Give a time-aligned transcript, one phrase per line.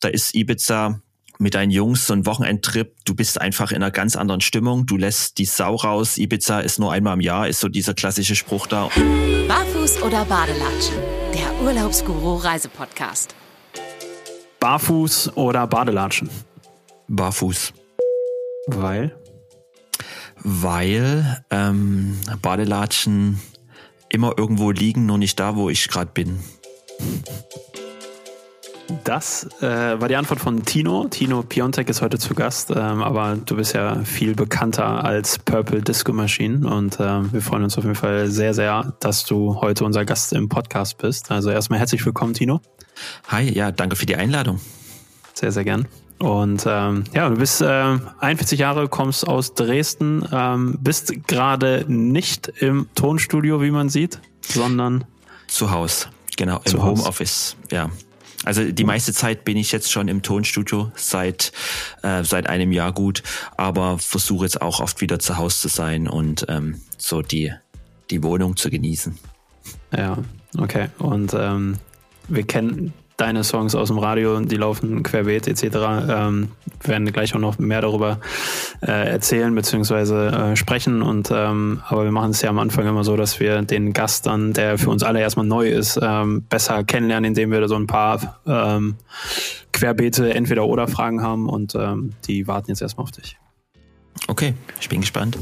[0.00, 1.00] da ist Ibiza
[1.38, 4.96] mit deinen Jungs so ein Wochenendtrip, du bist einfach in einer ganz anderen Stimmung, du
[4.96, 8.66] lässt die Sau raus, Ibiza ist nur einmal im Jahr, ist so dieser klassische Spruch
[8.66, 8.90] da.
[9.46, 10.96] Barfuß oder Badelatschen,
[11.32, 13.34] der Urlaubsguru Reisepodcast.
[14.58, 16.28] Barfuß oder Badelatschen?
[17.06, 17.72] Barfuß.
[18.66, 19.16] Weil?
[20.42, 23.40] Weil ähm, Badelatschen
[24.08, 26.40] immer irgendwo liegen, nur nicht da, wo ich gerade bin.
[29.04, 31.06] Das äh, war die Antwort von Tino.
[31.08, 35.82] Tino Piontek ist heute zu Gast, ähm, aber du bist ja viel bekannter als Purple
[35.82, 39.84] Disco Machine und ähm, wir freuen uns auf jeden Fall sehr, sehr, dass du heute
[39.84, 41.30] unser Gast im Podcast bist.
[41.30, 42.62] Also erstmal herzlich willkommen, Tino.
[43.28, 44.58] Hi, ja, danke für die Einladung.
[45.34, 45.86] Sehr, sehr gern.
[46.18, 52.48] Und ähm, ja, du bist äh, 41 Jahre, kommst aus Dresden, ähm, bist gerade nicht
[52.48, 55.04] im Tonstudio, wie man sieht, sondern
[55.46, 56.06] zu Hause.
[56.36, 56.82] Genau, im.
[56.82, 57.90] Homeoffice, ja.
[58.48, 61.52] Also die meiste Zeit bin ich jetzt schon im Tonstudio seit
[62.02, 63.22] äh, seit einem Jahr gut,
[63.58, 67.52] aber versuche jetzt auch oft wieder zu Hause zu sein und ähm, so die
[68.08, 69.18] die Wohnung zu genießen.
[69.94, 70.16] Ja,
[70.56, 70.88] okay.
[70.96, 71.76] Und ähm,
[72.28, 75.62] wir kennen deine Songs aus dem Radio, die laufen querbeet etc.
[76.08, 76.48] Ähm,
[76.80, 78.20] wir werden gleich auch noch mehr darüber
[78.80, 80.28] äh, erzählen bzw.
[80.28, 81.02] Äh, sprechen.
[81.02, 84.26] Und ähm, aber wir machen es ja am Anfang immer so, dass wir den Gast
[84.26, 87.88] dann, der für uns alle erstmal neu ist, ähm, besser kennenlernen, indem wir so ein
[87.88, 88.94] paar ähm,
[89.72, 93.36] querbeete entweder oder Fragen haben und ähm, die warten jetzt erstmal auf dich.
[94.28, 95.38] Okay, ich bin gespannt.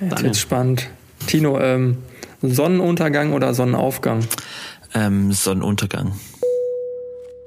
[0.00, 0.88] Jetzt wird's spannend.
[1.26, 1.98] Tino, ähm,
[2.40, 4.20] Sonnenuntergang oder Sonnenaufgang?
[4.94, 6.12] Ähm, Sonnenuntergang,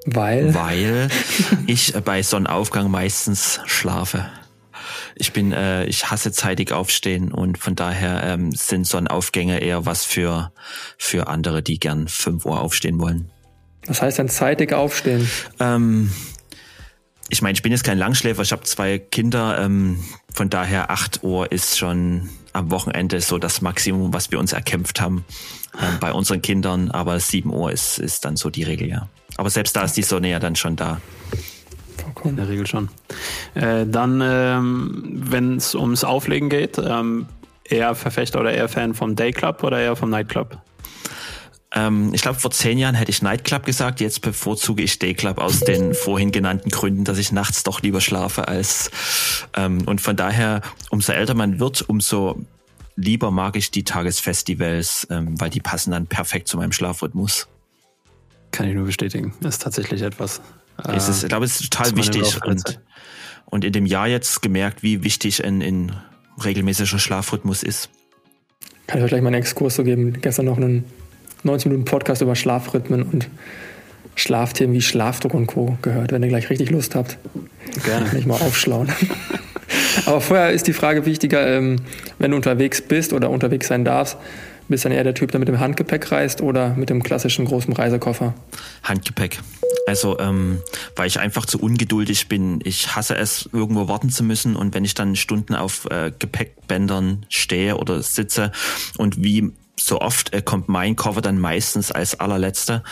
[0.06, 0.54] Weil.
[0.54, 1.09] weil
[1.68, 4.26] ich äh, bei Sonnenaufgang meistens schlafe.
[5.16, 10.04] Ich bin, äh, ich hasse zeitig aufstehen und von daher ähm, sind Sonnenaufgänge eher was
[10.04, 10.52] für
[10.98, 13.30] für andere, die gern 5 Uhr aufstehen wollen.
[13.86, 15.30] Das heißt dann zeitig aufstehen.
[15.59, 16.12] Ähm,
[17.30, 21.24] ich meine, ich bin jetzt kein Langschläfer, ich habe zwei Kinder, ähm, von daher 8
[21.24, 25.25] Uhr ist schon am Wochenende so das Maximum, was wir uns erkämpft haben
[25.81, 29.09] ähm, bei unseren Kindern, aber 7 Uhr ist, ist dann so die Regel, ja.
[29.38, 31.01] Aber selbst da ist die Sonne ja dann schon da.
[32.23, 32.89] In der Regel schon.
[33.53, 37.25] Äh, dann, ähm, wenn es ums Auflegen geht, ähm,
[37.66, 40.57] eher Verfechter oder eher Fan vom Dayclub oder eher vom Nightclub?
[41.73, 45.59] Ähm, ich glaube, vor zehn Jahren hätte ich Nightclub gesagt, jetzt bevorzuge ich Dayclub aus
[45.59, 48.91] den vorhin genannten Gründen, dass ich nachts doch lieber schlafe als
[49.55, 50.61] ähm, und von daher,
[50.91, 52.45] umso älter man wird, umso
[52.95, 57.47] lieber mag ich die Tagesfestivals, ähm, weil die passen dann perfekt zu meinem Schlafrhythmus.
[58.53, 59.34] Kann ich nur bestätigen.
[59.41, 60.40] ist tatsächlich etwas.
[60.88, 62.80] äh, es ist, ich glaube, es ist total meine wichtig und,
[63.46, 65.91] und in dem Jahr jetzt gemerkt, wie wichtig ein, ein
[66.44, 67.90] regelmäßiger Schlafrhythmus ist.
[68.88, 70.22] Kann ich euch gleich mal einen Exkurs so geben?
[70.22, 70.86] Gestern noch einen
[71.44, 73.28] 90 Minuten Podcast über Schlafrhythmen und
[74.16, 75.78] Schlafthemen wie Schlafdruck und Co.
[75.81, 76.12] gehört.
[76.12, 77.18] Wenn ihr gleich richtig Lust habt,
[77.84, 78.18] Gerne.
[78.18, 78.90] ich mal aufschlauen.
[80.06, 81.78] Aber vorher ist die Frage wichtiger, ähm,
[82.19, 84.18] wenn du unterwegs bist oder unterwegs sein darfst,
[84.68, 87.74] bist dann eher der Typ, der mit dem Handgepäck reist oder mit dem klassischen großen
[87.74, 88.34] Reisekoffer?
[88.84, 89.40] Handgepäck.
[89.85, 90.62] Also, ähm,
[90.96, 92.59] weil ich einfach zu ungeduldig bin.
[92.63, 94.56] Ich hasse es, irgendwo warten zu müssen.
[94.56, 98.51] Und wenn ich dann Stunden auf äh, Gepäckbändern stehe oder sitze
[98.97, 102.84] und wie so oft äh, kommt mein Koffer dann meistens als allerletzter.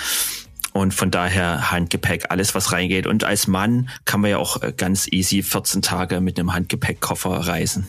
[0.74, 3.06] Und von daher Handgepäck, alles was reingeht.
[3.06, 7.32] Und als Mann kann man ja auch äh, ganz easy 14 Tage mit einem Handgepäckkoffer
[7.32, 7.88] reisen.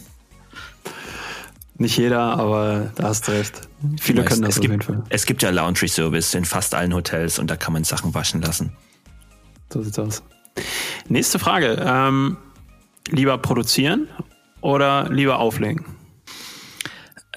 [1.78, 3.68] Nicht jeder, aber da hast du recht.
[4.00, 5.04] Viele können das es auf gibt, jeden Fall.
[5.08, 8.42] Es gibt ja Laundry Service in fast allen Hotels und da kann man Sachen waschen
[8.42, 8.72] lassen.
[9.72, 10.22] So sieht's aus.
[11.08, 11.82] Nächste Frage.
[11.84, 12.36] Ähm,
[13.08, 14.08] lieber produzieren
[14.60, 15.86] oder lieber auflegen?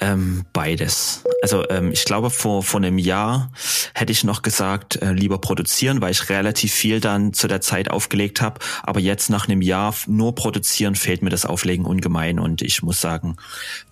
[0.01, 1.23] Ähm, beides.
[1.41, 3.51] Also ähm, ich glaube, vor, vor einem Jahr
[3.93, 7.89] hätte ich noch gesagt, äh, lieber produzieren, weil ich relativ viel dann zu der Zeit
[7.89, 8.59] aufgelegt habe.
[8.83, 12.39] Aber jetzt nach einem Jahr nur produzieren fehlt mir das Auflegen ungemein.
[12.39, 13.37] Und ich muss sagen,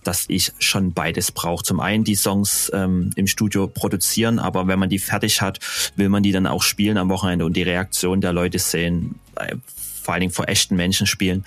[0.04, 1.64] dass ich schon beides brauche.
[1.64, 5.60] Zum einen die Songs ähm, im Studio produzieren, aber wenn man die fertig hat,
[5.96, 9.20] will man die dann auch spielen am Wochenende und die Reaktion der Leute sehen.
[9.36, 9.56] Äh,
[10.04, 11.46] vor allen Dingen vor echten Menschen spielen.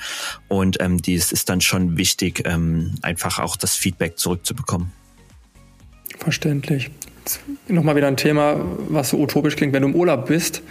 [0.48, 4.92] Und ähm, dies ist dann schon wichtig, ähm, einfach auch das Feedback zurückzubekommen.
[6.18, 6.90] Verständlich.
[7.68, 8.56] Nochmal wieder ein Thema,
[8.88, 10.62] was so utopisch klingt, wenn du im Urlaub bist,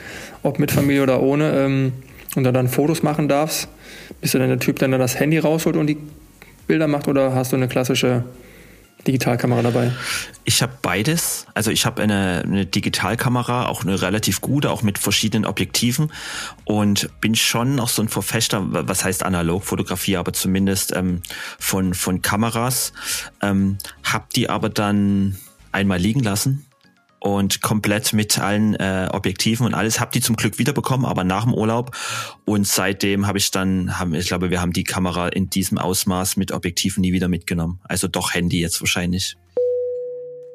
[0.42, 1.94] ob mit Familie oder ohne, ähm,
[2.36, 3.68] und da dann Fotos machen darfst,
[4.22, 5.98] bist du dann der Typ, der dann das Handy rausholt und die
[6.68, 8.24] Bilder macht oder hast du eine klassische
[9.08, 9.92] Digitalkamera dabei?
[10.44, 11.46] Ich habe beides.
[11.54, 16.12] Also ich habe eine, eine Digitalkamera, auch eine relativ gute, auch mit verschiedenen Objektiven
[16.66, 21.22] und bin schon auch so ein Verfechter, was heißt Analogfotografie, aber zumindest ähm,
[21.60, 22.94] von, von Kameras.
[23.42, 25.38] Ähm, hab die aber dann
[25.72, 26.65] einmal liegen lassen
[27.26, 30.00] und komplett mit allen äh, Objektiven und alles.
[30.00, 31.98] Hab die zum Glück wiederbekommen, aber nach dem Urlaub.
[32.46, 36.38] Und seitdem habe ich dann, haben, ich glaube, wir haben die Kamera in diesem Ausmaß
[36.38, 37.80] mit Objektiven nie wieder mitgenommen.
[37.84, 39.38] Also doch Handy jetzt wahrscheinlich.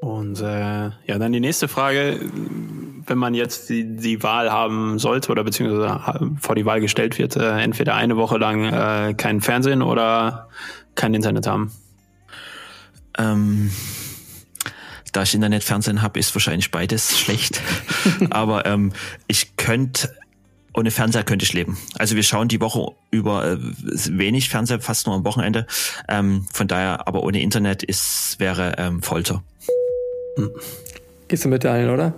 [0.01, 2.21] Und äh, ja, dann die nächste Frage,
[3.05, 6.01] wenn man jetzt die, die Wahl haben sollte oder beziehungsweise
[6.39, 10.49] vor die Wahl gestellt wird, äh, entweder eine Woche lang äh, kein Fernsehen oder
[10.95, 11.73] kein Internet haben.
[13.19, 13.73] Ähm,
[15.13, 17.61] da ich Internet, Fernsehen habe, ist wahrscheinlich beides schlecht.
[18.31, 18.93] Aber ähm,
[19.27, 20.15] ich könnte
[20.73, 21.77] ohne Fernseher könnte ich leben.
[21.99, 25.67] Also wir schauen die Woche über äh, wenig Fernseher, fast nur am Wochenende.
[26.09, 29.43] Ähm, von daher, aber ohne Internet ist wäre ähm, Folter.
[31.27, 32.15] Gehst du mit allen, oder?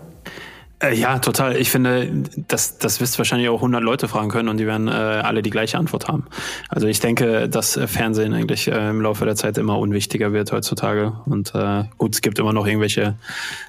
[0.83, 1.57] Äh, ja, total.
[1.57, 2.11] Ich finde,
[2.49, 5.51] das, das wirst wahrscheinlich auch 100 Leute fragen können und die werden äh, alle die
[5.51, 6.27] gleiche Antwort haben.
[6.69, 10.51] Also ich denke, dass äh, Fernsehen eigentlich äh, im Laufe der Zeit immer unwichtiger wird
[10.51, 11.13] heutzutage.
[11.27, 13.15] Und äh, gut, es gibt immer noch irgendwelche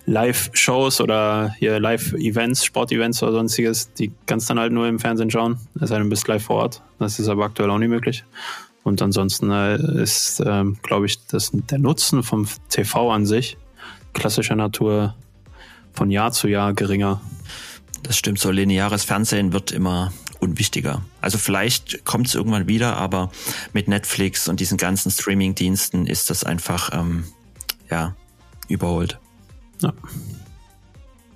[0.08, 5.58] Live-Shows oder hier Live-Events, Sport-Events oder sonstiges, die kannst dann halt nur im Fernsehen schauen.
[5.80, 6.82] Es sei denn, du bist live vor Ort.
[6.98, 8.24] Das ist aber aktuell auch nicht möglich.
[8.84, 13.58] Und ansonsten äh, ist, äh, glaube ich, das, der Nutzen vom TV an sich
[14.14, 15.16] klassischer Natur
[15.94, 17.22] von Jahr zu Jahr geringer.
[18.04, 21.02] Das stimmt, so lineares Fernsehen wird immer unwichtiger.
[21.22, 23.32] Also vielleicht kommt es irgendwann wieder, aber
[23.72, 27.24] mit Netflix und diesen ganzen Streaming-Diensten ist das einfach ähm,
[27.90, 28.16] ja
[28.68, 29.20] überholt.
[29.82, 29.94] Ja.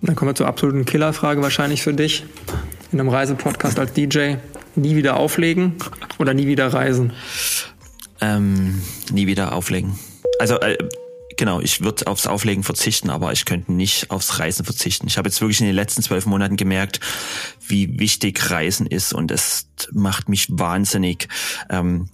[0.01, 2.25] Dann kommen wir zur absoluten Killerfrage wahrscheinlich für dich.
[2.91, 4.35] In einem Reisepodcast als DJ
[4.75, 5.75] nie wieder auflegen
[6.19, 7.13] oder nie wieder reisen?
[8.21, 8.81] Ähm,
[9.11, 9.97] nie wieder auflegen.
[10.39, 10.77] Also äh,
[11.37, 15.07] Genau, ich würde aufs Auflegen verzichten, aber ich könnte nicht aufs Reisen verzichten.
[15.07, 16.99] Ich habe jetzt wirklich in den letzten zwölf Monaten gemerkt,
[17.67, 21.27] wie wichtig Reisen ist und es macht mich wahnsinnig
[21.69, 22.09] ähm,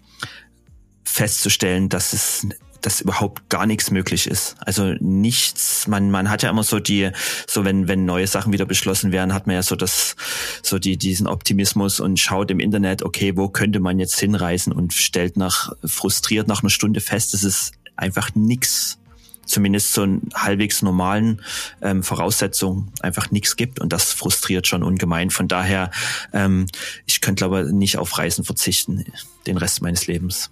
[1.06, 2.48] festzustellen, dass es
[2.82, 4.58] dass überhaupt gar nichts möglich ist.
[4.60, 7.12] Also nichts, man, man hat ja immer so die,
[7.48, 10.18] so wenn, wenn neue Sachen wieder beschlossen werden, hat man ja so das,
[10.62, 14.92] so die, diesen Optimismus und schaut im Internet, okay, wo könnte man jetzt hinreisen und
[14.92, 19.00] stellt nach, frustriert nach einer Stunde fest, dass es einfach nichts
[19.46, 21.42] zumindest so einen halbwegs normalen
[21.82, 25.30] ähm, Voraussetzungen einfach nichts gibt und das frustriert schon ungemein.
[25.30, 25.92] Von daher,
[26.34, 26.66] ähm,
[27.06, 29.06] ich könnte glaube nicht auf Reisen verzichten
[29.48, 30.52] den Rest meines Lebens.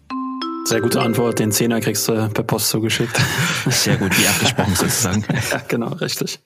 [0.65, 1.39] Sehr gute Antwort.
[1.39, 3.19] Den Zehner kriegst du per Post zugeschickt.
[3.67, 5.25] Sehr gut, wie abgesprochen sozusagen.
[5.51, 6.39] ja, genau, richtig.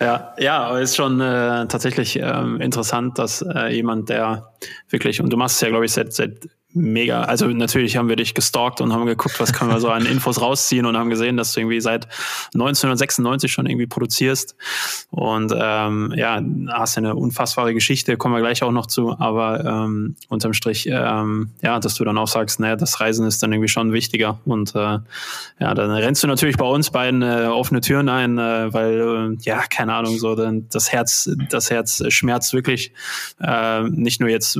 [0.00, 4.52] Ja, ja, aber ist schon äh, tatsächlich ähm, interessant, dass äh, jemand, der
[4.88, 8.16] wirklich, und du machst es ja, glaube ich, seit, seit mega, also natürlich haben wir
[8.16, 11.36] dich gestalkt und haben geguckt, was können wir so an Infos rausziehen und haben gesehen,
[11.36, 12.06] dass du irgendwie seit
[12.54, 14.56] 1996 schon irgendwie produzierst.
[15.10, 20.16] Und ähm, ja, hast eine unfassbare Geschichte, kommen wir gleich auch noch zu, aber ähm,
[20.28, 23.68] unterm Strich, ähm, ja, dass du dann auch sagst, naja, das Reisen ist dann irgendwie
[23.68, 24.40] schon wichtiger.
[24.44, 24.98] Und äh,
[25.60, 29.36] ja, dann rennst du natürlich bei uns beiden äh, offene Türen ein, äh, weil, äh,
[29.42, 32.92] ja, keine Ahnung, so dann das Herz, das Herz schmerzt wirklich,
[33.40, 34.58] äh, nicht nur jetzt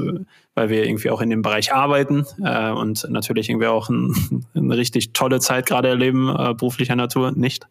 [0.54, 4.76] weil wir irgendwie auch in dem Bereich arbeiten äh, und natürlich irgendwie auch ein, eine
[4.76, 7.66] richtig tolle Zeit gerade erleben, äh, beruflicher Natur nicht,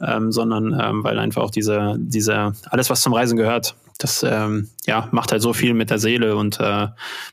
[0.00, 4.68] ähm, sondern ähm, weil einfach auch diese, diese, alles, was zum Reisen gehört, das ähm,
[4.86, 6.88] ja, macht halt so viel mit der Seele und äh,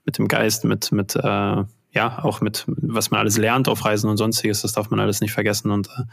[0.06, 1.64] mit dem Geist, mit, mit äh,
[2.00, 5.20] ja, auch mit, was man alles lernt auf Reisen und sonstiges, das darf man alles
[5.20, 6.04] nicht vergessen und äh,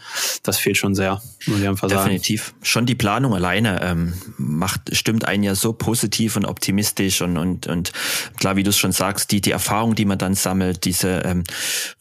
[0.42, 2.46] das fehlt schon sehr, muss ich einfach Definitiv.
[2.46, 2.58] Sagen.
[2.62, 7.68] Schon die Planung alleine ähm, macht, stimmt einen ja so positiv und optimistisch und, und,
[7.68, 7.92] und
[8.36, 11.44] klar, wie du es schon sagst, die, die Erfahrung, die man dann sammelt, diese, ähm,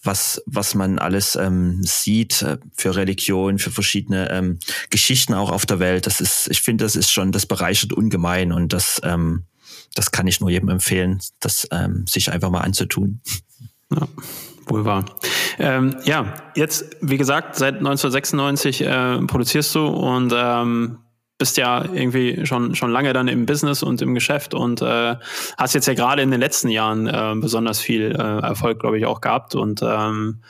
[0.02, 4.58] was, was man alles ähm, sieht äh, für Religion, für verschiedene ähm,
[4.90, 8.52] Geschichten auch auf der Welt, das ist, ich finde, das ist schon, das bereichert ungemein
[8.52, 9.44] und das, ähm,
[9.94, 13.22] das kann ich nur jedem empfehlen, das ähm, sich einfach mal anzutun.
[13.92, 14.08] Ja,
[14.68, 15.06] wohl wahr.
[15.60, 21.00] Ähm, ja, jetzt, wie gesagt, seit 1996 äh, produzierst du und ähm,
[21.38, 25.16] bist ja irgendwie schon, schon lange dann im Business und im Geschäft und äh,
[25.58, 29.06] hast jetzt ja gerade in den letzten Jahren äh, besonders viel äh, Erfolg, glaube ich,
[29.06, 30.42] auch gehabt und ähm,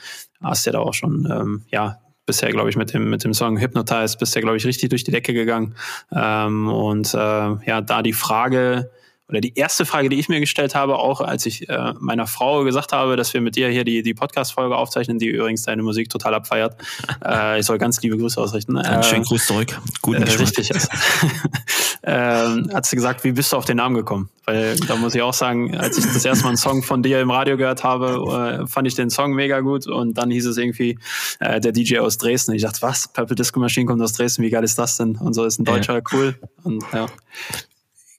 [0.44, 3.60] hast ja da auch schon, ähm, ja, bisher, glaube ich, mit dem, mit dem Song
[3.60, 5.76] Hypnotize, bist ja, glaube ich, richtig durch die Decke gegangen.
[6.12, 8.92] Ähm, und äh, ja, da die Frage,
[9.28, 12.64] oder die erste Frage, die ich mir gestellt habe, auch als ich äh, meiner Frau
[12.64, 16.10] gesagt habe, dass wir mit dir hier die, die Podcast-Folge aufzeichnen, die übrigens deine Musik
[16.10, 16.76] total abfeiert.
[17.26, 18.78] äh, ich soll ganz liebe Grüße ausrichten.
[18.78, 19.80] Einen schönen ähm, Gruß zurück.
[20.04, 20.70] Guten äh, Richtig.
[22.04, 24.30] ähm, hat sie gesagt, wie bist du auf den Namen gekommen?
[24.46, 27.20] Weil da muss ich auch sagen, als ich das erste Mal einen Song von dir
[27.20, 30.58] im Radio gehört habe, äh, fand ich den Song mega gut und dann hieß es
[30.58, 31.00] irgendwie
[31.40, 32.54] äh, der DJ aus Dresden.
[32.54, 33.08] Ich dachte, was?
[33.08, 35.16] Purple Disco Machine kommt aus Dresden, wie geil ist das denn?
[35.16, 36.02] Und so ist ein Deutscher, ja.
[36.12, 36.36] cool.
[36.64, 37.08] Und ja.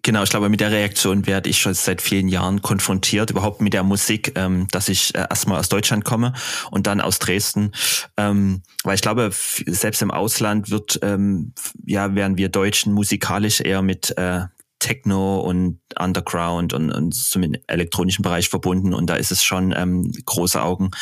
[0.06, 3.72] Genau, ich glaube, mit der Reaktion werde ich schon seit vielen Jahren konfrontiert, überhaupt mit
[3.72, 6.32] der Musik, ähm, dass ich äh, erstmal aus Deutschland komme
[6.70, 7.72] und dann aus Dresden.
[8.16, 13.82] Ähm, weil ich glaube, selbst im Ausland wird, ähm, ja, werden wir Deutschen musikalisch eher
[13.82, 14.42] mit äh,
[14.78, 20.12] Techno und Underground und, und zum elektronischen Bereich verbunden und da ist es schon ähm,
[20.25, 20.92] große Augen.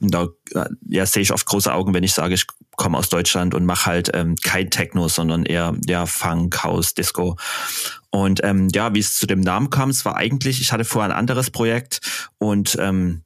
[0.00, 2.46] Und da äh, ja, sehe ich oft große Augen, wenn ich sage, ich
[2.76, 7.36] komme aus Deutschland und mache halt ähm, kein Techno, sondern eher ja Funk, House, Disco.
[8.14, 11.10] Und ähm, ja, wie es zu dem Namen kam, es war eigentlich, ich hatte vorher
[11.10, 11.98] ein anderes Projekt
[12.38, 13.24] und ähm,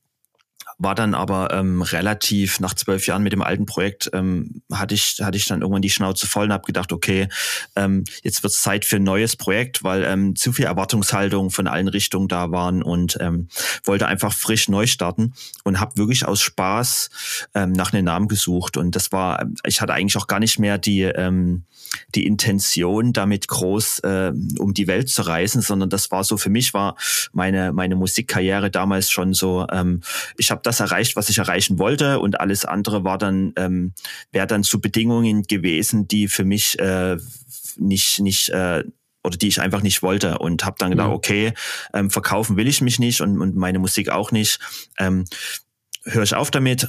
[0.79, 5.19] war dann aber ähm, relativ nach zwölf Jahren mit dem alten Projekt ähm, hatte ich
[5.21, 7.29] hatte ich dann irgendwann die Schnauze voll und habe gedacht, okay,
[7.77, 11.89] ähm, jetzt wird Zeit für ein neues Projekt, weil ähm, zu viel Erwartungshaltung von allen
[11.89, 13.49] Richtungen da waren und ähm,
[13.85, 17.11] wollte einfach frisch neu starten und habe wirklich aus Spaß
[17.53, 18.79] ähm, nach einem Namen gesucht.
[18.79, 21.65] Und das war, ich hatte eigentlich auch gar nicht mehr die ähm,
[22.15, 26.51] die Intention, damit groß äh, um die Welt zu reisen, sondern das war so für
[26.51, 26.97] mich war
[27.33, 29.67] meine meine Musikkarriere damals schon so.
[29.71, 30.03] Ähm,
[30.37, 33.93] ich habe das erreicht, was ich erreichen wollte, und alles andere war dann ähm,
[34.33, 37.17] wäre dann zu Bedingungen gewesen, die für mich äh,
[37.77, 38.85] nicht nicht äh,
[39.25, 41.53] oder die ich einfach nicht wollte und habe dann gedacht, okay,
[41.93, 44.59] ähm, verkaufen will ich mich nicht und, und meine Musik auch nicht.
[44.99, 45.25] Ähm,
[46.05, 46.89] höre ich auf damit,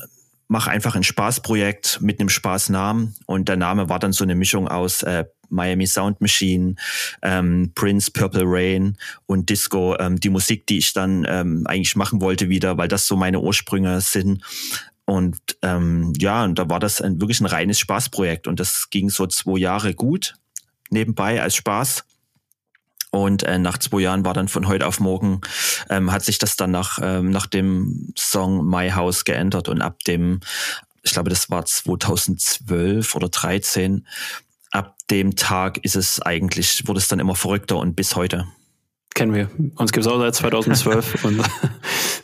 [0.49, 4.67] mache einfach ein Spaßprojekt mit einem Spaßnamen und der Name war dann so eine Mischung
[4.67, 6.75] aus äh, Miami Sound Machine,
[7.21, 12.19] ähm, Prince, Purple Rain und Disco, ähm, die Musik, die ich dann ähm, eigentlich machen
[12.19, 14.43] wollte wieder, weil das so meine Ursprünge sind.
[15.05, 19.09] Und ähm, ja, und da war das ein, wirklich ein reines Spaßprojekt und das ging
[19.09, 20.35] so zwei Jahre gut
[20.89, 22.05] nebenbei als Spaß.
[23.11, 25.41] Und äh, nach zwei Jahren war dann von heute auf morgen,
[25.89, 29.67] ähm, hat sich das dann nach, ähm, nach dem Song My House geändert.
[29.67, 30.41] Und ab dem,
[31.01, 34.05] ich glaube, das war 2012 oder 13,
[34.71, 38.45] ab dem Tag ist es eigentlich, wurde es dann immer verrückter und bis heute.
[39.15, 39.49] Kennen wir.
[39.75, 41.43] Uns gibt es auch seit 2012 und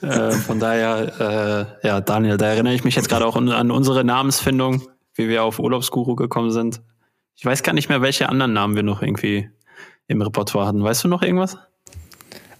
[0.08, 3.72] äh, von daher, äh, ja, Daniel, da erinnere ich mich jetzt gerade auch an, an
[3.72, 4.84] unsere Namensfindung,
[5.16, 6.82] wie wir auf Urlaubsguru gekommen sind.
[7.36, 9.50] Ich weiß gar nicht mehr, welche anderen Namen wir noch irgendwie
[10.08, 10.84] im Repertoire hatten.
[10.84, 11.58] Weißt du noch irgendwas?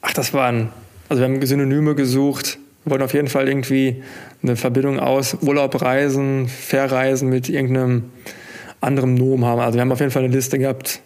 [0.02, 0.70] Ach, das waren,
[1.10, 2.58] also wir haben Synonyme gesucht.
[2.84, 4.04] Wir wollten auf jeden Fall irgendwie
[4.44, 8.12] eine Verbindung aus Urlaub, Reisen, Verreisen mit irgendeinem
[8.82, 9.60] anderen Nomen haben.
[9.60, 11.02] Also wir haben auf jeden Fall eine Liste gehabt,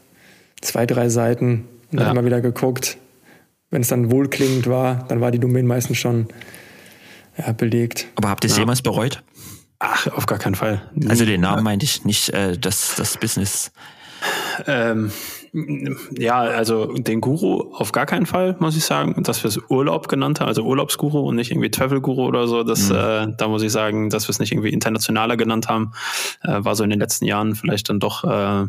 [0.62, 2.08] zwei, drei Seiten und dann ja.
[2.08, 2.98] haben wir wieder geguckt.
[3.70, 6.28] Wenn es dann wohlklingend war, dann war die Domain meistens schon
[7.38, 8.08] ja, belegt.
[8.16, 8.64] Aber habt ihr es ja.
[8.64, 9.24] jemals bereut?
[9.80, 10.82] Ach, auf gar keinen Fall.
[11.08, 13.72] Also den Namen meinte ich nicht, äh, das, das Business.
[14.68, 15.12] Ähm,
[16.18, 19.24] ja, also den Guru auf gar keinen Fall, muss ich sagen.
[19.24, 22.90] Dass wir es Urlaub genannt haben, also Urlaubsguru und nicht irgendwie Travel-Guru oder so, das,
[22.90, 22.96] mhm.
[22.96, 25.94] äh, da muss ich sagen, dass wir es nicht irgendwie internationaler genannt haben,
[26.44, 28.68] äh, war so in den letzten Jahren vielleicht dann doch, äh,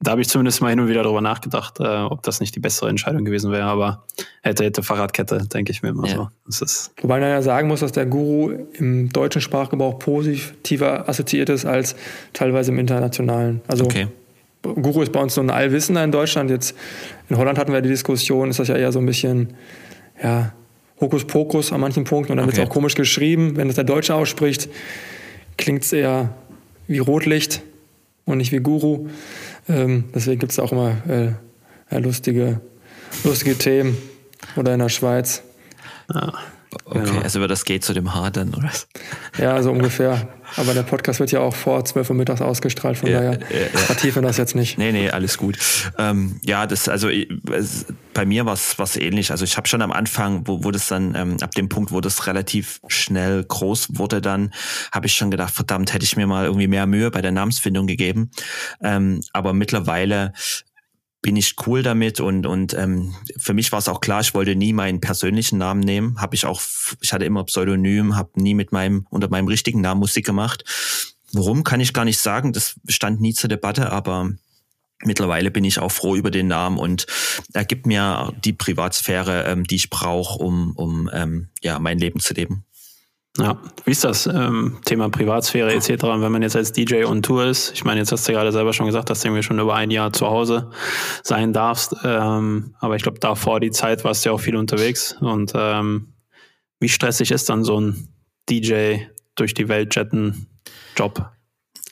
[0.00, 2.60] da habe ich zumindest mal hin und wieder darüber nachgedacht, äh, ob das nicht die
[2.60, 4.04] bessere Entscheidung gewesen wäre, aber
[4.42, 6.14] hätte, hätte Fahrradkette, denke ich mir immer ja.
[6.14, 6.28] so.
[6.46, 11.48] Das ist Wobei man ja sagen muss, dass der Guru im deutschen Sprachgebrauch positiver assoziiert
[11.48, 11.96] ist als
[12.32, 13.62] teilweise im internationalen.
[13.66, 14.08] Also okay.
[14.64, 16.50] Guru ist bei uns so ein Allwissender in Deutschland.
[16.50, 16.74] Jetzt
[17.28, 19.54] in Holland hatten wir die Diskussion, ist das ja eher so ein bisschen,
[20.22, 20.52] ja,
[21.00, 22.56] Hokuspokus an manchen Punkten und dann okay.
[22.56, 23.56] wird es auch komisch geschrieben.
[23.56, 24.68] Wenn es der Deutsche ausspricht,
[25.56, 26.34] klingt es eher
[26.86, 27.62] wie Rotlicht
[28.24, 29.08] und nicht wie Guru.
[29.68, 30.96] Ähm, deswegen gibt es auch immer
[31.90, 32.60] äh, lustige,
[33.24, 33.96] lustige Themen.
[34.56, 35.42] Oder in der Schweiz.
[36.08, 36.32] Ah.
[36.84, 37.20] Okay, genau.
[37.20, 38.70] also über das geht zu dem Haar dann, oder?
[39.38, 40.28] Ja, so ungefähr.
[40.56, 43.78] Aber der Podcast wird ja auch vor 12 Uhr mittags ausgestrahlt, von ja, daher ja,
[43.78, 44.78] vertiefen das jetzt nicht.
[44.78, 45.58] Nee, nee, alles gut.
[45.98, 49.30] Ähm, ja, das, also es, bei mir war es ähnlich.
[49.30, 52.00] Also ich habe schon am Anfang, wo, wo das dann, ähm, ab dem Punkt, wo
[52.00, 54.52] das relativ schnell groß wurde, dann
[54.92, 57.86] habe ich schon gedacht, verdammt, hätte ich mir mal irgendwie mehr Mühe bei der Namensfindung
[57.86, 58.30] gegeben.
[58.82, 60.32] Ähm, aber mittlerweile
[61.24, 64.54] bin ich cool damit und und ähm, für mich war es auch klar, ich wollte
[64.54, 66.60] nie meinen persönlichen Namen nehmen, habe ich auch
[67.00, 70.64] ich hatte immer Pseudonym, habe nie mit meinem unter meinem richtigen Namen Musik gemacht.
[71.32, 74.32] Warum kann ich gar nicht sagen, das stand nie zur Debatte, aber
[75.06, 77.06] Mittlerweile bin ich auch froh über den Namen und
[77.52, 82.20] er gibt mir die Privatsphäre, ähm, die ich brauche, um, um ähm, ja, mein Leben
[82.20, 82.64] zu leben.
[83.36, 87.46] Ja, wie ist das ähm, Thema Privatsphäre etc., wenn man jetzt als DJ on Tour
[87.46, 87.72] ist?
[87.72, 89.90] Ich meine, jetzt hast du gerade selber schon gesagt, dass du irgendwie schon über ein
[89.90, 90.70] Jahr zu Hause
[91.24, 91.96] sein darfst.
[92.04, 95.16] Ähm, aber ich glaube, davor die Zeit warst du ja auch viel unterwegs.
[95.20, 96.14] Und ähm,
[96.78, 98.08] wie stressig ist dann so ein
[98.48, 98.98] DJ
[99.34, 100.46] durch die Welt jetten
[100.96, 101.33] Job?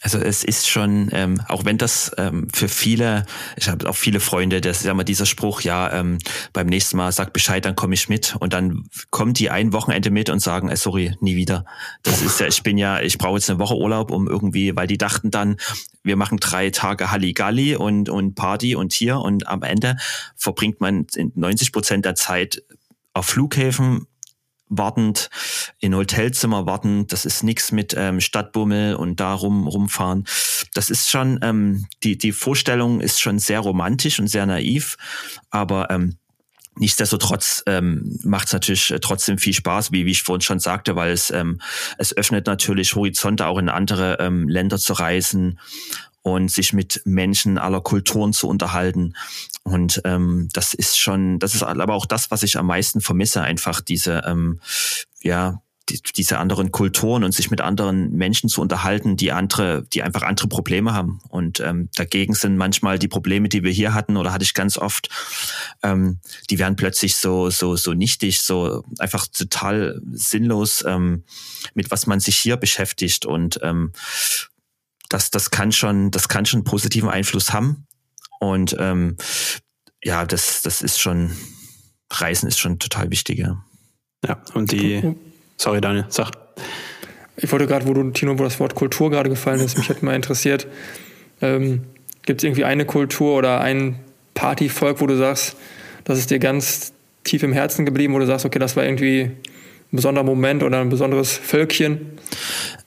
[0.03, 3.25] Also es ist schon, ähm, auch wenn das ähm, für viele,
[3.57, 6.19] ich habe auch viele Freunde, das ist ja immer dieser Spruch, ja, ähm,
[6.53, 8.35] beim nächsten Mal sag Bescheid, dann komme ich mit.
[8.41, 11.65] Und dann kommen die ein Wochenende mit und sagen, äh, sorry, nie wieder.
[12.03, 14.89] Das ist ja, ich bin ja, ich brauche jetzt eine Woche Urlaub, um irgendwie, weil
[14.89, 15.57] die dachten dann,
[16.03, 19.97] wir machen drei Tage Halligalli und, und Party und hier und am Ende
[20.37, 22.63] verbringt man 90 Prozent der Zeit
[23.15, 24.09] auf Flughäfen
[24.73, 25.31] wartend,
[25.79, 27.13] in Hotelzimmer wartend.
[27.13, 30.25] Das ist nichts mit ähm, Stadtbummel und da rum, rumfahren.
[30.75, 34.97] Das ist schon, ähm, die, die Vorstellung ist schon sehr romantisch und sehr naiv,
[35.51, 36.17] aber ähm,
[36.75, 41.13] Nichtsdestotrotz ähm, macht es natürlich trotzdem viel Spaß, wie, wie ich vorhin schon sagte, weil
[41.13, 41.61] es, ähm,
[41.99, 45.59] es öffnet natürlich Horizonte auch in andere ähm, Länder zu reisen
[46.23, 49.15] und sich mit Menschen aller Kulturen zu unterhalten.
[49.65, 53.43] Und ähm, das ist schon, das ist aber auch das, was ich am meisten vermisse,
[53.43, 54.61] einfach diese, ähm,
[55.23, 60.03] ja, die, diese anderen Kulturen und sich mit anderen Menschen zu unterhalten, die andere, die
[60.03, 61.21] einfach andere Probleme haben.
[61.29, 64.79] Und ähm, dagegen sind manchmal die Probleme, die wir hier hatten, oder hatte ich ganz
[64.79, 65.09] oft,
[65.83, 71.25] ähm, die werden plötzlich so, so, so nichtig, so einfach total sinnlos, ähm,
[71.75, 73.27] mit was man sich hier beschäftigt.
[73.27, 73.93] Und ähm,
[75.09, 77.87] das, das kann schon, das kann schon positiven Einfluss haben.
[78.43, 79.17] Und ähm,
[80.03, 81.31] ja, das, das ist schon,
[82.11, 83.39] Reisen ist schon total wichtig.
[83.39, 83.63] Ja,
[84.27, 85.15] ja und die,
[85.57, 86.33] sorry Daniel, sag.
[87.37, 90.05] Ich wollte gerade, wo du, Tino, wo das Wort Kultur gerade gefallen ist, mich hätte
[90.05, 90.67] mal interessiert,
[91.41, 91.85] ähm,
[92.23, 94.01] gibt es irgendwie eine Kultur oder ein
[94.35, 95.55] Partyvolk, wo du sagst,
[96.03, 99.21] das ist dir ganz tief im Herzen geblieben, wo du sagst, okay, das war irgendwie
[99.23, 99.37] ein
[99.93, 102.19] besonderer Moment oder ein besonderes Völkchen?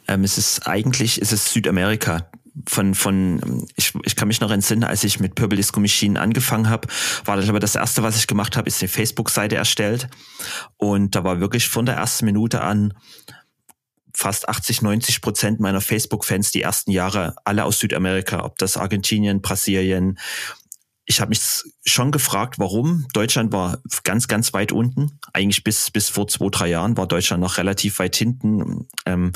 [0.10, 2.30] Ähm, es ist eigentlich, es ist Südamerika
[2.68, 6.70] von, von ich, ich kann mich noch entsinnen, als ich mit Purple Disco Machine angefangen
[6.70, 6.88] habe,
[7.26, 10.08] war das aber das erste, was ich gemacht habe, ist eine Facebook-Seite erstellt.
[10.78, 12.94] Und da war wirklich von der ersten Minute an
[14.14, 19.42] fast 80, 90 Prozent meiner Facebook-Fans die ersten Jahre alle aus Südamerika, ob das Argentinien,
[19.42, 20.18] Brasilien,
[21.08, 23.08] ich habe mich schon gefragt, warum.
[23.14, 25.20] Deutschland war ganz, ganz weit unten.
[25.34, 28.88] Eigentlich bis, bis vor zwei, drei Jahren war Deutschland noch relativ weit hinten.
[29.06, 29.32] Ähm,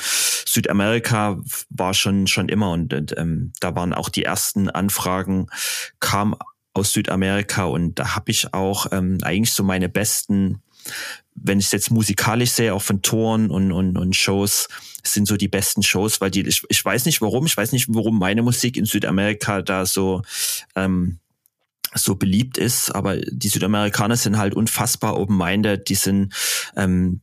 [0.52, 1.40] Südamerika
[1.70, 5.46] war schon, schon immer und, und ähm, da waren auch die ersten Anfragen,
[6.00, 6.36] kam
[6.74, 10.64] aus Südamerika und da habe ich auch ähm, eigentlich so meine besten,
[11.36, 14.70] wenn ich es jetzt musikalisch sehe, auch von Toren und, und, und Shows,
[15.04, 17.86] sind so die besten Shows, weil die, ich, ich weiß nicht warum, ich weiß nicht,
[17.90, 20.24] warum meine Musik in Südamerika da so
[20.76, 21.20] ähm,
[21.94, 26.34] so beliebt ist, aber die Südamerikaner sind halt unfassbar open-minded, die sind
[26.76, 27.22] ähm,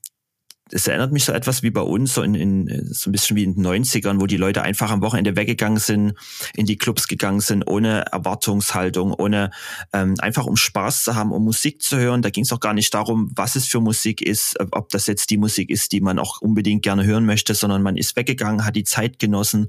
[0.73, 3.44] es erinnert mich so etwas wie bei uns, so in, in so ein bisschen wie
[3.44, 6.14] in den 90ern, wo die Leute einfach am Wochenende weggegangen sind,
[6.55, 9.52] in die Clubs gegangen sind, ohne Erwartungshaltung, ohne
[9.92, 12.22] ähm, einfach um Spaß zu haben, um Musik zu hören.
[12.22, 15.31] Da ging es auch gar nicht darum, was es für Musik ist, ob das jetzt
[15.31, 18.74] die Musik ist, die man auch unbedingt gerne hören möchte, sondern man ist weggegangen, hat
[18.74, 19.68] die Zeit genossen,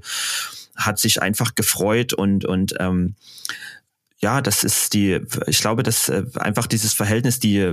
[0.74, 3.14] hat sich einfach gefreut und und ähm,
[4.20, 7.72] ja, das ist die, ich glaube, dass äh, einfach dieses Verhältnis, die,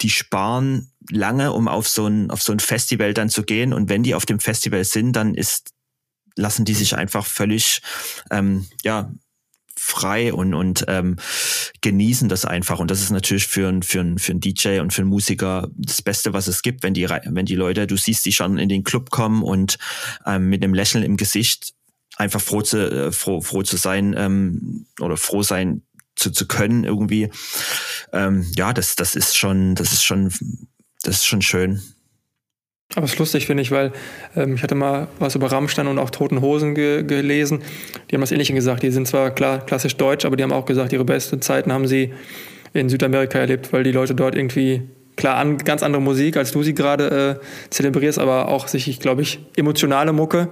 [0.00, 3.74] die sparen lange, um auf so ein, auf so ein Festival dann zu gehen.
[3.74, 5.72] Und wenn die auf dem Festival sind, dann ist,
[6.36, 7.82] lassen die sich einfach völlig,
[8.30, 9.12] ähm, ja,
[9.76, 11.16] frei und, und ähm,
[11.82, 12.78] genießen das einfach.
[12.78, 15.68] Und das ist natürlich für ein, für ein, für ein DJ und für einen Musiker
[15.76, 18.68] das Beste, was es gibt, wenn die, wenn die Leute, du siehst die schon in
[18.70, 19.76] den Club kommen und
[20.24, 21.73] ähm, mit einem Lächeln im Gesicht
[22.16, 25.82] einfach froh zu, äh, froh, froh zu sein ähm, oder froh sein
[26.16, 27.30] zu, zu können irgendwie.
[28.12, 30.32] Ähm, ja, das, das ist schon, das ist schon,
[31.02, 31.82] das ist schon schön.
[32.94, 33.92] Aber es ist lustig, finde ich, weil
[34.36, 37.62] ähm, ich hatte mal was über Rammstein und auch Toten Hosen ge gelesen.
[38.08, 38.82] Die haben das Ähnliche gesagt.
[38.82, 41.88] Die sind zwar klar klassisch deutsch, aber die haben auch gesagt, ihre besten Zeiten haben
[41.88, 42.12] sie
[42.72, 44.82] in Südamerika erlebt, weil die Leute dort irgendwie
[45.16, 49.22] klar an, ganz andere Musik, als du sie gerade äh, zelebrierst, aber auch sich, glaube
[49.22, 50.48] ich, emotionale Mucke.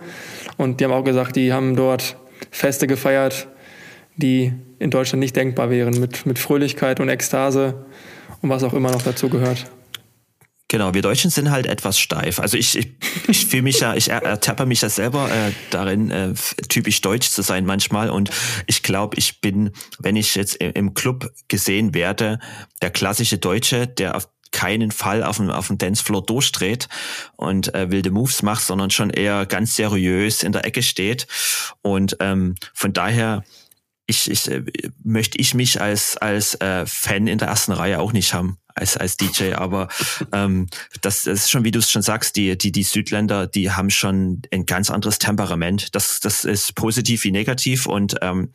[0.57, 2.16] Und die haben auch gesagt, die haben dort
[2.51, 3.48] Feste gefeiert,
[4.16, 7.87] die in Deutschland nicht denkbar wären, mit, mit Fröhlichkeit und Ekstase
[8.40, 9.66] und was auch immer noch dazu gehört.
[10.72, 12.40] Genau, wir Deutschen sind halt etwas steif.
[12.40, 12.92] Also ich, ich,
[13.29, 16.33] ich fühle mich ja, ich ertappe mich ja selber äh, darin, äh,
[16.70, 18.09] typisch deutsch zu sein manchmal.
[18.09, 18.31] Und
[18.66, 22.38] ich glaube, ich bin, wenn ich jetzt im Club gesehen werde,
[22.81, 26.88] der klassische Deutsche, der auf keinen Fall auf dem, auf dem Dancefloor durchdreht
[27.37, 31.27] und äh, wilde Moves macht, sondern schon eher ganz seriös in der Ecke steht.
[31.83, 33.43] Und ähm, von daher
[34.07, 34.65] ich, ich, äh,
[35.03, 38.59] möchte ich mich als, als äh, Fan in der ersten Reihe auch nicht haben.
[38.75, 39.89] Als, als DJ, aber
[40.33, 40.69] ähm,
[41.01, 43.91] das, das ist schon, wie du es schon sagst, die, die, die Südländer, die haben
[43.91, 45.95] schon ein ganz anderes Temperament.
[45.95, 48.51] Das, das ist positiv wie negativ und ähm,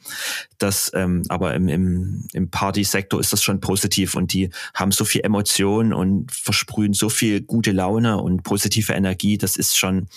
[0.57, 5.05] das, ähm, aber im, im, im Party-Sektor ist das schon positiv und die haben so
[5.05, 9.37] viel Emotion und versprühen so viel gute Laune und positive Energie.
[9.37, 10.07] Das ist schon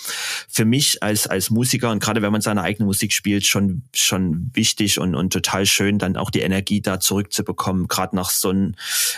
[0.49, 4.51] für mich als, als Musiker und gerade wenn man seine eigene Musik spielt, schon, schon
[4.55, 8.75] wichtig und, und total schön, dann auch die Energie da zurückzubekommen, gerade nach so einem,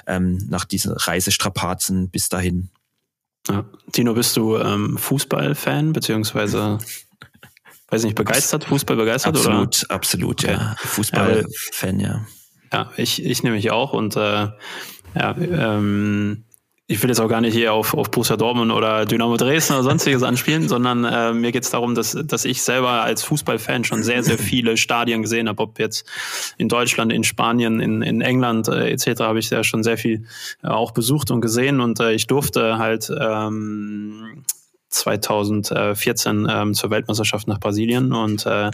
[0.06, 2.70] ähm, nach diesen Reisestrapazen bis dahin.
[3.48, 3.64] Ja.
[3.92, 6.78] Tino, bist du ähm, Fußballfan, beziehungsweise,
[7.88, 9.36] weiß nicht, begeistert, Fußball begeistert?
[9.36, 9.94] Absolut, oder?
[9.94, 10.52] absolut, okay.
[10.52, 10.76] ja.
[10.78, 12.26] Fußballfan, ja.
[12.72, 14.48] Ja, ich, ich nehme mich auch und äh,
[15.14, 16.44] ja, ähm,
[16.92, 19.82] ich will jetzt auch gar nicht hier auf, auf Borussia Dortmund oder Dynamo Dresden oder
[19.82, 24.02] sonstiges anspielen, sondern äh, mir geht es darum, dass, dass ich selber als Fußballfan schon
[24.02, 26.06] sehr, sehr viele Stadien gesehen habe, ob jetzt
[26.58, 29.22] in Deutschland, in Spanien, in, in England äh, etc.
[29.22, 30.26] habe ich ja schon sehr viel
[30.62, 34.44] äh, auch besucht und gesehen und äh, ich durfte halt ähm,
[34.92, 38.70] 2014 ähm, zur Weltmeisterschaft nach Brasilien und äh,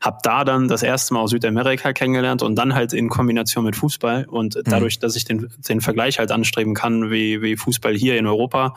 [0.00, 3.76] habe da dann das erste Mal aus Südamerika kennengelernt und dann halt in Kombination mit
[3.76, 4.62] Fußball und mhm.
[4.64, 8.74] dadurch, dass ich den, den Vergleich halt anstreben kann, wie, wie Fußball hier in Europa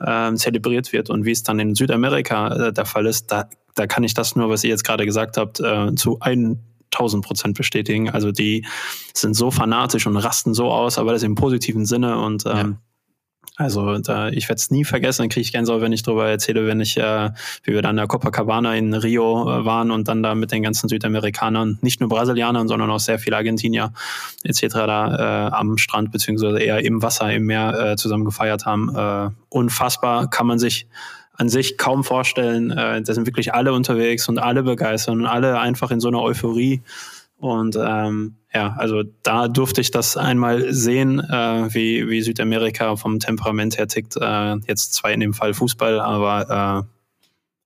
[0.00, 3.86] äh, zelebriert wird und wie es dann in Südamerika äh, der Fall ist, da, da
[3.86, 6.60] kann ich das nur, was ihr jetzt gerade gesagt habt, äh, zu ein
[6.94, 8.10] 1000 Prozent bestätigen.
[8.10, 8.66] Also die
[9.14, 12.72] sind so fanatisch und rasten so aus, aber das im positiven Sinne und ähm, ja
[13.56, 16.66] also da, ich werde es nie vergessen, dann kriege ich Gänsehaut, wenn ich darüber erzähle,
[16.66, 17.30] wenn ich, äh,
[17.64, 20.62] wie wir dann in der Copacabana in Rio äh, waren und dann da mit den
[20.62, 23.92] ganzen Südamerikanern, nicht nur Brasilianern, sondern auch sehr viele Argentinier
[24.42, 24.68] etc.
[24.72, 28.94] da äh, am Strand beziehungsweise eher im Wasser, im Meer äh, zusammen gefeiert haben.
[28.96, 30.86] Äh, unfassbar, kann man sich
[31.34, 32.70] an sich kaum vorstellen.
[32.70, 36.22] Äh, da sind wirklich alle unterwegs und alle begeistert und alle einfach in so einer
[36.22, 36.80] Euphorie.
[37.42, 43.18] Und ähm, ja, also da durfte ich das einmal sehen, äh, wie, wie Südamerika vom
[43.18, 44.16] Temperament her tickt.
[44.16, 47.01] Äh, jetzt zwar in dem Fall Fußball, aber äh,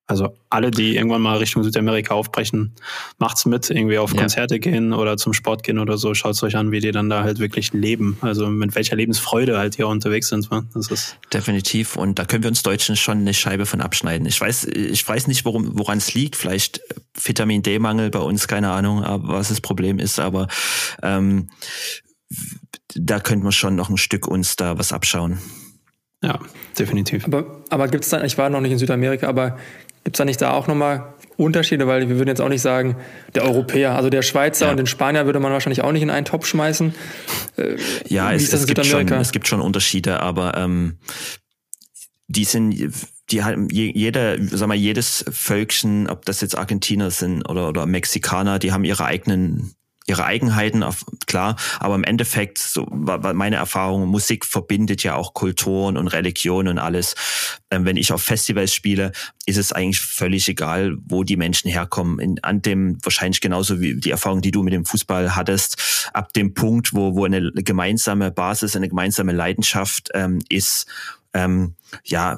[0.09, 2.73] also alle, die irgendwann mal Richtung Südamerika aufbrechen,
[3.19, 4.21] macht's mit, irgendwie auf ja.
[4.21, 6.15] Konzerte gehen oder zum Sport gehen oder so.
[6.15, 8.17] Schaut's euch an, wie die dann da halt wirklich leben.
[8.21, 10.49] Also mit welcher Lebensfreude halt hier unterwegs sind.
[10.75, 11.97] Das ist Definitiv.
[11.97, 14.27] Und da können wir uns Deutschen schon eine Scheibe von abschneiden.
[14.27, 16.37] Ich weiß, ich weiß nicht, woran es liegt.
[16.37, 16.81] Vielleicht
[17.21, 20.47] Vitamin D-Mangel bei uns, keine Ahnung, was das Problem ist, aber
[21.03, 21.51] ähm,
[22.95, 25.39] da könnten wir schon noch ein Stück uns da was abschauen.
[26.23, 26.39] Ja,
[26.79, 27.25] definitiv.
[27.27, 29.59] Aber, aber gibt es dann, ich war noch nicht in Südamerika, aber
[30.07, 31.89] Gibt es da nicht da auch nochmal Unterschiede?
[31.89, 32.95] Weil wir würden jetzt auch nicht sagen,
[33.35, 34.71] der Europäer, also der Schweizer ja.
[34.71, 36.95] und den Spanier würde man wahrscheinlich auch nicht in einen Topf schmeißen.
[37.57, 37.75] Äh,
[38.07, 40.99] ja, es, es gibt schon, es gibt schon Unterschiede, aber ähm,
[42.29, 42.93] die sind
[43.31, 48.61] die haben jeder, sag mal, jedes Völkchen, ob das jetzt Argentiner sind oder, oder Mexikaner,
[48.61, 49.75] die haben ihre eigenen
[50.09, 50.85] ihre Eigenheiten,
[51.27, 56.69] klar, aber im Endeffekt, so war meine Erfahrung, Musik verbindet ja auch Kulturen und Religion
[56.69, 57.15] und alles.
[57.71, 59.11] Ähm, wenn ich auf Festivals spiele,
[59.47, 62.21] ist es eigentlich völlig egal, wo die Menschen herkommen.
[62.21, 66.33] In, an dem, wahrscheinlich genauso wie die Erfahrung, die du mit dem Fußball hattest, ab
[66.33, 70.87] dem Punkt, wo, wo eine gemeinsame Basis, eine gemeinsame Leidenschaft ähm, ist,
[71.35, 72.37] ähm, ja,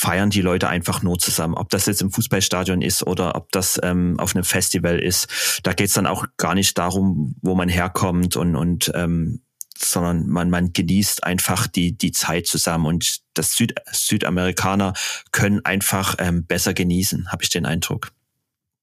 [0.00, 1.54] feiern die Leute einfach nur zusammen.
[1.54, 5.60] Ob das jetzt im Fußballstadion ist oder ob das ähm, auf einem Festival ist.
[5.62, 9.42] Da geht's dann auch gar nicht darum, wo man herkommt und, und ähm,
[9.76, 14.94] sondern man, man genießt einfach die, die Zeit zusammen und das Süd, Südamerikaner
[15.32, 18.10] können einfach ähm, besser genießen, habe ich den Eindruck.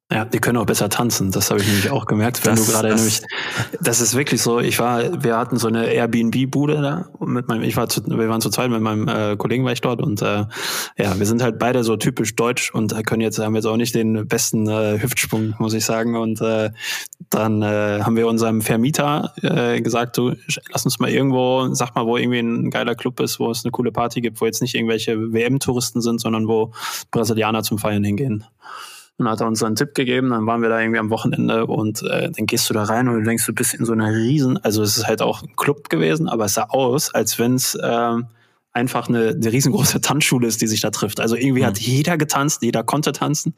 [0.09, 1.31] Ja, die können auch besser tanzen.
[1.31, 3.21] Das habe ich nämlich auch gemerkt, wenn das, du gerade nämlich.
[3.81, 4.61] Das ist wirklich so.
[4.61, 7.63] Ich war, wir hatten so eine Airbnb-Bude da mit meinem.
[7.63, 10.21] Ich war zu, wir waren zu zweit mit meinem äh, Kollegen war ich dort und
[10.21, 10.45] äh,
[10.97, 13.95] ja, wir sind halt beide so typisch deutsch und können jetzt haben jetzt auch nicht
[13.95, 16.15] den besten äh, Hüftsprung, muss ich sagen.
[16.15, 16.69] Und äh,
[17.29, 20.35] dann äh, haben wir unserem Vermieter äh, gesagt, du
[20.71, 23.71] lass uns mal irgendwo, sag mal, wo irgendwie ein geiler Club ist, wo es eine
[23.71, 26.71] coole Party gibt, wo jetzt nicht irgendwelche WM-Touristen sind, sondern wo
[27.11, 28.45] Brasilianer zum Feiern hingehen.
[29.19, 32.03] Und hat er uns einen Tipp gegeben, dann waren wir da irgendwie am Wochenende und
[32.03, 34.63] äh, dann gehst du da rein und du denkst, du bist in so einer riesen,
[34.63, 37.73] also es ist halt auch ein Club gewesen, aber es sah aus, als wenn es
[37.73, 38.17] äh,
[38.73, 41.19] einfach eine, eine riesengroße Tanzschule ist, die sich da trifft.
[41.19, 41.65] Also irgendwie mhm.
[41.65, 43.55] hat jeder getanzt, jeder konnte tanzen.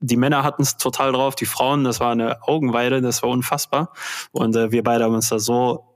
[0.00, 3.92] Die Männer hatten es total drauf, die Frauen, das war eine Augenweide, das war unfassbar.
[4.32, 5.89] Und äh, wir beide haben uns da so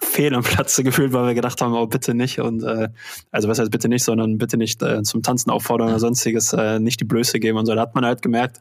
[0.00, 2.88] fehl am Platze gefühlt, weil wir gedacht haben, oh bitte nicht und äh,
[3.30, 6.78] also was heißt bitte nicht, sondern bitte nicht äh, zum Tanzen auffordern oder sonstiges, äh,
[6.78, 7.74] nicht die Blöße geben und so.
[7.74, 8.60] Da hat man halt gemerkt,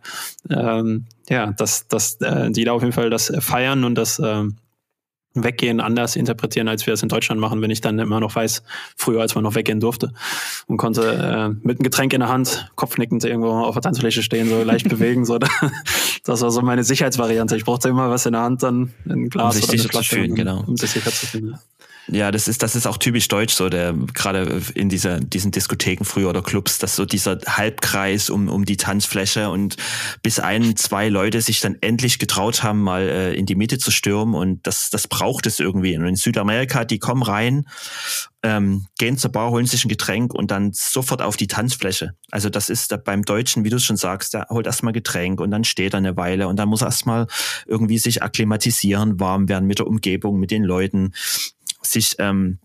[0.50, 4.44] ähm, ja, dass, dass äh, die da auf jeden Fall das feiern und das äh,
[5.36, 8.64] Weggehen anders interpretieren, als wir es in Deutschland machen, wenn ich dann immer noch weiß,
[8.96, 10.14] früher als man noch weggehen durfte
[10.68, 14.50] und konnte äh, mit einem Getränk in der Hand, kopfnickend irgendwo auf der Tanzfläche stehen,
[14.50, 15.26] so leicht bewegen.
[15.26, 15.38] So.
[16.26, 17.56] Das war so meine Sicherheitsvariante.
[17.56, 20.16] Ich brauchte immer was in der Hand, dann ein Glas um sich oder eine Flasche,
[20.16, 20.64] fühlen, genau.
[20.66, 21.60] um sich sicher zu fühlen.
[22.08, 26.04] Ja, das ist, das ist auch typisch deutsch, so der, gerade in dieser, diesen Diskotheken
[26.04, 29.78] früher oder Clubs, dass so dieser Halbkreis um, um die Tanzfläche und
[30.22, 33.90] bis ein, zwei Leute sich dann endlich getraut haben, mal äh, in die Mitte zu
[33.90, 35.98] stürmen und das, das braucht es irgendwie.
[35.98, 37.66] Und in Südamerika, die kommen rein,
[38.46, 42.12] ähm, gehen zur Bar, holen sich ein Getränk und dann sofort auf die Tanzfläche.
[42.30, 45.50] Also das ist da beim Deutschen, wie du schon sagst, der holt erstmal Getränk und
[45.50, 47.26] dann steht er eine Weile und dann muss er erstmal
[47.66, 51.14] irgendwie sich akklimatisieren, warm werden mit der Umgebung, mit den Leuten
[51.82, 52.60] sich ähm,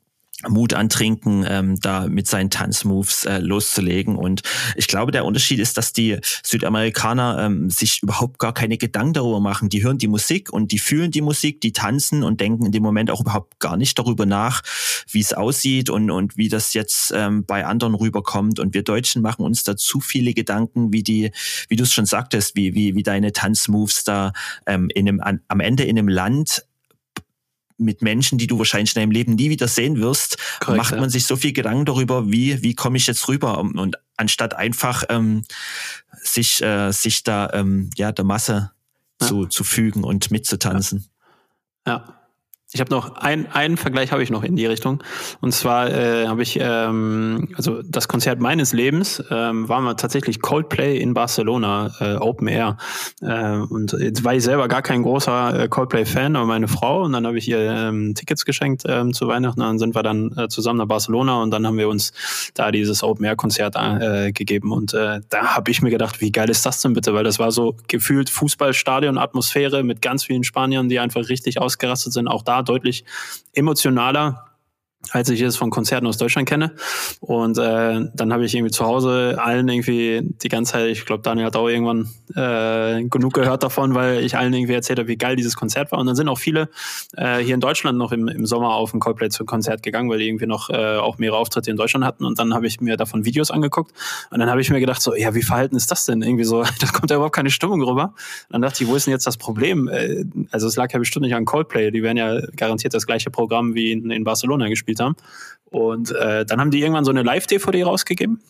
[0.49, 4.17] Mut antrinken, ähm, da mit seinen Tanzmoves äh, loszulegen.
[4.17, 4.43] Und
[4.77, 9.41] ich glaube, der Unterschied ist, dass die Südamerikaner ähm, sich überhaupt gar keine Gedanken darüber
[9.41, 9.69] machen.
[9.69, 12.83] Die hören die Musik und die fühlen die Musik, die tanzen und denken in dem
[12.83, 14.63] Moment auch überhaupt gar nicht darüber nach,
[15.11, 18.61] wie es aussieht und, und wie das jetzt ähm, bei anderen rüberkommt.
[18.61, 21.33] Und wir Deutschen machen uns da zu viele Gedanken, wie die,
[21.69, 24.33] wie du es schon sagtest, wie, wie, wie deine Tanzmoves da
[24.67, 26.65] ähm, in einem, an, am Ende in einem Land
[27.81, 31.05] mit Menschen, die du wahrscheinlich in deinem Leben nie wieder sehen wirst, Korrekt, macht man
[31.05, 31.09] ja.
[31.11, 33.59] sich so viel Gedanken darüber, wie, wie komme ich jetzt rüber?
[33.59, 35.45] Und anstatt einfach ähm,
[36.23, 38.71] sich, äh, sich da ähm, ja, der Masse
[39.21, 39.27] ja.
[39.27, 41.09] zu, zu fügen und mitzutanzen.
[41.87, 41.93] ja.
[41.93, 42.20] ja.
[42.73, 45.03] Ich habe noch ein, einen Vergleich habe ich noch in die Richtung.
[45.41, 50.41] Und zwar äh, habe ich, ähm, also das Konzert meines Lebens ähm, war mal tatsächlich
[50.41, 52.77] Coldplay in Barcelona, äh, Open Air.
[53.23, 57.03] Äh, und jetzt war ich selber gar kein großer äh, Coldplay-Fan, aber meine Frau.
[57.03, 59.61] Und dann habe ich ihr ähm, Tickets geschenkt ähm, zu Weihnachten.
[59.61, 62.13] Und dann sind wir dann äh, zusammen nach Barcelona und dann haben wir uns
[62.55, 64.71] da dieses Open Air-Konzert äh, gegeben.
[64.71, 67.15] Und äh, da habe ich mir gedacht, wie geil ist das denn bitte?
[67.15, 72.29] Weil das war so gefühlt Fußballstadion-Atmosphäre mit ganz vielen Spaniern, die einfach richtig ausgerastet sind.
[72.29, 73.05] Auch da deutlich
[73.53, 74.50] emotionaler
[75.13, 76.73] als ich es von Konzerten aus Deutschland kenne.
[77.21, 81.23] Und äh, dann habe ich irgendwie zu Hause allen irgendwie die ganze Zeit, ich glaube,
[81.23, 85.17] Daniel hat auch irgendwann äh, genug gehört davon, weil ich allen irgendwie erzählt habe, wie
[85.17, 85.99] geil dieses Konzert war.
[85.99, 86.69] Und dann sind auch viele
[87.17, 90.47] äh, hier in Deutschland noch im, im Sommer auf ein Coldplay-Konzert gegangen, weil die irgendwie
[90.47, 92.25] noch äh, auch mehrere Auftritte in Deutschland hatten.
[92.25, 93.93] Und dann habe ich mir davon Videos angeguckt.
[94.31, 96.23] Und dann habe ich mir gedacht, so, ja, wie verhalten ist das denn?
[96.23, 98.15] Irgendwie so, da kommt ja überhaupt keine Stimmung rüber.
[98.49, 99.89] Und dann dachte ich, wo ist denn jetzt das Problem?
[99.89, 101.91] Äh, also es lag ja bestimmt nicht an Coldplay.
[101.91, 105.17] Die werden ja garantiert das gleiche Programm wie in, in Barcelona gespielt gespielt haben.
[105.65, 108.41] Und äh, dann haben die irgendwann so eine Live-DVD rausgegeben.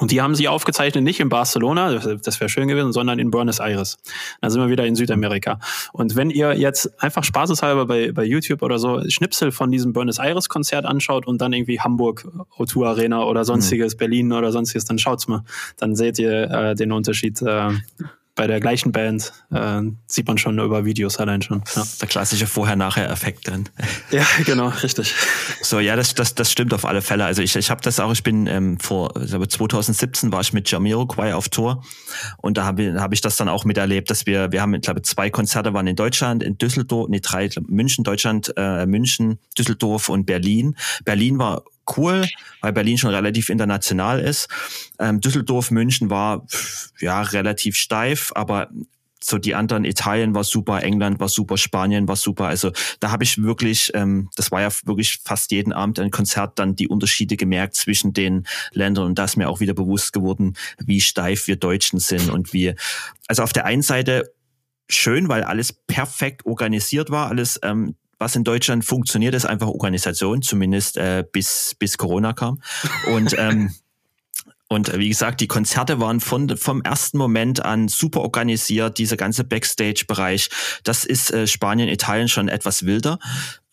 [0.00, 3.58] Und die haben sie aufgezeichnet nicht in Barcelona, das wäre schön gewesen, sondern in Buenos
[3.58, 3.96] Aires.
[4.40, 5.58] Dann sind wir wieder in Südamerika.
[5.92, 10.18] Und wenn ihr jetzt einfach spaßeshalber bei, bei YouTube oder so Schnipsel von diesem Buenos
[10.18, 13.98] Aires Konzert anschaut und dann irgendwie Hamburg, O2 Arena oder sonstiges, mhm.
[13.98, 15.42] Berlin oder sonstiges, dann schaut's mal.
[15.78, 17.42] Dann seht ihr äh, den Unterschied.
[17.42, 17.70] Äh,
[18.38, 21.64] bei der gleichen Band äh, sieht man schon über Videos allein schon.
[21.74, 21.82] Ja.
[22.00, 23.68] Der klassische Vorher-Nachher-Effekt dann.
[24.10, 25.14] Ja, genau, richtig.
[25.60, 27.24] So, ja, das, das, das stimmt auf alle Fälle.
[27.24, 30.70] Also ich, ich habe das auch, ich bin ähm, vor also 2017 war ich mit
[30.70, 31.82] Jamiroquai auf Tour
[32.38, 35.02] und da habe hab ich das dann auch miterlebt, dass wir, wir haben, ich glaube,
[35.02, 40.24] zwei Konzerte waren in Deutschland, in Düsseldorf, nee, drei, München, Deutschland, äh, München, Düsseldorf und
[40.24, 40.76] Berlin.
[41.04, 41.64] Berlin war
[41.96, 42.26] cool,
[42.60, 44.48] weil Berlin schon relativ international ist.
[44.98, 46.46] Ähm, Düsseldorf, München war
[47.00, 48.68] ja relativ steif, aber
[49.22, 52.46] so die anderen Italien war super, England war super, Spanien war super.
[52.46, 56.58] Also da habe ich wirklich, ähm, das war ja wirklich fast jeden Abend ein Konzert,
[56.58, 60.54] dann die Unterschiede gemerkt zwischen den Ländern und da ist mir auch wieder bewusst geworden,
[60.78, 62.74] wie steif wir Deutschen sind und wie,
[63.26, 64.32] also auf der einen Seite
[64.88, 70.42] schön, weil alles perfekt organisiert war, alles ähm, was in Deutschland funktioniert, ist einfach Organisation,
[70.42, 72.60] zumindest äh, bis, bis Corona kam.
[73.12, 73.74] Und ähm,
[74.70, 79.42] Und wie gesagt, die Konzerte waren von, vom ersten Moment an super organisiert, dieser ganze
[79.44, 80.50] Backstage-Bereich.
[80.84, 83.18] Das ist äh, Spanien, Italien schon etwas wilder.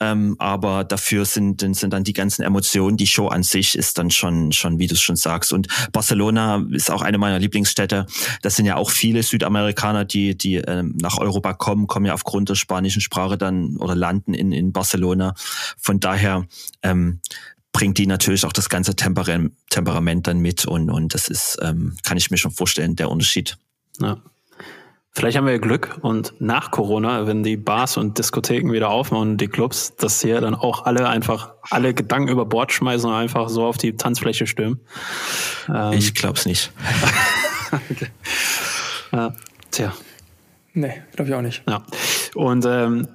[0.02, 4.12] Ähm, aber dafür sind, sind dann die ganzen Emotionen, die Show an sich ist dann
[4.12, 5.54] schon, schon wie du es schon sagst.
[5.54, 8.06] Und Barcelona ist auch eine meiner Lieblingsstädte.
[8.42, 12.50] Das sind ja auch viele Südamerikaner, die, die ähm, nach Europa kommen, kommen ja aufgrund
[12.50, 15.34] der spanischen Sprache dann oder landen in, in Barcelona.
[15.78, 16.46] Von daher
[16.82, 17.22] ähm,
[17.72, 22.18] bringt die natürlich auch das ganze Temperament dann mit und, und das ist, ähm, kann
[22.18, 23.58] ich mir schon vorstellen, der Unterschied.
[24.00, 24.18] Ja.
[25.16, 29.38] Vielleicht haben wir Glück und nach Corona, wenn die Bars und Diskotheken wieder aufmachen und
[29.38, 33.48] die Clubs, dass hier dann auch alle einfach alle Gedanken über Bord schmeißen und einfach
[33.48, 34.82] so auf die Tanzfläche stürmen.
[35.74, 35.94] Ähm.
[35.94, 36.70] Ich glaub's nicht.
[37.72, 38.08] okay.
[39.14, 39.34] Ja,
[39.72, 39.94] tja.
[40.74, 41.64] Nee, glaube ich auch nicht.
[41.66, 41.84] Ja.
[42.36, 43.08] Und ähm,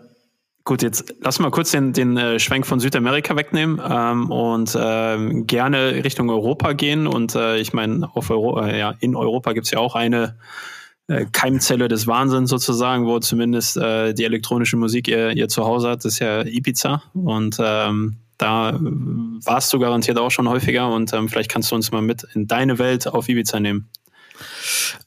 [0.65, 5.47] Gut, jetzt lass mal kurz den, den äh, Schwenk von Südamerika wegnehmen ähm, und ähm,
[5.47, 7.07] gerne Richtung Europa gehen.
[7.07, 10.37] Und äh, ich meine, auf Euro äh, ja, in Europa gibt's ja auch eine
[11.11, 16.05] äh, Keimzelle des Wahnsinns sozusagen, wo zumindest äh, die elektronische Musik ihr, ihr Zuhause hat,
[16.05, 17.03] das ist ja Ibiza.
[17.13, 21.91] Und ähm, da warst du garantiert auch schon häufiger und ähm, vielleicht kannst du uns
[21.91, 23.91] mal mit in deine Welt auf Ibiza nehmen.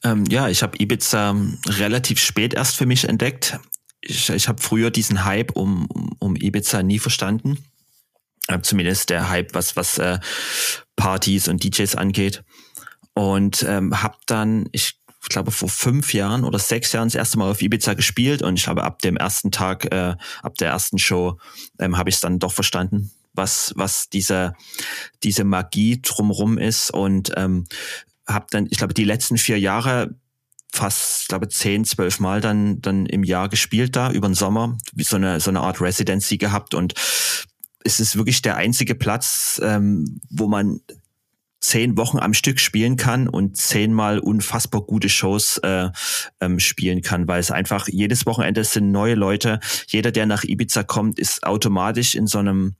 [0.04, 1.34] Ähm, ja, ich habe Ibiza
[1.66, 3.58] relativ spät erst für mich entdeckt
[4.04, 7.58] ich, ich habe früher diesen Hype um, um, um Ibiza nie verstanden.
[8.48, 10.18] Äh, zumindest der Hype, was, was äh,
[10.96, 12.44] Partys und DJs angeht.
[13.14, 17.38] Und ähm, habe dann, ich ich glaube, vor fünf Jahren oder sechs Jahren das erste
[17.38, 20.98] Mal auf Ibiza gespielt und ich habe ab dem ersten Tag, äh, ab der ersten
[20.98, 21.38] Show,
[21.78, 24.52] ähm, habe ich es dann doch verstanden, was, was diese,
[25.22, 27.64] diese Magie drumrum ist und ähm,
[28.26, 30.14] habe dann, ich glaube, die letzten vier Jahre
[30.72, 34.76] fast, ich glaube, zehn, zwölf Mal dann, dann im Jahr gespielt da über den Sommer,
[34.92, 36.94] wie so eine, so eine Art Residency gehabt und
[37.82, 40.80] es ist wirklich der einzige Platz, ähm, wo man
[41.64, 45.88] zehn Wochen am Stück spielen kann und zehnmal unfassbar gute Shows äh,
[46.40, 49.60] ähm, spielen kann, weil es einfach jedes Wochenende sind neue Leute.
[49.88, 52.76] Jeder, der nach Ibiza kommt, ist automatisch in so einem,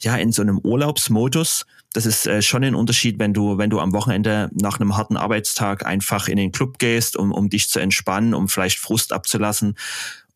[0.00, 1.64] ja, in so einem Urlaubsmodus.
[1.94, 5.16] Das ist äh, schon ein Unterschied, wenn du, wenn du am Wochenende nach einem harten
[5.16, 9.76] Arbeitstag einfach in den Club gehst, um, um dich zu entspannen, um vielleicht Frust abzulassen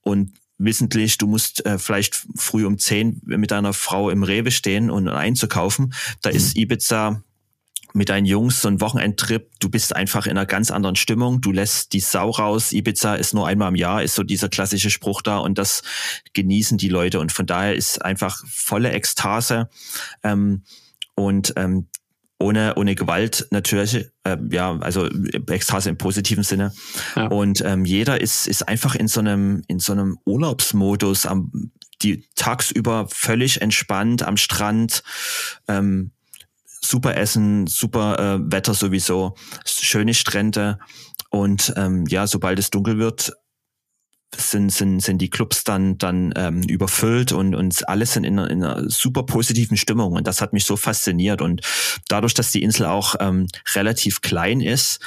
[0.01, 4.91] und wissentlich, du musst äh, vielleicht früh um zehn mit deiner Frau im Rewe stehen
[4.91, 5.93] und einzukaufen.
[6.23, 7.23] Da ist Ibiza
[7.93, 11.53] mit deinen Jungs so ein Wochenendtrip, du bist einfach in einer ganz anderen Stimmung, du
[11.53, 15.23] lässt die Sau raus, Ibiza ist nur einmal im Jahr, ist so dieser klassische Spruch
[15.23, 15.83] da und das
[16.33, 17.21] genießen die Leute.
[17.21, 19.69] Und von daher ist einfach volle Ekstase.
[20.23, 20.65] Ähm,
[21.15, 21.89] und ähm,
[22.41, 25.09] ohne, ohne Gewalt natürlich, äh, ja, also
[25.49, 26.73] Ekstase im positiven Sinne.
[27.15, 27.27] Ja.
[27.27, 31.71] Und ähm, jeder ist, ist einfach in so einem, in so einem Urlaubsmodus am,
[32.03, 35.03] die tagsüber völlig entspannt am Strand,
[35.69, 36.13] ähm,
[36.81, 40.79] super Essen, super äh, Wetter sowieso, schöne Strände
[41.31, 43.33] und ähm, ja, sobald es dunkel wird,
[44.37, 48.51] sind, sind, sind die Clubs dann, dann ähm, überfüllt und, und alles sind in einer,
[48.51, 50.13] in einer super positiven Stimmung.
[50.13, 51.43] Und das hat mich so fasziniert.
[51.43, 51.63] Und
[52.09, 55.01] dadurch, dass die Insel auch ähm, relativ klein ist,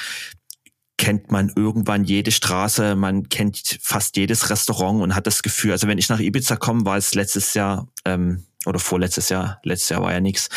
[0.98, 5.88] kennt man irgendwann jede Straße, man kennt fast jedes Restaurant und hat das Gefühl, also
[5.88, 10.02] wenn ich nach Ibiza komme, war es letztes Jahr ähm, oder vorletztes Jahr, letztes Jahr
[10.02, 10.50] war ja nichts,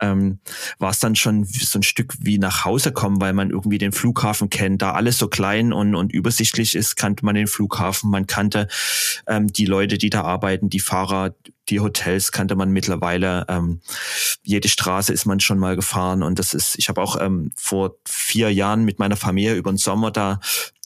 [0.00, 0.38] ähm,
[0.78, 3.92] war es dann schon so ein Stück wie nach Hause kommen, weil man irgendwie den
[3.92, 8.26] Flughafen kennt, da alles so klein und, und übersichtlich ist, kannte man den Flughafen, man
[8.26, 8.68] kannte
[9.26, 11.34] ähm, die Leute, die da arbeiten, die Fahrer,
[11.68, 13.46] die Hotels kannte man mittlerweile.
[13.48, 13.80] Ähm,
[14.42, 17.96] jede Straße ist man schon mal gefahren und das ist, ich habe auch ähm, vor
[18.06, 20.40] vier Jahren mit meiner Familie über den Sommer da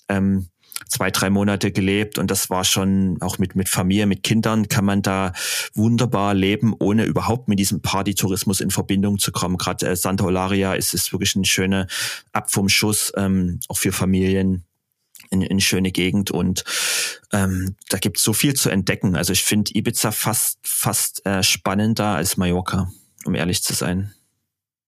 [0.08, 0.48] ähm,
[0.86, 4.84] zwei, drei Monate gelebt und das war schon auch mit, mit Familie, mit Kindern kann
[4.84, 5.32] man da
[5.74, 9.56] wunderbar leben, ohne überhaupt mit diesem Partytourismus in Verbindung zu kommen.
[9.56, 11.86] Gerade äh, Santa Olaria ist, ist wirklich eine schöne
[12.32, 14.64] Ab vom Schuss, ähm, auch für Familien.
[15.30, 16.64] In, in schöne Gegend und
[17.34, 19.14] ähm, da gibt es so viel zu entdecken.
[19.14, 22.90] Also ich finde Ibiza fast fast äh, spannender als Mallorca,
[23.26, 24.14] um ehrlich zu sein.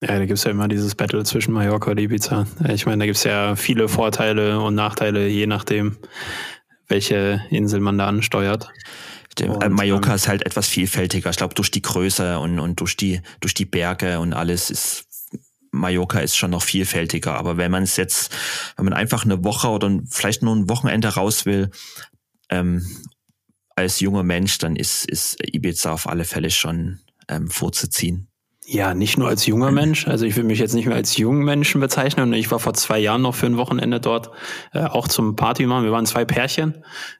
[0.01, 2.47] Ja, da gibt's ja immer dieses Battle zwischen Mallorca und Ibiza.
[2.69, 5.97] Ich meine, da gibt's ja viele Vorteile und Nachteile, je nachdem,
[6.87, 8.71] welche Insel man da ansteuert.
[9.39, 11.29] Und, Mallorca ähm, ist halt etwas vielfältiger.
[11.29, 15.05] Ich glaube, durch die Größe und, und durch, die, durch die Berge und alles ist
[15.71, 17.35] Mallorca ist schon noch vielfältiger.
[17.35, 18.35] Aber wenn man es jetzt,
[18.75, 21.71] wenn man einfach eine Woche oder vielleicht nur ein Wochenende raus will,
[22.49, 22.85] ähm,
[23.75, 28.27] als junger Mensch, dann ist, ist Ibiza auf alle Fälle schon ähm, vorzuziehen.
[28.73, 30.07] Ja, nicht nur als junger Mensch.
[30.07, 32.31] Also ich will mich jetzt nicht mehr als jungen Menschen bezeichnen.
[32.31, 34.31] Ich war vor zwei Jahren noch für ein Wochenende dort,
[34.71, 35.83] äh, auch zum Party machen.
[35.83, 36.75] Wir waren zwei Pärchen,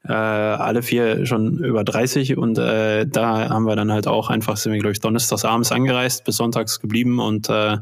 [0.07, 4.55] äh, alle vier schon über 30 und äh, da haben wir dann halt auch einfach,
[4.55, 7.79] sind wir glaube ich donnerstags abends angereist, bis sonntags geblieben und äh,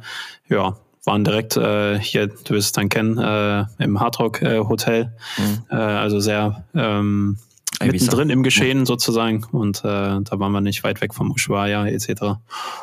[0.50, 5.14] ja, waren direkt äh, hier, du wirst es dann kennen, äh, im Hardrock äh, Hotel.
[5.38, 5.66] Mhm.
[5.70, 7.38] Äh, also sehr ähm,
[7.82, 12.40] mittendrin im Geschehen sozusagen und äh, da waren wir nicht weit weg vom Ushuaia etc.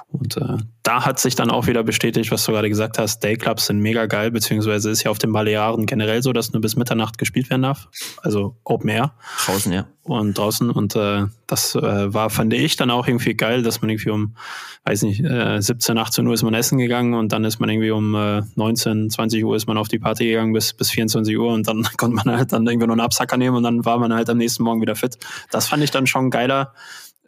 [0.08, 3.66] Und äh, da hat sich dann auch wieder bestätigt, was du gerade gesagt hast, Dayclubs
[3.66, 7.18] sind mega geil, beziehungsweise ist ja auf den Balearen generell so, dass nur bis Mitternacht
[7.18, 7.88] gespielt werden darf,
[8.22, 9.14] also Open Air.
[9.44, 9.86] Draußen, ja.
[10.06, 13.90] Und draußen und äh, das äh, war, fand ich dann auch irgendwie geil, dass man
[13.90, 14.36] irgendwie um,
[14.84, 17.90] weiß nicht, äh, 17, 18 Uhr ist man essen gegangen und dann ist man irgendwie
[17.90, 21.52] um äh, 19, 20 Uhr ist man auf die Party gegangen bis, bis 24 Uhr
[21.52, 24.14] und dann konnte man halt dann irgendwie noch einen Absacker nehmen und dann war man
[24.14, 25.18] halt am nächsten Morgen wieder fit.
[25.50, 26.72] Das fand ich dann schon geiler.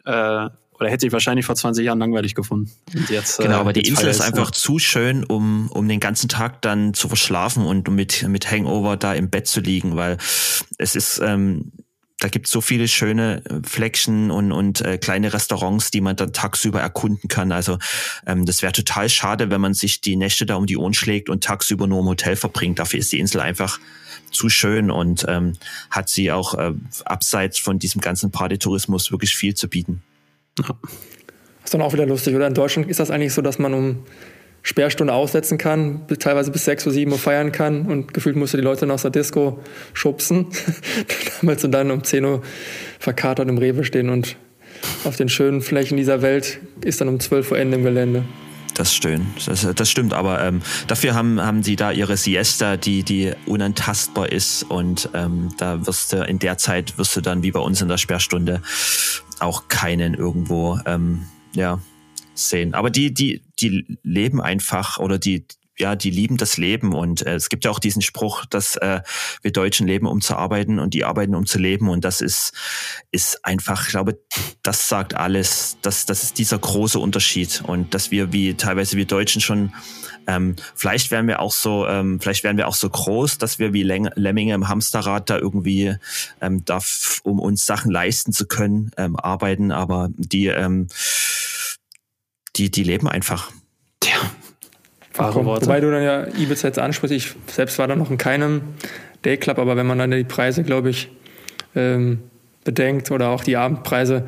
[0.05, 0.47] Äh,
[0.79, 2.71] oder hätte ich wahrscheinlich vor 20 Jahren langweilig gefunden.
[2.95, 6.29] Und jetzt, genau, äh, aber die Insel ist einfach zu schön, um, um den ganzen
[6.29, 10.17] Tag dann zu verschlafen und mit, mit Hangover da im Bett zu liegen, weil
[10.77, 11.73] es ist, ähm,
[12.19, 16.15] da gibt es so viele schöne äh, Fleckchen und, und äh, kleine Restaurants, die man
[16.15, 17.51] dann tagsüber erkunden kann.
[17.51, 17.79] Also
[18.25, 21.29] ähm, das wäre total schade, wenn man sich die Nächte da um die Ohren schlägt
[21.29, 22.79] und tagsüber nur im Hotel verbringt.
[22.79, 23.79] Dafür ist die Insel einfach
[24.31, 25.53] zu schön und ähm,
[25.89, 26.73] hat sie auch äh,
[27.05, 30.03] abseits von diesem ganzen Partytourismus wirklich viel zu bieten.
[30.59, 30.75] Ja.
[31.63, 32.47] ist dann auch wieder lustig, oder?
[32.47, 34.05] In Deutschland ist das eigentlich so, dass man um
[34.61, 38.57] Sperrstunde aussetzen kann, teilweise bis 6 Uhr, 7 Uhr feiern kann und gefühlt musst du
[38.57, 39.59] die Leute noch aus der Disco
[39.93, 40.47] schubsen.
[41.41, 42.41] Damals und dann um 10 Uhr
[42.99, 44.35] verkatert im Rewe stehen und
[45.03, 48.23] auf den schönen Flächen dieser Welt ist dann um 12 Uhr Ende im Gelände.
[48.75, 53.03] Das stimmt, das, das stimmt, aber ähm, dafür haben, haben sie da ihre Siesta, die,
[53.03, 57.51] die unantastbar ist und ähm, da wirst du in der Zeit wirst du dann wie
[57.51, 58.61] bei uns in der Sperrstunde
[59.39, 61.79] auch keinen irgendwo ähm, ja,
[62.39, 62.73] sehen.
[62.73, 65.45] Aber die, die, die leben einfach oder die,
[65.79, 66.93] ja, die lieben das Leben.
[66.93, 69.01] Und äh, es gibt ja auch diesen Spruch, dass äh,
[69.41, 71.89] wir Deutschen leben, um zu arbeiten und die arbeiten, um zu leben.
[71.89, 72.53] Und das ist
[73.11, 74.19] ist einfach, ich glaube,
[74.61, 77.63] das sagt alles, dass das ist dieser große Unterschied.
[77.65, 79.73] Und dass wir wie teilweise wir Deutschen schon
[80.27, 83.73] ähm, vielleicht werden wir auch so, ähm, vielleicht werden wir auch so groß, dass wir
[83.73, 85.95] wie Läng Lemminge im Hamsterrad da irgendwie
[86.39, 90.87] ähm, darf, um uns Sachen leisten zu können, ähm, arbeiten, aber die ähm,
[92.59, 93.51] die die leben einfach.
[94.01, 94.17] Tja,
[95.15, 95.65] Wahre Worte.
[95.65, 98.61] Wobei du dann ja Ibiza jetzt ansprichst, ich selbst war da noch in keinem
[99.21, 101.09] Dayclub, aber wenn man dann die Preise, glaube ich,
[101.75, 102.19] ähm,
[102.63, 104.27] bedenkt oder auch die Abendpreise,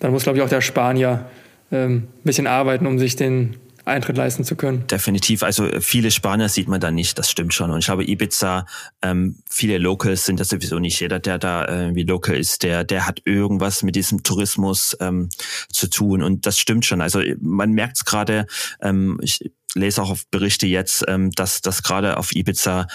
[0.00, 1.26] dann muss, glaube ich, auch der Spanier
[1.70, 4.86] ähm, ein bisschen arbeiten, um sich den Eintritt leisten zu können.
[4.86, 5.42] Definitiv.
[5.42, 7.70] Also äh, viele Spanier sieht man da nicht, das stimmt schon.
[7.70, 8.66] Und ich glaube, Ibiza,
[9.02, 11.00] ähm, viele Locals sind das sowieso nicht.
[11.00, 15.28] Jeder, der da äh, wie Local ist, der, der hat irgendwas mit diesem Tourismus ähm,
[15.72, 16.22] zu tun.
[16.22, 17.00] Und das stimmt schon.
[17.00, 18.46] Also man merkt es gerade,
[18.80, 19.40] ähm, ich
[19.74, 22.86] lese auch auf Berichte jetzt, ähm, dass, dass gerade auf Ibiza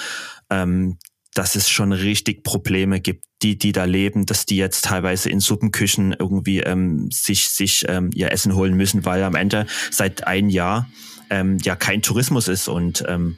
[0.50, 0.98] ähm,
[1.38, 5.40] dass es schon richtig Probleme gibt, die, die da leben, dass die jetzt teilweise in
[5.40, 10.50] Suppenküchen irgendwie ähm, sich, sich ähm, ihr Essen holen müssen, weil am Ende seit ein
[10.50, 10.90] Jahr
[11.30, 12.68] ähm, ja kein Tourismus ist.
[12.68, 13.38] Und ähm,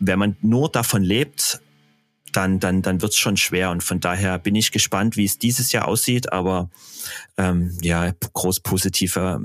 [0.00, 1.60] wenn man nur davon lebt,
[2.32, 3.70] dann, dann, dann wird's schon schwer.
[3.70, 6.32] Und von daher bin ich gespannt, wie es dieses Jahr aussieht.
[6.32, 6.70] Aber
[7.36, 9.40] ähm, ja, groß positive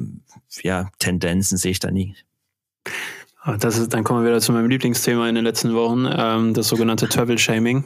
[0.62, 2.16] ja, Tendenzen sehe ich da nie.
[3.46, 6.54] Ah, das ist, dann kommen wir wieder zu meinem Lieblingsthema in den letzten Wochen, ähm,
[6.54, 7.84] das sogenannte Travel Shaming.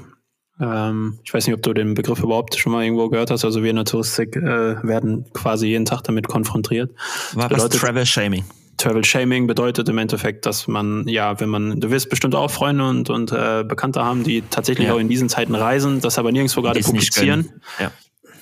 [0.59, 3.43] Ähm, ich weiß nicht, ob du den Begriff überhaupt schon mal irgendwo gehört hast.
[3.43, 6.91] Also wir in der Touristik äh, werden quasi jeden Tag damit konfrontiert.
[7.33, 8.45] Was bedeutet Travel Shaming?
[8.77, 12.87] Travel Shaming bedeutet im Endeffekt, dass man, ja, wenn man, du wirst bestimmt auch Freunde
[12.87, 14.93] und, und äh, Bekannte haben, die tatsächlich ja.
[14.93, 17.49] auch in diesen Zeiten reisen, das aber nirgendwo gerade publizieren.
[17.79, 17.91] Ja.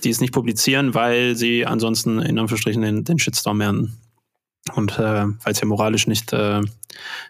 [0.04, 3.98] Die es nicht publizieren, weil sie ansonsten in Anführungsstrichen den, den Shitstorm ernten.
[4.74, 6.62] Und äh, weil es ja moralisch nicht äh,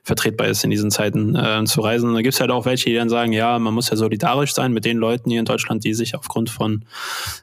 [0.03, 2.09] vertretbar ist, in diesen Zeiten äh, zu reisen.
[2.09, 4.53] Und da gibt es halt auch welche, die dann sagen, ja, man muss ja solidarisch
[4.53, 6.85] sein mit den Leuten hier in Deutschland, die sich aufgrund von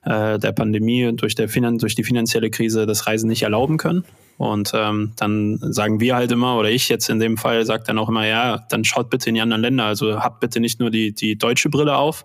[0.05, 3.77] äh, der Pandemie und durch, der Finan durch die finanzielle Krise das Reisen nicht erlauben
[3.77, 4.05] können.
[4.39, 7.99] Und ähm, dann sagen wir halt immer, oder ich jetzt in dem Fall sage dann
[7.99, 9.85] auch immer, ja, dann schaut bitte in die anderen Länder.
[9.85, 12.25] Also habt bitte nicht nur die, die deutsche Brille auf,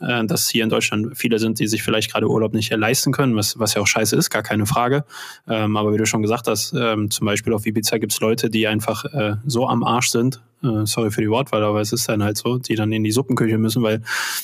[0.00, 3.36] äh, dass hier in Deutschland viele sind, die sich vielleicht gerade Urlaub nicht leisten können,
[3.36, 5.04] was, was ja auch scheiße ist, gar keine Frage.
[5.48, 8.50] Ähm, aber wie du schon gesagt hast, ähm, zum Beispiel auf Ibiza gibt es Leute,
[8.50, 12.08] die einfach äh, so am Arsch sind, äh, sorry für die Wortwahl, aber es ist
[12.08, 14.02] dann halt so, die dann in die Suppenküche müssen, weil,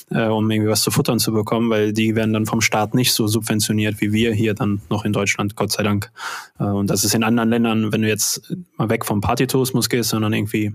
[0.09, 3.13] äh, um irgendwie was zu futtern zu bekommen, weil die werden dann vom Staat nicht
[3.13, 6.11] so subventioniert wie wir hier dann noch in Deutschland, Gott sei Dank.
[6.59, 10.09] Äh, und das ist in anderen Ländern, wenn du jetzt mal weg vom Partytourismus gehst,
[10.09, 10.73] sondern irgendwie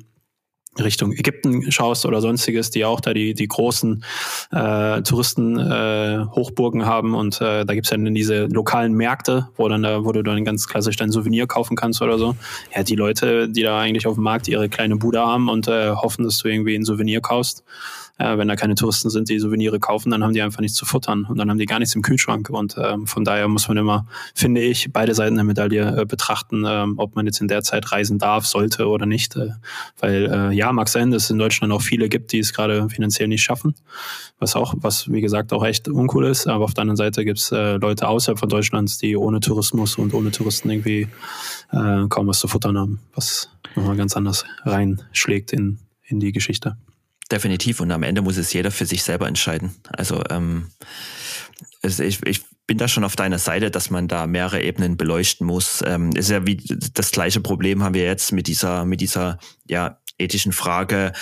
[0.79, 4.03] Richtung Ägypten schaust oder sonstiges, die auch da die, die großen
[4.53, 6.25] äh, Touristen äh,
[6.85, 10.45] haben und äh, da gibt's dann diese lokalen Märkte, wo dann da, wo du dann
[10.45, 12.37] ganz klassisch dein Souvenir kaufen kannst oder so.
[12.75, 15.91] Ja, die Leute, die da eigentlich auf dem Markt ihre kleine Bude haben und äh,
[15.91, 17.65] hoffen, dass du irgendwie ein Souvenir kaufst,
[18.23, 20.87] äh, wenn da keine Touristen sind, die Souvenire kaufen, dann haben die einfach nichts zu
[20.87, 22.51] futtern und dann haben die gar nichts im Kühlschrank.
[22.51, 26.65] Und ähm, von daher muss man immer, finde ich, beide Seiten der Medaille äh, betrachten,
[26.65, 29.37] äh, ob man jetzt in der Zeit reisen darf, sollte oder nicht.
[29.37, 29.51] Äh,
[29.99, 32.89] weil äh, ja, mag sein, dass es in Deutschland auch viele gibt, die es gerade
[32.89, 33.75] finanziell nicht schaffen,
[34.39, 36.47] was auch, was wie gesagt auch echt uncool ist.
[36.47, 39.97] Aber auf der anderen Seite gibt es äh, Leute außerhalb von Deutschlands, die ohne Tourismus
[39.97, 41.09] und ohne Touristen irgendwie
[41.73, 46.77] äh, kaum was zu futtern haben, was nochmal ganz anders reinschlägt in, in die Geschichte.
[47.33, 47.81] Definitiv.
[47.81, 49.75] Und am Ende muss es jeder für sich selber entscheiden.
[49.89, 50.67] Also ähm,
[51.83, 55.83] ich, ich bin da schon auf deiner Seite, dass man da mehrere Ebenen beleuchten muss.
[55.87, 56.59] Ähm, ist ja wie
[56.93, 61.13] das gleiche Problem haben wir jetzt mit dieser, mit dieser ja, ethischen Frage,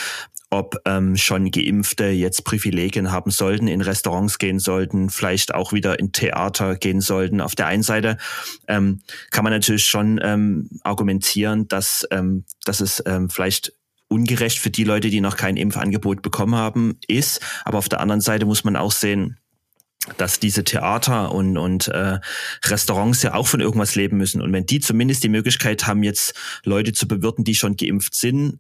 [0.51, 6.01] ob ähm, schon Geimpfte jetzt Privilegien haben sollten, in Restaurants gehen sollten, vielleicht auch wieder
[6.01, 7.41] in Theater gehen sollten.
[7.41, 8.17] Auf der einen Seite
[8.67, 9.01] ähm,
[9.31, 13.73] kann man natürlich schon ähm, argumentieren, dass, ähm, dass es ähm, vielleicht
[14.11, 17.41] ungerecht für die Leute, die noch kein Impfangebot bekommen haben, ist.
[17.65, 19.39] Aber auf der anderen Seite muss man auch sehen,
[20.17, 22.19] dass diese Theater und, und äh,
[22.65, 24.43] Restaurants ja auch von irgendwas leben müssen.
[24.43, 26.35] Und wenn die zumindest die Möglichkeit haben, jetzt
[26.65, 28.59] Leute zu bewirten, die schon geimpft sind,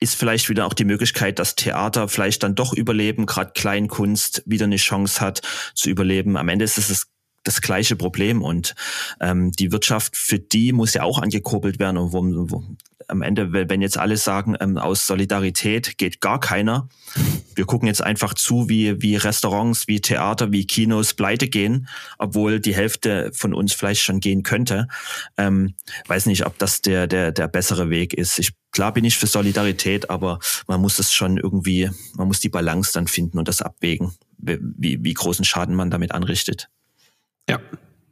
[0.00, 4.64] ist vielleicht wieder auch die Möglichkeit, dass Theater vielleicht dann doch überleben, gerade Kleinkunst wieder
[4.64, 5.42] eine Chance hat
[5.74, 6.36] zu überleben.
[6.36, 7.06] Am Ende ist es das,
[7.44, 8.74] das gleiche Problem und
[9.20, 12.64] ähm, die Wirtschaft für die muss ja auch angekurbelt werden und wo, wo,
[13.10, 16.88] am Ende, wenn jetzt alle sagen, ähm, aus Solidarität geht gar keiner,
[17.54, 21.88] wir gucken jetzt einfach zu, wie, wie Restaurants, wie Theater, wie Kinos pleite gehen,
[22.18, 24.88] obwohl die Hälfte von uns vielleicht schon gehen könnte.
[25.36, 25.74] Ähm,
[26.06, 28.38] weiß nicht, ob das der, der, der bessere Weg ist.
[28.38, 30.38] Ich, klar bin ich für Solidarität, aber
[30.68, 35.04] man muss es schon irgendwie, man muss die Balance dann finden und das abwägen, wie,
[35.04, 36.68] wie großen Schaden man damit anrichtet.
[37.48, 37.58] Ja,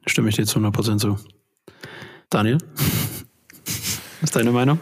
[0.06, 1.18] stimme ich dir zu 100% zu.
[2.28, 2.58] Daniel,
[4.20, 4.80] was ist deine Meinung?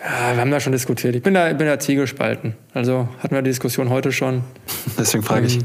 [0.00, 1.14] Ja, wir haben da schon diskutiert.
[1.16, 2.54] Ich bin da, bin da zielgespalten.
[2.74, 4.42] Also hatten wir die Diskussion heute schon.
[4.98, 5.56] Deswegen frage ich.
[5.56, 5.62] Ähm,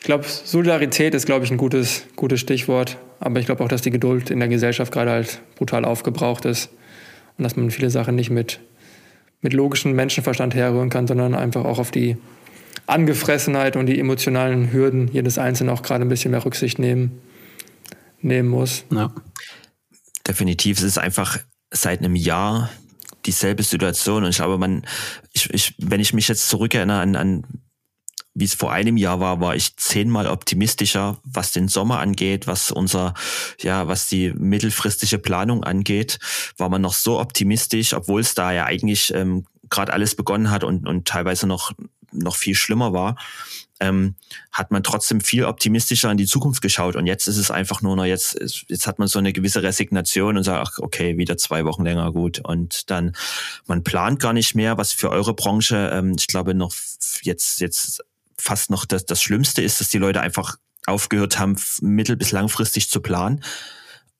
[0.00, 2.98] ich glaube, Solidarität ist, glaube ich, ein gutes, gutes Stichwort.
[3.20, 6.70] Aber ich glaube auch, dass die Geduld in der Gesellschaft gerade halt brutal aufgebraucht ist.
[7.38, 8.58] Und dass man viele Sachen nicht mit,
[9.42, 12.16] mit logischem Menschenverstand herrühren kann, sondern einfach auch auf die
[12.86, 17.20] Angefressenheit und die emotionalen Hürden jedes Einzelnen auch gerade ein bisschen mehr Rücksicht nehmen,
[18.20, 18.84] nehmen muss.
[18.90, 19.12] Ja.
[20.26, 20.78] Definitiv.
[20.78, 21.38] Es ist einfach
[21.70, 22.70] seit einem Jahr
[23.26, 24.24] dieselbe Situation.
[24.24, 24.84] Und ich glaube, man,
[25.32, 27.44] ich, ich, wenn ich mich jetzt zurückerinnere an, an
[28.34, 32.70] wie es vor einem Jahr war, war ich zehnmal optimistischer, was den Sommer angeht, was
[32.70, 33.12] unser,
[33.60, 36.18] ja, was die mittelfristige Planung angeht,
[36.56, 40.64] war man noch so optimistisch, obwohl es da ja eigentlich ähm, gerade alles begonnen hat
[40.64, 41.72] und, und teilweise noch,
[42.10, 43.16] noch viel schlimmer war
[43.82, 44.14] ähm,
[44.52, 46.94] hat man trotzdem viel optimistischer in die Zukunft geschaut.
[46.94, 50.36] Und jetzt ist es einfach nur noch, jetzt, jetzt hat man so eine gewisse Resignation
[50.36, 52.38] und sagt, ach, okay, wieder zwei Wochen länger, gut.
[52.38, 53.12] Und dann,
[53.66, 56.72] man plant gar nicht mehr, was für eure Branche, ähm, ich glaube, noch
[57.22, 58.04] jetzt, jetzt
[58.38, 60.56] fast noch das, das Schlimmste ist, dass die Leute einfach
[60.86, 63.42] aufgehört haben, mittel- bis langfristig zu planen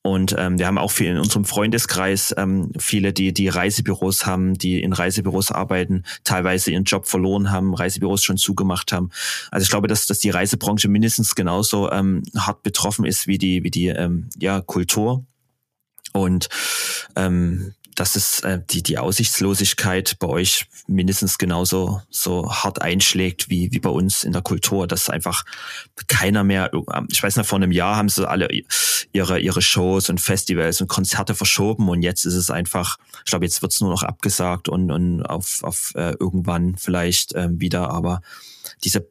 [0.02, 4.54] und ähm, wir haben auch viel in unserem Freundeskreis ähm, viele, die die Reisebüros haben,
[4.54, 9.10] die in Reisebüros arbeiten, teilweise ihren Job verloren haben, Reisebüros schon zugemacht haben.
[9.52, 13.62] Also ich glaube, dass, dass die Reisebranche mindestens genauso ähm, hart betroffen ist wie die
[13.62, 15.24] wie die ähm, ja Kultur.
[16.12, 16.48] Und
[17.14, 23.70] ähm, dass es äh, die, die Aussichtslosigkeit bei euch mindestens genauso so hart einschlägt wie,
[23.70, 25.44] wie bei uns in der Kultur, dass einfach
[26.08, 26.72] keiner mehr,
[27.12, 28.48] ich weiß noch, vor einem Jahr haben sie alle
[29.12, 33.44] ihre, ihre Shows und Festivals und Konzerte verschoben und jetzt ist es einfach, ich glaube,
[33.44, 37.90] jetzt wird es nur noch abgesagt und, und auf, auf äh, irgendwann vielleicht äh, wieder,
[37.90, 38.20] aber
[38.82, 39.08] diese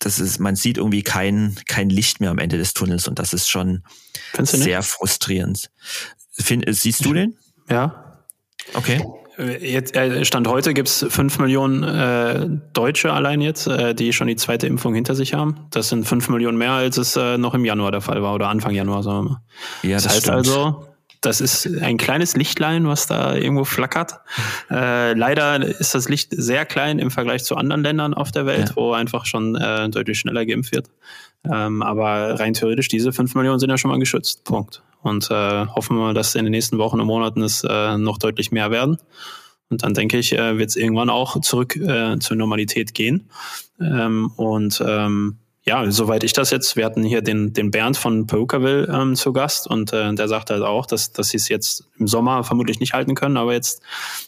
[0.00, 3.32] das ist, man sieht irgendwie kein, kein Licht mehr am Ende des Tunnels und das
[3.32, 3.84] ist schon
[4.42, 5.70] sehr frustrierend.
[6.32, 7.38] Find, siehst du den?
[7.72, 8.18] Ja.
[8.74, 9.02] Okay.
[9.60, 14.28] Jetzt, äh, Stand heute gibt es fünf Millionen äh, Deutsche allein jetzt, äh, die schon
[14.28, 15.66] die zweite Impfung hinter sich haben.
[15.70, 18.48] Das sind fünf Millionen mehr, als es äh, noch im Januar der Fall war oder
[18.48, 19.40] Anfang Januar, sagen wir mal.
[19.82, 20.36] Ja, das, das heißt stimmt.
[20.36, 20.86] also,
[21.22, 24.20] das ist ein kleines Lichtlein, was da irgendwo flackert.
[24.70, 28.70] Äh, leider ist das Licht sehr klein im Vergleich zu anderen Ländern auf der Welt,
[28.70, 28.76] ja.
[28.76, 30.88] wo einfach schon äh, deutlich schneller geimpft wird.
[31.50, 34.44] Ähm, aber rein theoretisch, diese fünf Millionen sind ja schon mal geschützt.
[34.44, 34.82] Punkt.
[35.02, 38.52] Und äh, hoffen wir, dass in den nächsten Wochen und Monaten es äh, noch deutlich
[38.52, 38.98] mehr werden.
[39.68, 43.30] Und dann denke ich, äh, wird es irgendwann auch zurück äh, zur Normalität gehen.
[43.80, 48.26] Ähm, und ähm, ja, soweit ich das jetzt, wir hatten hier den, den Bernd von
[48.26, 51.88] Perukaville ähm, zu Gast und äh, der sagt halt auch, dass, dass sie es jetzt
[51.98, 53.80] im Sommer vermutlich nicht halten können, aber jetzt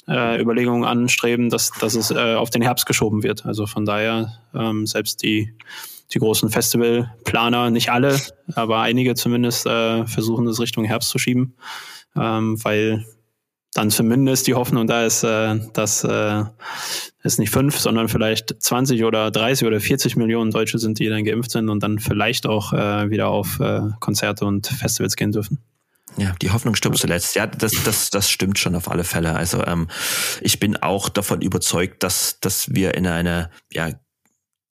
[0.07, 3.45] äh, Überlegungen anstreben, dass, dass es äh, auf den Herbst geschoben wird.
[3.47, 5.53] Also von daher ähm, selbst die
[6.15, 8.19] die großen Festivalplaner, nicht alle,
[8.55, 11.57] aber einige zumindest äh, versuchen das Richtung Herbst zu schieben,
[12.17, 13.05] ähm, weil
[13.75, 16.45] dann zumindest die Hoffnung da ist, äh, dass äh,
[17.23, 21.25] es nicht fünf, sondern vielleicht 20 oder 30 oder 40 Millionen Deutsche sind, die dann
[21.25, 25.59] geimpft sind und dann vielleicht auch äh, wieder auf äh, Konzerte und Festivals gehen dürfen.
[26.17, 27.35] Ja, die Hoffnung stirbt zuletzt.
[27.35, 29.35] Ja, das, das, das stimmt schon auf alle Fälle.
[29.35, 29.89] Also ähm,
[30.41, 33.91] ich bin auch davon überzeugt, dass, dass wir in eine ja,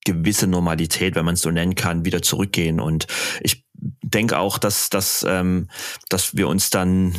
[0.06, 2.80] gewisse Normalität, wenn man es so nennen kann, wieder zurückgehen.
[2.80, 3.08] Und
[3.42, 5.70] ich denke auch, dass, dass, ähm,
[6.10, 7.16] dass wir uns dann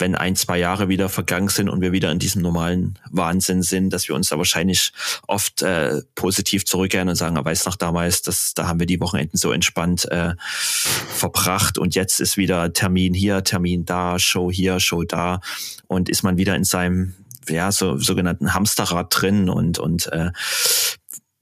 [0.00, 3.90] wenn ein, zwei Jahre wieder vergangen sind und wir wieder in diesem normalen Wahnsinn sind,
[3.90, 4.92] dass wir uns da wahrscheinlich
[5.28, 9.00] oft äh, positiv zurückkehren und sagen, er weiß noch damals, dass da haben wir die
[9.00, 14.80] Wochenenden so entspannt äh, verbracht und jetzt ist wieder Termin hier, Termin da, Show hier,
[14.80, 15.40] Show da
[15.86, 17.14] und ist man wieder in seinem
[17.48, 20.30] ja so sogenannten Hamsterrad drin und und äh,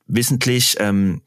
[0.08, 1.22] wissentlich, ähm,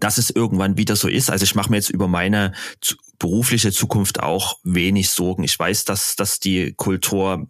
[0.00, 1.30] dass es irgendwann wieder so ist.
[1.30, 5.44] Also ich mache mir jetzt über meine zu, berufliche Zukunft auch wenig Sorgen.
[5.44, 7.46] Ich weiß, dass, dass die Kultur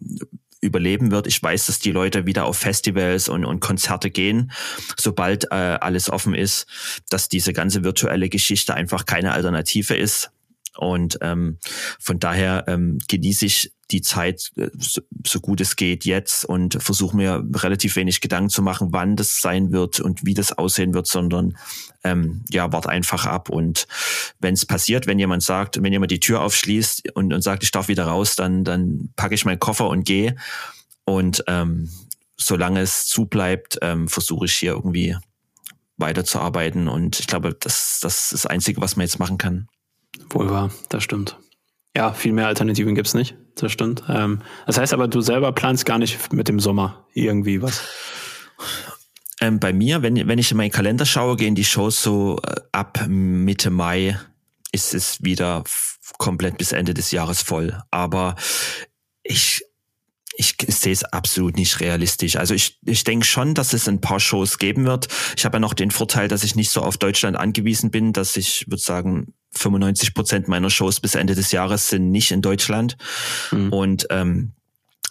[0.61, 1.27] überleben wird.
[1.27, 4.51] Ich weiß, dass die Leute wieder auf Festivals und, und Konzerte gehen,
[4.97, 6.67] sobald äh, alles offen ist,
[7.09, 10.31] dass diese ganze virtuelle Geschichte einfach keine Alternative ist.
[10.75, 11.59] Und ähm,
[11.99, 14.69] von daher ähm, genieße ich die Zeit äh,
[15.25, 19.39] so, gut es geht jetzt und versuche mir relativ wenig Gedanken zu machen, wann das
[19.39, 21.57] sein wird und wie das aussehen wird, sondern
[22.03, 23.49] ähm, ja, wart einfach ab.
[23.49, 23.87] Und
[24.39, 27.71] wenn es passiert, wenn jemand sagt, wenn jemand die Tür aufschließt und, und sagt, ich
[27.71, 30.35] darf wieder raus, dann, dann packe ich meinen Koffer und gehe.
[31.05, 31.89] Und ähm,
[32.35, 35.15] solange es zubleibt, ähm, versuche ich hier irgendwie
[35.97, 36.87] weiterzuarbeiten.
[36.87, 39.67] Und ich glaube, das, das ist das Einzige, was man jetzt machen kann.
[40.29, 41.37] Wohl wahr, das stimmt.
[41.95, 43.35] Ja, viel mehr Alternativen gibt's nicht.
[43.55, 44.03] Das stimmt.
[44.09, 47.81] Ähm, das heißt aber, du selber planst gar nicht mit dem Sommer irgendwie was.
[49.39, 52.61] Ähm, bei mir, wenn, wenn ich in meinen Kalender schaue, gehen die Shows so äh,
[52.71, 54.17] ab Mitte Mai
[54.71, 55.63] ist es wieder
[56.17, 57.79] komplett bis Ende des Jahres voll.
[57.91, 58.35] Aber
[59.21, 59.63] ich
[60.35, 62.37] ich sehe es absolut nicht realistisch.
[62.37, 65.07] Also ich, ich denke schon, dass es ein paar Shows geben wird.
[65.37, 68.35] Ich habe ja noch den Vorteil, dass ich nicht so auf Deutschland angewiesen bin, dass
[68.35, 72.97] ich würde sagen, 95 Prozent meiner Shows bis Ende des Jahres sind nicht in Deutschland.
[73.51, 73.71] Mhm.
[73.71, 74.53] Und ähm,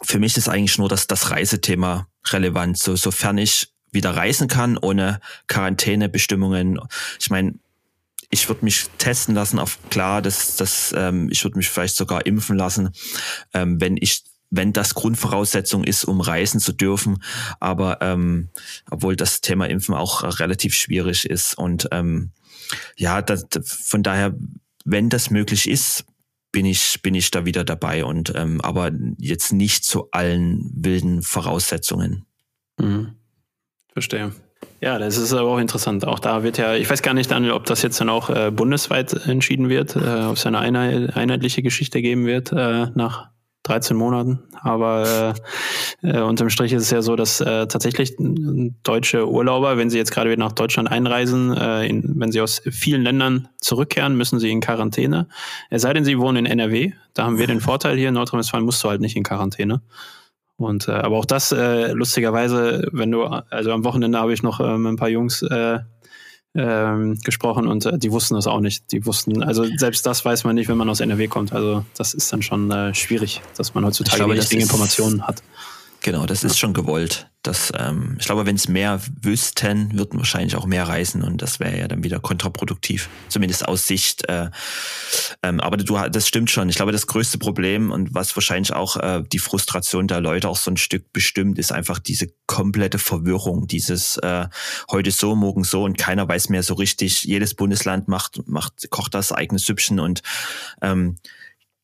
[0.02, 2.78] für mich ist eigentlich nur das, das Reisethema relevant.
[2.78, 6.80] So, sofern ich wieder reisen kann, ohne Quarantänebestimmungen.
[7.20, 7.54] Ich meine,
[8.30, 12.24] ich würde mich testen lassen auf klar, dass das ähm, ich würde mich vielleicht sogar
[12.24, 12.90] impfen lassen,
[13.52, 17.22] ähm, wenn ich wenn das Grundvoraussetzung ist, um reisen zu dürfen.
[17.58, 18.50] Aber ähm,
[18.90, 21.56] obwohl das Thema Impfen auch relativ schwierig ist.
[21.56, 22.32] Und ähm,
[22.96, 24.34] ja, das, von daher,
[24.84, 26.04] wenn das möglich ist,
[26.52, 28.04] bin ich, bin ich da wieder dabei.
[28.04, 32.26] Und ähm, aber jetzt nicht zu allen wilden Voraussetzungen.
[32.78, 33.14] Mhm.
[33.92, 34.32] Verstehe.
[34.80, 36.04] Ja, das ist aber auch interessant.
[36.06, 38.50] Auch da wird ja, ich weiß gar nicht, Daniel, ob das jetzt dann auch äh,
[38.50, 43.30] bundesweit entschieden wird, äh, ob es eine einheitliche Geschichte geben wird äh, nach
[43.64, 44.40] 13 Monaten.
[44.60, 45.34] Aber
[46.02, 48.16] äh, äh, unterm Strich ist es ja so, dass äh, tatsächlich
[48.82, 52.62] deutsche Urlauber, wenn sie jetzt gerade wieder nach Deutschland einreisen, äh, in, wenn sie aus
[52.70, 55.28] vielen Ländern zurückkehren, müssen sie in Quarantäne.
[55.70, 56.92] Es sei denn, sie wohnen in NRW.
[57.14, 59.82] Da haben wir den Vorteil hier in Nordrhein-Westfalen musst du halt nicht in Quarantäne.
[60.56, 64.60] Und äh, aber auch das äh, lustigerweise, wenn du also am Wochenende habe ich noch
[64.60, 65.80] äh, mit ein paar Jungs äh,
[66.54, 68.92] ähm, gesprochen und äh, die wussten das auch nicht.
[68.92, 71.52] Die wussten, also selbst das weiß man nicht, wenn man aus NRW kommt.
[71.52, 75.42] Also das ist dann schon äh, schwierig, dass man heutzutage glaube, die richtigen Informationen hat.
[76.02, 77.28] Genau, das ist schon gewollt.
[77.42, 81.60] Das, ähm, ich glaube, wenn es mehr wüssten, würden wahrscheinlich auch mehr reisen und das
[81.60, 84.28] wäre ja dann wieder kontraproduktiv, zumindest aus Sicht.
[84.28, 84.50] Äh,
[85.44, 86.68] ähm, aber du, das stimmt schon.
[86.68, 90.56] Ich glaube, das größte Problem und was wahrscheinlich auch äh, die Frustration der Leute auch
[90.56, 94.48] so ein Stück bestimmt, ist einfach diese komplette Verwirrung, dieses äh,
[94.90, 97.22] heute so, morgen so und keiner weiß mehr so richtig.
[97.22, 100.22] Jedes Bundesland macht, macht kocht das eigene Süppchen und
[100.80, 101.18] ähm,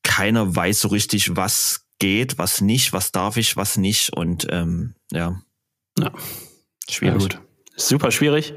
[0.02, 4.94] keiner weiß so richtig, was geht, was nicht, was darf ich, was nicht und ähm,
[5.12, 5.40] ja.
[5.98, 6.12] Ja,
[6.88, 7.14] schwierig.
[7.14, 7.40] Ja, gut.
[7.80, 8.54] Super schwierig.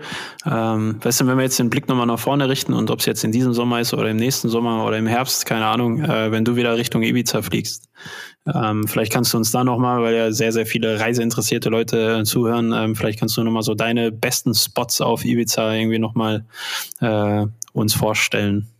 [0.47, 3.05] Ähm, weißt du, wenn wir jetzt den Blick nochmal nach vorne richten und ob es
[3.05, 6.31] jetzt in diesem Sommer ist oder im nächsten Sommer oder im Herbst, keine Ahnung, äh,
[6.31, 7.87] wenn du wieder Richtung Ibiza fliegst,
[8.51, 12.23] ähm, vielleicht kannst du uns da nochmal, weil ja sehr, sehr viele reiseinteressierte Leute äh,
[12.23, 16.45] zuhören, ähm, vielleicht kannst du nochmal so deine besten Spots auf Ibiza irgendwie nochmal
[16.99, 18.70] äh, uns vorstellen.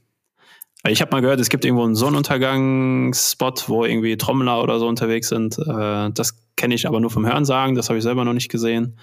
[0.88, 5.30] Ich habe mal gehört, es gibt irgendwo einen Sonnenuntergangsspot, wo irgendwie Trommler oder so unterwegs
[5.30, 5.60] sind.
[5.60, 8.98] Äh, das kenne ich aber nur vom Hörensagen, das habe ich selber noch nicht gesehen.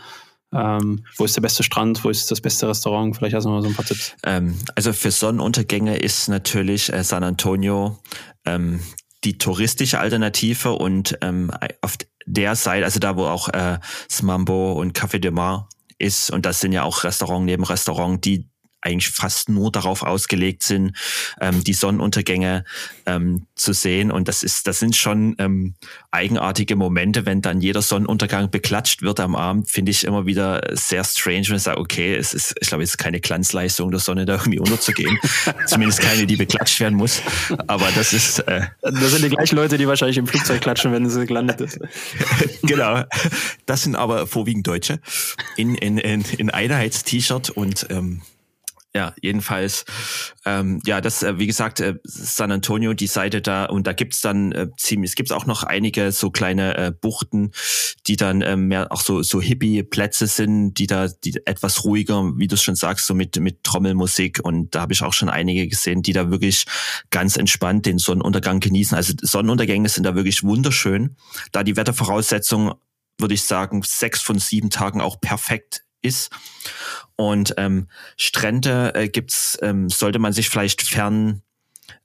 [0.52, 2.02] Ähm, wo ist der beste Strand?
[2.04, 3.16] Wo ist das beste Restaurant?
[3.16, 4.16] Vielleicht hast du mal so ein paar Tipps.
[4.24, 7.98] Ähm, also für Sonnenuntergänge ist natürlich äh, San Antonio
[8.46, 8.80] ähm,
[9.24, 11.50] die touristische Alternative und ähm,
[11.82, 13.78] auf der Seite, also da wo auch äh,
[14.10, 15.68] Smambo und Café de Mar
[15.98, 18.48] ist und das sind ja auch Restaurant neben Restaurant, die
[18.80, 20.96] eigentlich fast nur darauf ausgelegt sind,
[21.40, 22.64] ähm, die Sonnenuntergänge
[23.06, 24.10] ähm, zu sehen.
[24.10, 25.74] Und das ist, das sind schon ähm,
[26.10, 31.04] eigenartige Momente, wenn dann jeder Sonnenuntergang beklatscht wird am Abend, finde ich immer wieder sehr
[31.04, 34.26] strange, wenn ich sage, okay, es ist, ich glaube, es ist keine Glanzleistung der Sonne,
[34.26, 35.18] da irgendwie unterzugehen.
[35.66, 37.22] Zumindest keine, die beklatscht werden muss.
[37.66, 38.40] Aber das ist.
[38.40, 41.78] Äh, das sind die gleichen Leute, die wahrscheinlich im Flugzeug klatschen, wenn sie gelandet ist.
[42.62, 43.02] genau.
[43.66, 45.00] Das sind aber vorwiegend Deutsche
[45.56, 48.22] in, in, in, in Einheits-T-Shirt und ähm,
[48.94, 49.84] ja, jedenfalls,
[50.46, 54.22] ähm, ja, das, äh, wie gesagt, äh, San Antonio, die Seite da, und da gibt's
[54.22, 57.52] dann äh, ziemlich, es gibt auch noch einige so kleine äh, Buchten,
[58.06, 62.48] die dann äh, mehr auch so, so Hippie-Plätze sind, die da die etwas ruhiger, wie
[62.48, 64.40] du schon sagst, so mit, mit Trommelmusik.
[64.42, 66.64] Und da habe ich auch schon einige gesehen, die da wirklich
[67.10, 68.96] ganz entspannt den Sonnenuntergang genießen.
[68.96, 71.16] Also Sonnenuntergänge sind da wirklich wunderschön,
[71.52, 72.72] da die Wettervoraussetzungen
[73.20, 76.30] würde ich sagen, sechs von sieben Tagen auch perfekt ist.
[77.16, 81.42] Und ähm, Strände äh, gibt's, ähm, sollte man sich vielleicht fern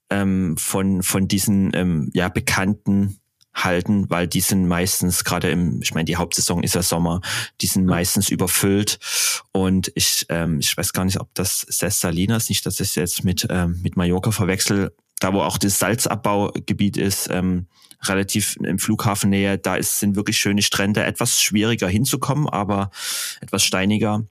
[0.09, 3.19] ähm, von von diesen ähm, ja bekannten
[3.53, 7.21] halten, weil die sind meistens gerade im, ich meine, die Hauptsaison ist ja Sommer,
[7.61, 8.97] die sind meistens überfüllt
[9.51, 13.23] und ich, ähm, ich weiß gar nicht, ob das Ses Salinas, nicht, dass ich jetzt
[13.23, 17.67] mit ähm, mit Mallorca verwechsel, da wo auch das Salzabbaugebiet ist, ähm,
[18.09, 19.57] relativ im Flughafennähe.
[19.57, 22.91] Da ist, sind wirklich schöne Strände, etwas schwieriger hinzukommen, aber
[23.41, 24.23] etwas steiniger.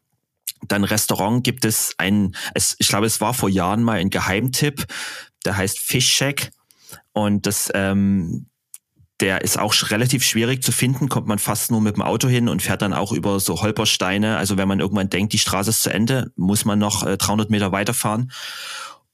[0.69, 4.87] Dann Restaurant gibt es ein, es, ich glaube, es war vor Jahren mal ein Geheimtipp,
[5.45, 6.51] der heißt Fish Shack.
[7.13, 8.47] Und das, ähm,
[9.21, 12.49] der ist auch relativ schwierig zu finden, kommt man fast nur mit dem Auto hin
[12.49, 14.37] und fährt dann auch über so Holpersteine.
[14.37, 17.51] Also wenn man irgendwann denkt, die Straße ist zu Ende, muss man noch äh, 300
[17.51, 18.33] Meter weiterfahren.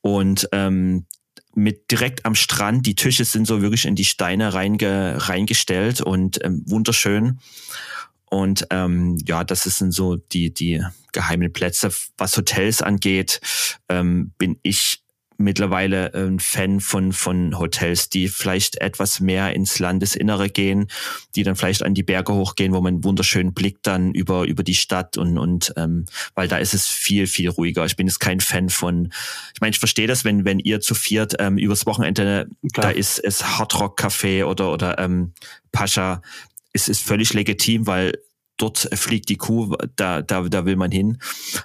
[0.01, 1.07] Und ähm,
[1.55, 6.45] mit direkt am Strand, die Tische sind so wirklich in die Steine reinge, reingestellt und
[6.45, 7.41] ähm, wunderschön.
[8.31, 10.83] Und ähm, ja, das sind so die, die
[11.13, 11.91] geheimen Plätze.
[12.19, 13.41] Was Hotels angeht,
[13.89, 15.03] ähm, bin ich
[15.39, 20.89] mittlerweile ein Fan von, von Hotels, die vielleicht etwas mehr ins Landesinnere gehen,
[21.37, 24.65] die dann vielleicht an die Berge hochgehen, wo man einen wunderschönen Blick dann über, über
[24.65, 27.87] die Stadt und, und ähm, weil da ist es viel, viel ruhiger.
[27.87, 29.13] Ich bin jetzt kein Fan von,
[29.55, 32.89] ich meine, ich verstehe das, wenn, wenn ihr zu viert ähm, übers Wochenende, Klar.
[32.89, 35.33] da ist es Hardrock Café oder, oder ähm,
[35.71, 36.21] Pascha,
[36.73, 38.15] es ist völlig legitim, weil
[38.59, 41.19] dort fliegt die Kuh, da, da, da will man hin.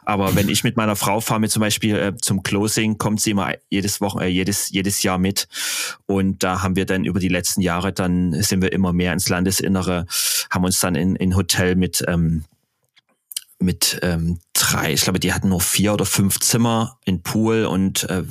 [0.05, 3.31] Aber wenn ich mit meiner Frau fahre, mir zum Beispiel äh, zum Closing, kommt sie
[3.31, 5.47] immer jedes Wochen, äh, jedes, jedes Jahr mit.
[6.05, 9.27] Und da haben wir dann über die letzten Jahre, dann sind wir immer mehr ins
[9.27, 10.05] Landesinnere,
[10.49, 12.45] haben uns dann in, in Hotel mit ähm,
[13.63, 18.03] mit ähm, drei, ich glaube, die hatten nur vier oder fünf Zimmer in Pool und
[18.09, 18.23] äh,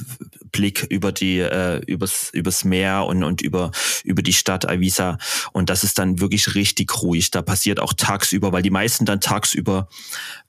[0.53, 3.71] Blick über die äh, übers übers Meer und und über
[4.05, 5.19] über die Stadt Avisa
[5.53, 7.31] und das ist dann wirklich richtig ruhig.
[7.31, 9.89] Da passiert auch tagsüber, weil die meisten dann tagsüber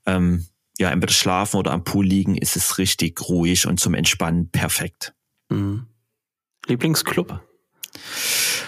[0.06, 0.46] ähm,
[0.78, 5.14] ja entweder schlafen oder am Pool liegen, ist es richtig ruhig und zum Entspannen perfekt.
[5.48, 5.86] Mhm.
[6.66, 7.40] Lieblingsclub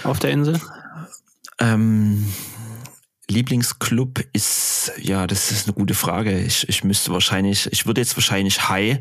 [0.03, 0.61] auf der Insel?
[1.59, 2.33] Ähm,
[3.29, 6.39] Lieblingsclub ist, ja, das ist eine gute Frage.
[6.41, 9.01] Ich, ich müsste wahrscheinlich, ich würde jetzt wahrscheinlich High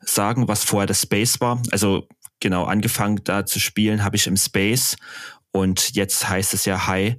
[0.00, 1.62] sagen, was vorher das Space war.
[1.70, 2.08] Also
[2.40, 4.96] genau, angefangen da zu spielen habe ich im Space
[5.52, 7.16] und jetzt heißt es ja High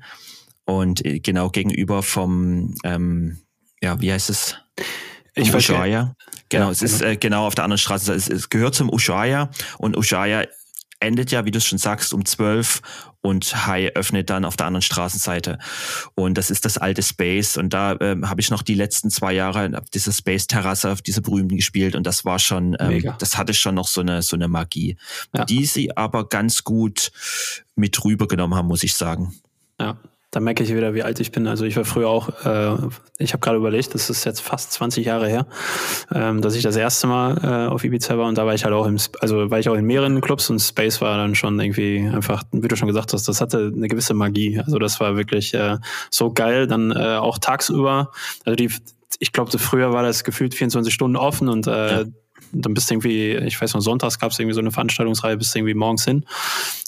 [0.66, 3.39] und äh, genau gegenüber vom, ähm,
[3.82, 4.58] ja, wie heißt es?
[5.36, 6.16] Ich um Ushuaia.
[6.50, 7.12] Genau, ja, es ist genau.
[7.12, 8.14] äh, genau auf der anderen Straße.
[8.14, 10.46] Es, es gehört zum Ushuaia und Ushuaia
[11.00, 12.82] endet ja, wie du schon sagst, um zwölf
[13.24, 15.58] und High öffnet dann auf der anderen Straßenseite.
[16.14, 17.58] Und das ist das alte Space.
[17.58, 21.22] Und da ähm, habe ich noch die letzten zwei Jahre auf dieser Space-Terrasse, auf dieser
[21.22, 21.96] berühmten gespielt.
[21.96, 24.98] Und das war schon, ähm, das hatte schon noch so eine, so eine Magie,
[25.36, 25.46] ja.
[25.46, 27.12] die sie aber ganz gut
[27.76, 29.34] mit rübergenommen haben, muss ich sagen.
[29.80, 29.98] Ja,
[30.34, 31.46] da merke ich wieder, wie alt ich bin.
[31.48, 32.76] Also ich war früher auch, äh,
[33.20, 35.46] ich habe gerade überlegt, das ist jetzt fast 20 Jahre her,
[36.14, 38.74] ähm, dass ich das erste Mal äh, auf Ibiza war und da war ich halt
[38.74, 42.10] auch im, also war ich auch in mehreren Clubs und Space war dann schon irgendwie
[42.12, 44.60] einfach, wie du schon gesagt hast, das hatte eine gewisse Magie.
[44.60, 45.78] Also das war wirklich äh,
[46.10, 46.66] so geil.
[46.66, 48.12] Dann äh, auch tagsüber,
[48.44, 48.72] also die,
[49.20, 52.04] ich glaube, früher war das gefühlt 24 Stunden offen und äh, ja
[52.52, 55.54] dann bist du irgendwie, ich weiß noch, sonntags gab es irgendwie so eine Veranstaltungsreihe, bist
[55.54, 56.26] du irgendwie morgens hin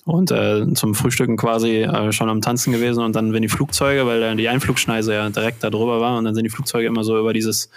[0.05, 4.05] und äh, zum Frühstücken quasi äh, schon am Tanzen gewesen und dann, wenn die Flugzeuge,
[4.05, 7.03] weil dann die Einflugschneise ja direkt da drüber war und dann sind die Flugzeuge immer
[7.03, 7.69] so über dieses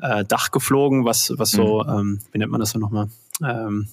[0.00, 1.90] äh, Dach geflogen, was, was so, mhm.
[1.90, 3.08] ähm, wie nennt man das denn nochmal?
[3.42, 3.88] Ähm,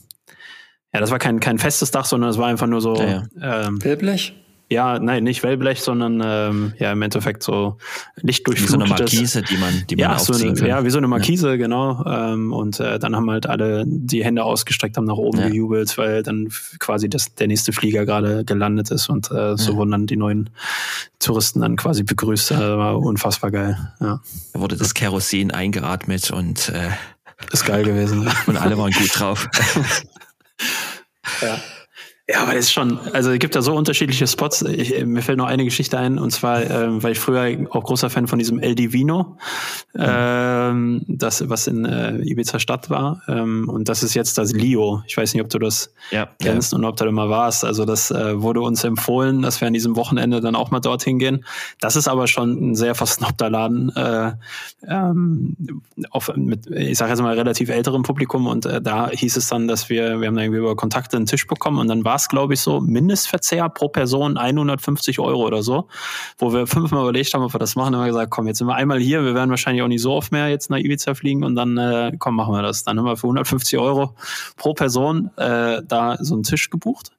[0.94, 2.96] ja, das war kein, kein festes Dach, sondern es war einfach nur so.
[2.96, 3.68] Ja, ja.
[3.68, 4.34] Ähm, Wellblech?
[4.72, 7.78] Ja, nein, nicht Wellblech, sondern ähm, ja im Endeffekt so
[8.18, 8.68] lichtdurchflutetes.
[8.68, 10.68] Wie so eine Markise, die man, die man ja, so eine.
[10.68, 11.56] Ja, wie so eine Markise, ja.
[11.56, 12.06] genau.
[12.06, 15.50] Ähm, und äh, dann haben halt alle die Hände ausgestreckt, haben nach oben ja.
[15.50, 19.78] gejubelt, weil dann quasi das, der nächste Flieger gerade gelandet ist und äh, so ja.
[19.78, 20.52] wurden dann die neuen
[21.18, 22.52] Touristen dann quasi begrüßt.
[22.52, 23.76] Das war unfassbar geil.
[24.00, 24.22] Ja.
[24.54, 26.90] Da wurde das Kerosin eingeatmet und äh,
[27.52, 28.30] ist geil gewesen.
[28.46, 29.48] und alle waren gut drauf.
[31.42, 31.58] ja.
[32.32, 34.62] Ja, aber das ist schon, also es gibt da so unterschiedliche Spots.
[34.62, 38.12] Ich, mir fällt noch eine Geschichte ein, und zwar, ähm, weil ich früher auch großer
[38.12, 39.38] Fan von diesem El Divino,
[39.98, 43.24] ähm, das, was in äh, Ibiza Stadt war.
[43.28, 45.02] Ähm, und das ist jetzt das Lio.
[45.08, 46.78] Ich weiß nicht, ob du das ja, kennst ja.
[46.78, 47.66] und ob du da mal warst.
[47.66, 51.18] Also das äh, wurde uns empfohlen, dass wir an diesem Wochenende dann auch mal dorthin
[51.18, 51.46] gehen.
[51.82, 54.34] Das ist aber schon ein sehr versnobter Laden, äh,
[54.88, 55.58] ähm,
[56.12, 58.46] auf, mit, ich sage jetzt mal, relativ älterem Publikum.
[58.46, 61.26] Und äh, da hieß es dann, dass wir, wir haben dann irgendwie über Kontakte einen
[61.26, 65.64] Tisch bekommen und dann war es, glaube ich, so Mindestverzehr pro Person 150 Euro oder
[65.64, 65.88] so,
[66.38, 67.94] wo wir fünfmal überlegt haben, ob wir das machen.
[67.94, 70.02] Dann haben wir gesagt, komm, jetzt sind wir einmal hier, wir werden wahrscheinlich auch nicht
[70.02, 72.84] so oft mehr jetzt nach Ibiza fliegen und dann, äh, komm, machen wir das.
[72.84, 74.14] Dann haben wir für 150 Euro
[74.58, 77.12] pro Person äh, da so einen Tisch gebucht.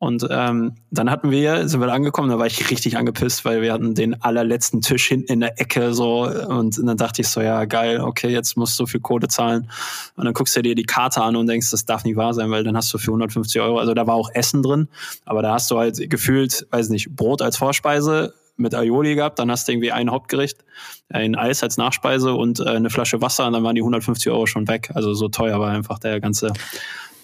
[0.00, 3.60] Und ähm, dann hatten wir, sind wir da angekommen, da war ich richtig angepisst, weil
[3.60, 7.42] wir hatten den allerletzten Tisch hinten in der Ecke so und dann dachte ich so,
[7.42, 9.70] ja geil, okay, jetzt musst du für Kohle zahlen.
[10.16, 12.50] Und dann guckst du dir die Karte an und denkst, das darf nicht wahr sein,
[12.50, 14.88] weil dann hast du für 150 Euro, also da war auch Essen drin,
[15.26, 19.50] aber da hast du halt gefühlt, weiß nicht, Brot als Vorspeise, mit Aioli gehabt, dann
[19.50, 20.64] hast du irgendwie ein Hauptgericht,
[21.10, 24.46] ein Eis als Nachspeise und äh, eine Flasche Wasser und dann waren die 150 Euro
[24.46, 24.92] schon weg.
[24.94, 26.52] Also so teuer war einfach der ganze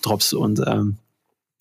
[0.03, 0.97] Drops und ähm,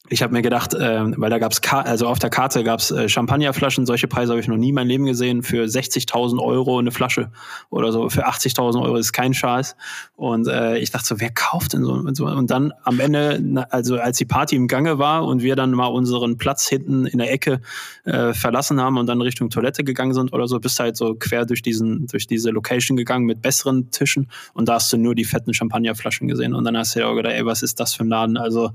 [0.10, 3.86] ich habe mir gedacht, äh, weil da gab's also auf der Karte gab's äh, Champagnerflaschen,
[3.86, 5.42] solche Preise habe ich noch nie in meinem Leben gesehen.
[5.42, 7.32] Für 60.000 Euro eine Flasche
[7.70, 9.76] oder so, für 80.000 Euro ist kein Scheiß.
[10.16, 11.94] Und äh, ich dachte so, wer kauft denn so?
[11.94, 12.28] Und, so?
[12.28, 15.88] und dann am Ende, also als die Party im Gange war und wir dann mal
[15.88, 17.62] unseren Platz hinten in der Ecke
[18.04, 21.46] äh, verlassen haben und dann Richtung Toilette gegangen sind oder so, bist halt so quer
[21.46, 25.26] durch diesen durch diese Location gegangen mit besseren Tischen und da hast du nur die
[25.26, 28.04] fetten Champagnerflaschen gesehen und dann hast du ja auch gedacht, ey, was ist das für
[28.04, 28.38] ein Laden?
[28.38, 28.72] Also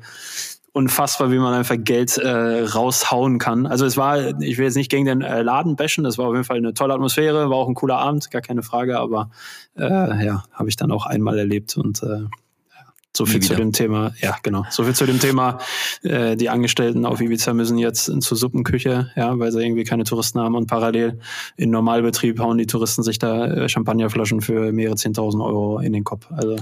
[0.73, 3.67] unfassbar, wie man einfach Geld äh, raushauen kann.
[3.67, 6.35] Also es war, ich will jetzt nicht gegen den äh, Laden bashen, das war auf
[6.35, 9.31] jeden Fall eine tolle Atmosphäre, war auch ein cooler Abend, gar keine Frage, aber
[9.77, 12.27] äh, ja, habe ich dann auch einmal erlebt und äh,
[13.21, 15.59] so viel zu dem Thema, ja genau, so viel zu dem Thema,
[16.03, 20.41] äh, die Angestellten auf Ibiza müssen jetzt zur Suppenküche, ja, weil sie irgendwie keine Touristen
[20.41, 20.55] haben.
[20.55, 21.19] Und parallel
[21.57, 26.05] in Normalbetrieb hauen die Touristen sich da äh, Champagnerflaschen für mehrere Zehntausend Euro in den
[26.05, 26.29] Kopf.
[26.31, 26.57] Also,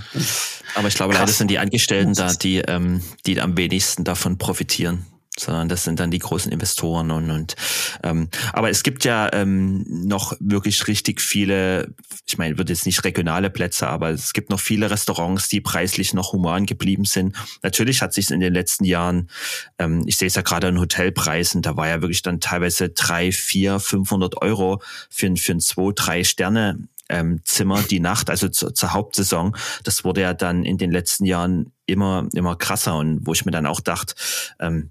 [0.74, 5.06] Aber ich glaube, leider sind die Angestellten da, die, ähm, die am wenigsten davon profitieren
[5.40, 7.56] sondern das sind dann die großen Investoren und, und
[8.02, 11.94] ähm, aber es gibt ja ähm, noch wirklich richtig viele,
[12.26, 16.14] ich meine, wird jetzt nicht regionale Plätze, aber es gibt noch viele Restaurants, die preislich
[16.14, 17.36] noch human geblieben sind.
[17.62, 19.30] Natürlich hat sich in den letzten Jahren,
[19.78, 23.32] ähm, ich sehe es ja gerade an Hotelpreisen, da war ja wirklich dann teilweise drei,
[23.32, 28.70] vier, 500 Euro für, für ein zwei, drei Sterne ähm, Zimmer die Nacht, also zu,
[28.70, 29.56] zur Hauptsaison.
[29.84, 33.52] Das wurde ja dann in den letzten Jahren immer, immer krasser und wo ich mir
[33.52, 34.14] dann auch dachte,
[34.60, 34.90] ähm,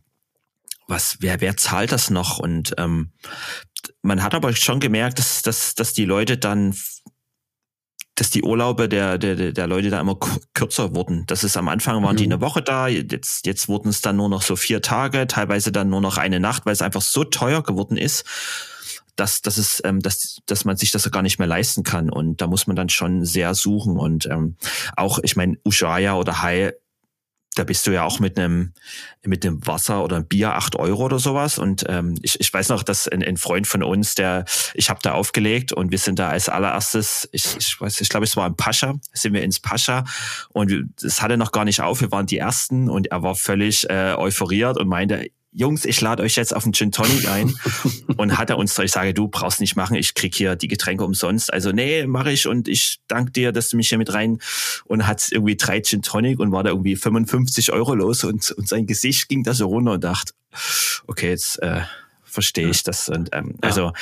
[0.88, 2.40] was, wer, wer zahlt das noch?
[2.40, 3.12] Und ähm,
[4.02, 6.76] man hat aber schon gemerkt, dass, dass, dass die Leute dann
[8.16, 10.18] dass die Urlaube der, der, der Leute da immer
[10.56, 11.26] kürzer wurden.
[11.28, 12.18] Das ist am Anfang waren mhm.
[12.18, 15.72] die eine Woche da, jetzt, jetzt wurden es dann nur noch so vier Tage, teilweise
[15.72, 18.26] dann nur noch eine Nacht, weil es einfach so teuer geworden ist,
[19.16, 22.10] dass, dass, es, ähm, dass, dass man sich das gar nicht mehr leisten kann.
[22.10, 23.98] Und da muss man dann schon sehr suchen.
[23.98, 24.56] Und ähm,
[24.96, 26.74] auch, ich meine, Ushuaia oder Hai
[27.58, 28.74] da bist du ja auch mit einem
[29.24, 31.58] mit dem Wasser oder einem Bier acht Euro oder sowas.
[31.58, 35.00] Und ähm, ich, ich weiß noch, dass ein, ein Freund von uns, der ich habe
[35.04, 38.48] da aufgelegt und wir sind da als allererstes, ich, ich weiß, ich glaube, es war
[38.48, 40.06] im Pascha, sind wir ins Pascha
[40.50, 40.72] und
[41.04, 42.02] es hatte noch gar nicht auf.
[42.02, 45.28] Wir waren die ersten und er war völlig äh, euphoriert und meinte,
[45.58, 47.52] Jungs, ich lade euch jetzt auf einen Gin Tonic ein.
[48.18, 51.04] und hat er uns, ich sage, du brauchst nicht machen, ich krieg hier die Getränke
[51.04, 51.52] umsonst.
[51.52, 54.38] Also nee, mache ich und ich danke dir, dass du mich hier mit rein
[54.86, 58.70] und hat irgendwie drei Gin Tonic und war da irgendwie 55 Euro los und, und
[58.70, 60.34] sein Gesicht ging da so runter und dachte,
[61.08, 61.82] okay, jetzt äh,
[62.24, 63.10] verstehe ich das.
[63.10, 63.70] Und ähm, ja.
[63.70, 63.94] also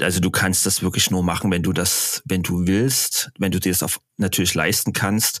[0.00, 3.58] also du kannst das wirklich nur machen, wenn du das, wenn du willst, wenn du
[3.58, 5.40] dir das auf, natürlich leisten kannst.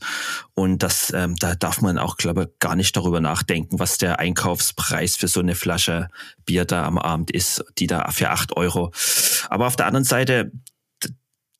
[0.54, 4.18] Und das, ähm, da darf man auch, glaube ich, gar nicht darüber nachdenken, was der
[4.18, 6.08] Einkaufspreis für so eine Flasche
[6.44, 8.92] Bier da am Abend ist, die da für acht Euro.
[9.48, 10.50] Aber auf der anderen Seite,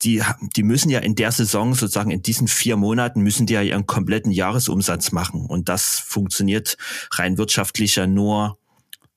[0.01, 0.21] die,
[0.55, 3.85] die müssen ja in der Saison, sozusagen in diesen vier Monaten, müssen die ja ihren
[3.85, 5.45] kompletten Jahresumsatz machen.
[5.45, 6.77] Und das funktioniert
[7.11, 8.57] rein wirtschaftlich ja nur,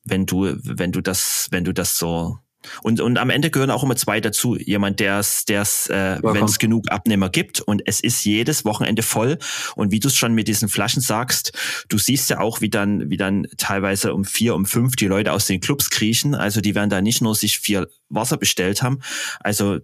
[0.05, 2.39] wenn du, wenn du das, wenn du das so
[2.83, 4.57] und, und am Ende gehören auch immer zwei dazu.
[4.57, 8.65] Jemand, der es, der es, äh, wenn es genug Abnehmer gibt und es ist jedes
[8.65, 9.39] Wochenende voll.
[9.75, 11.53] Und wie du es schon mit diesen Flaschen sagst,
[11.89, 15.33] du siehst ja auch, wie dann, wie dann teilweise um vier, um fünf die Leute
[15.33, 16.35] aus den Clubs kriechen.
[16.35, 19.01] Also die werden da nicht nur sich vier Wasser bestellt haben.
[19.41, 19.79] Also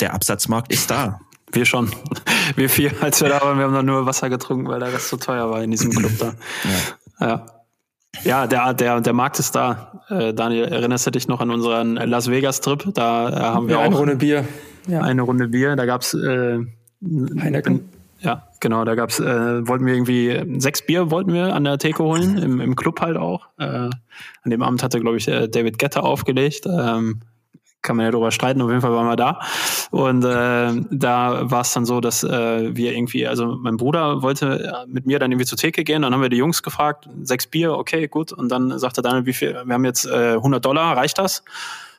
[0.00, 1.20] der Absatzmarkt ist da.
[1.52, 1.90] Wir schon.
[2.56, 5.08] Wir vier, als wir da waren, wir haben dann nur Wasser getrunken, weil der Rest
[5.08, 6.34] so teuer war in diesem Club da.
[7.20, 7.28] Ja.
[7.28, 7.57] ja.
[8.24, 10.02] Ja, der, der, der Markt ist da.
[10.08, 12.94] Äh, Daniel, erinnerst du dich noch an unseren Las Vegas-Trip?
[12.94, 14.44] Da äh, haben wir ja, auch eine Runde Bier.
[14.86, 15.02] Ja.
[15.02, 15.76] Eine Runde Bier.
[15.76, 16.58] Da gab's äh,
[17.40, 17.88] Heineken.
[18.20, 18.84] Ja, genau.
[18.84, 22.60] Da gab's, äh, wollten wir irgendwie sechs Bier wollten wir an der Theke holen, im,
[22.60, 23.46] im Club halt auch.
[23.58, 26.66] Äh, an dem Abend hatte, glaube ich, äh, David Getter aufgelegt.
[26.66, 27.20] Ähm,
[27.88, 29.40] kann man ja drüber streiten, auf jeden Fall waren wir da.
[29.90, 34.84] Und äh, da war es dann so, dass äh, wir irgendwie, also mein Bruder wollte
[34.86, 37.72] mit mir dann irgendwie zur Theke gehen, dann haben wir die Jungs gefragt, sechs Bier,
[37.72, 38.32] okay, gut.
[38.32, 41.40] Und dann sagte Daniel, wie viel, wir haben jetzt äh, 100 Dollar, reicht das?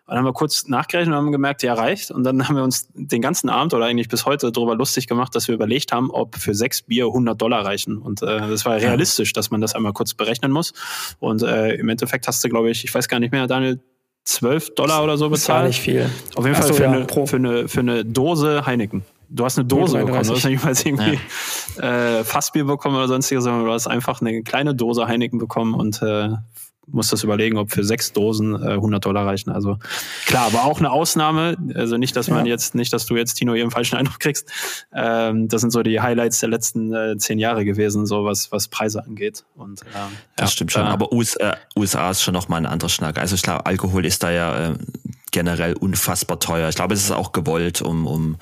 [0.05, 2.11] Und dann haben wir kurz nachgerechnet und haben gemerkt, ja, reicht.
[2.11, 5.35] Und dann haben wir uns den ganzen Abend oder eigentlich bis heute darüber lustig gemacht,
[5.35, 7.97] dass wir überlegt haben, ob für sechs Bier 100 Dollar reichen.
[7.97, 10.73] Und äh, das war realistisch, dass man das einmal kurz berechnen muss.
[11.19, 13.79] Und äh, im Endeffekt hast du, glaube ich, ich weiß gar nicht mehr, Daniel,
[14.29, 15.61] 12 Dollar oder so bezahlt.
[15.61, 16.09] War nicht viel.
[16.35, 19.03] Auf jeden Fall so, für, ja, eine, für, eine, für eine Dose Heineken.
[19.27, 21.19] Du hast eine Dose bekommen, du hast nicht mal irgendwie
[21.77, 22.19] ja.
[22.19, 26.01] äh, Fassbier bekommen oder sonstiges, sondern du hast einfach eine kleine Dose Heineken bekommen und
[26.01, 26.29] äh,
[26.91, 29.51] muss das überlegen, ob für sechs Dosen äh, 100 Dollar reichen.
[29.51, 29.77] Also
[30.25, 31.57] klar, aber auch eine Ausnahme.
[31.75, 32.53] Also nicht, dass man ja.
[32.53, 34.49] jetzt, nicht, dass du jetzt Tino einen falschen Eindruck kriegst.
[34.93, 38.67] Ähm, das sind so die Highlights der letzten äh, zehn Jahre gewesen, so was was
[38.67, 39.45] Preise angeht.
[39.55, 40.83] Und ähm, das ja, stimmt schon.
[40.83, 43.17] Äh, aber USA, USA ist schon noch mal ein anderer Schnack.
[43.17, 44.75] Also ich glaube, Alkohol ist da ja äh,
[45.31, 46.69] generell unfassbar teuer.
[46.69, 48.37] Ich glaube, es ist auch gewollt, um um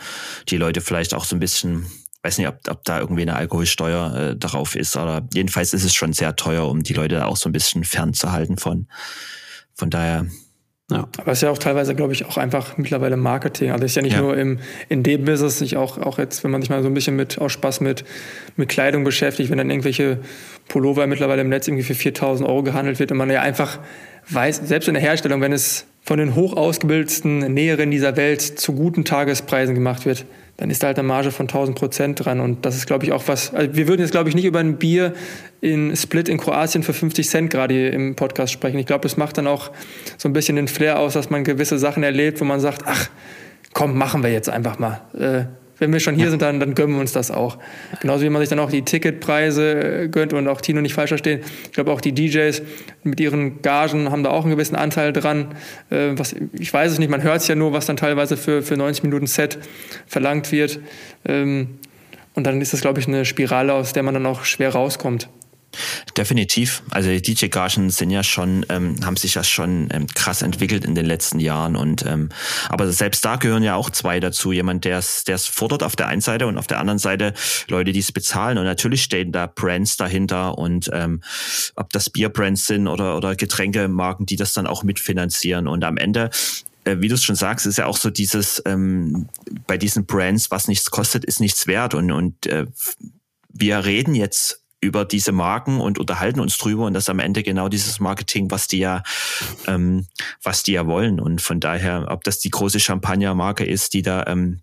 [0.49, 1.85] die Leute vielleicht auch so ein bisschen
[2.23, 5.93] weiß nicht, ob, ob da irgendwie eine Alkoholsteuer äh, darauf ist, aber jedenfalls ist es
[5.93, 8.87] schon sehr teuer, um die Leute da auch so ein bisschen fernzuhalten von.
[9.75, 10.25] Von daher
[10.89, 11.05] ja.
[11.17, 13.71] Aber es ist ja auch teilweise, glaube ich, auch einfach mittlerweile Marketing.
[13.71, 14.21] Also es ist ja nicht ja.
[14.21, 16.93] nur im, in dem Business, sich auch, auch jetzt, wenn man sich mal so ein
[16.93, 18.05] bisschen mit aus Spaß mit,
[18.55, 20.19] mit Kleidung beschäftigt, wenn dann irgendwelche
[20.69, 23.79] Pullover mittlerweile im Netz irgendwie für 4000 Euro gehandelt wird und man ja einfach
[24.29, 28.71] weiß, selbst in der Herstellung, wenn es von den hoch ausgebildetsten Näheren dieser Welt zu
[28.71, 30.23] guten Tagespreisen gemacht wird,
[30.55, 32.39] dann ist da halt eine Marge von 1000 Prozent dran.
[32.39, 33.53] Und das ist, glaube ich, auch was.
[33.53, 35.13] Also wir würden jetzt, glaube ich, nicht über ein Bier
[35.59, 38.79] in Split in Kroatien für 50 Cent gerade im Podcast sprechen.
[38.79, 39.69] Ich glaube, das macht dann auch
[40.17, 43.09] so ein bisschen den Flair aus, dass man gewisse Sachen erlebt, wo man sagt, ach,
[43.73, 45.01] komm, machen wir jetzt einfach mal.
[45.13, 47.57] Äh, wenn wir schon hier sind, dann, dann gönnen wir uns das auch.
[48.01, 51.09] Genauso wie man sich dann auch die Ticketpreise äh, gönnt und auch Tino nicht falsch
[51.09, 51.41] verstehen.
[51.65, 52.61] Ich glaube auch die DJs
[53.03, 55.55] mit ihren Gagen haben da auch einen gewissen Anteil dran.
[55.89, 58.61] Äh, was, ich weiß es nicht, man hört es ja nur, was dann teilweise für,
[58.61, 59.59] für 90 Minuten Set
[60.07, 60.79] verlangt wird.
[61.25, 61.79] Ähm,
[62.33, 65.29] und dann ist das, glaube ich, eine Spirale, aus der man dann auch schwer rauskommt.
[66.15, 66.81] Definitiv.
[66.89, 70.95] Also die DJ-Gagen sind ja schon, ähm, haben sich ja schon ähm, krass entwickelt in
[70.95, 71.75] den letzten Jahren.
[71.75, 72.29] Und ähm,
[72.69, 74.51] aber selbst da gehören ja auch zwei dazu.
[74.51, 77.33] Jemand, der es der es fordert auf der einen Seite und auf der anderen Seite
[77.67, 78.57] Leute, die es bezahlen.
[78.57, 81.21] Und natürlich stehen da Brands dahinter und ähm,
[81.75, 85.67] ob das Bierbrands sind oder, oder Getränkemarken, die das dann auch mitfinanzieren.
[85.67, 86.31] Und am Ende
[86.85, 89.29] äh, wie du es schon sagst, ist ja auch so dieses ähm,
[89.67, 91.93] bei diesen Brands, was nichts kostet, ist nichts wert.
[91.93, 92.65] Und, und äh,
[93.49, 97.67] wir reden jetzt über diese Marken und unterhalten uns drüber und das am Ende genau
[97.67, 99.03] dieses Marketing, was die ja,
[99.65, 100.07] ähm,
[100.43, 101.19] was die ja wollen.
[101.19, 104.61] Und von daher, ob das die große Champagnermarke ist, die da ähm,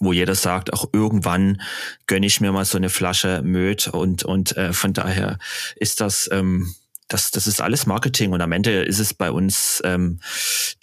[0.00, 1.62] wo jeder sagt, auch irgendwann
[2.08, 5.38] gönne ich mir mal so eine Flasche Möd und und äh, von daher
[5.76, 6.74] ist das ähm,
[7.08, 10.20] das, das ist alles Marketing und am Ende ist es bei uns ähm,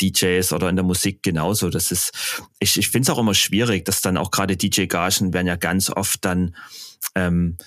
[0.02, 1.70] DJs oder in der Musik genauso.
[1.70, 2.12] Das ist,
[2.60, 5.90] ich, ich finde es auch immer schwierig, dass dann auch gerade DJ-Gagen werden ja ganz
[5.90, 6.56] oft dann
[7.16, 7.58] ähm,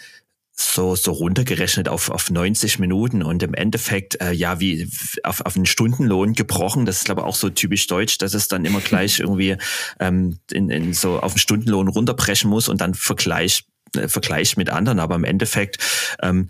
[0.57, 4.89] so, so runtergerechnet auf, auf 90 Minuten und im Endeffekt, äh, ja, wie
[5.25, 6.87] auf, auf einen Stundenlohn gebrochen.
[6.87, 9.57] Das ist, glaube ich, auch so typisch deutsch, dass es dann immer gleich irgendwie
[9.99, 13.65] ähm, in, in so auf den Stundenlohn runterbrechen muss und dann Vergleich,
[13.97, 15.01] äh, Vergleich mit anderen.
[15.01, 15.79] Aber im Endeffekt
[16.23, 16.49] ähm,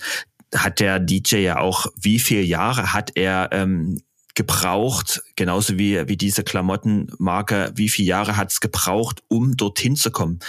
[0.54, 4.02] hat der DJ ja auch, wie viele Jahre hat er ähm,
[4.34, 10.10] gebraucht, genauso wie, wie diese Klamottenmarke, wie viele Jahre hat es gebraucht, um dorthin zu
[10.10, 10.40] kommen?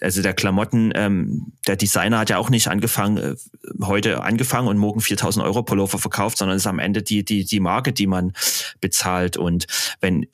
[0.00, 3.36] Also der Klamotten, ähm, der Designer hat ja auch nicht angefangen, äh,
[3.82, 7.44] heute angefangen und morgen 4000 Euro Pullover verkauft, sondern es ist am Ende die, die,
[7.44, 8.32] die Marke, die man
[8.80, 9.36] bezahlt.
[9.36, 9.66] Und
[10.00, 10.26] wenn,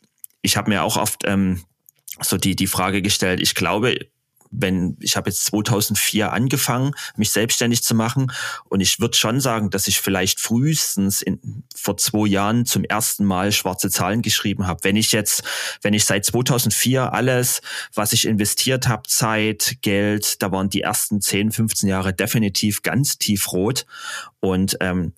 [0.43, 1.63] ich habe mir auch oft ähm,
[2.21, 3.99] so die, die Frage gestellt, ich glaube,
[4.51, 8.33] wenn ich habe jetzt 2004 angefangen, mich selbstständig zu machen
[8.69, 13.25] und ich würde schon sagen, dass ich vielleicht frühestens in, vor zwei Jahren zum ersten
[13.25, 14.81] Mal schwarze Zahlen geschrieben habe.
[14.83, 15.43] Wenn ich jetzt,
[15.83, 17.61] wenn ich seit 2004 alles,
[17.95, 23.19] was ich investiert habe, Zeit, Geld, da waren die ersten 10, 15 Jahre definitiv ganz
[23.19, 23.87] tiefrot
[24.41, 25.13] und ähm,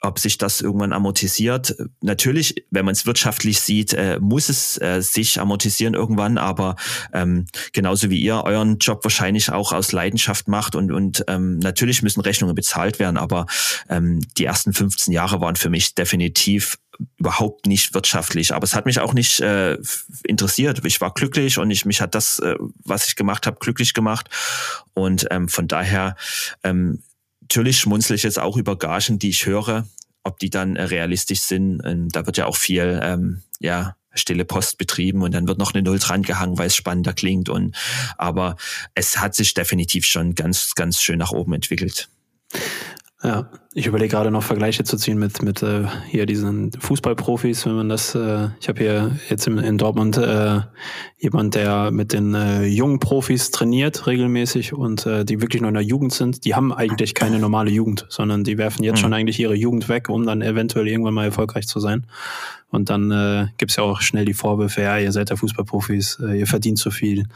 [0.00, 1.76] ob sich das irgendwann amortisiert.
[2.00, 6.76] Natürlich, wenn man es wirtschaftlich sieht, äh, muss es äh, sich amortisieren irgendwann, aber
[7.12, 12.02] ähm, genauso wie ihr euren Job wahrscheinlich auch aus Leidenschaft macht und, und ähm, natürlich
[12.02, 13.46] müssen Rechnungen bezahlt werden, aber
[13.88, 16.78] ähm, die ersten 15 Jahre waren für mich definitiv
[17.16, 19.78] überhaupt nicht wirtschaftlich, aber es hat mich auch nicht äh,
[20.24, 20.84] interessiert.
[20.84, 24.28] Ich war glücklich und ich mich hat das, äh, was ich gemacht habe, glücklich gemacht
[24.94, 26.16] und ähm, von daher
[26.64, 27.02] ähm,
[27.48, 29.86] natürlich schmunzle ich jetzt auch über Gagen, die ich höre,
[30.22, 31.80] ob die dann äh, realistisch sind.
[31.82, 35.72] Ähm, da wird ja auch viel, ähm, ja, stille Post betrieben und dann wird noch
[35.72, 37.48] eine Null dran gehangen, weil es spannender klingt.
[37.48, 37.74] Und
[38.18, 38.56] aber
[38.94, 42.10] es hat sich definitiv schon ganz, ganz schön nach oben entwickelt.
[43.20, 47.74] Ja, ich überlege gerade noch Vergleiche zu ziehen mit, mit äh, hier diesen Fußballprofis, wenn
[47.74, 50.60] man das, äh, ich habe hier jetzt in, in Dortmund äh,
[51.16, 55.74] jemand, der mit den äh, jungen Profis trainiert regelmäßig und äh, die wirklich nur in
[55.74, 59.02] der Jugend sind, die haben eigentlich keine normale Jugend, sondern die werfen jetzt mhm.
[59.02, 62.06] schon eigentlich ihre Jugend weg, um dann eventuell irgendwann mal erfolgreich zu sein.
[62.70, 66.38] Und dann äh, gibt ja auch schnell die Vorwürfe, ja, ihr seid ja Fußballprofis, äh,
[66.38, 67.26] ihr verdient zu viel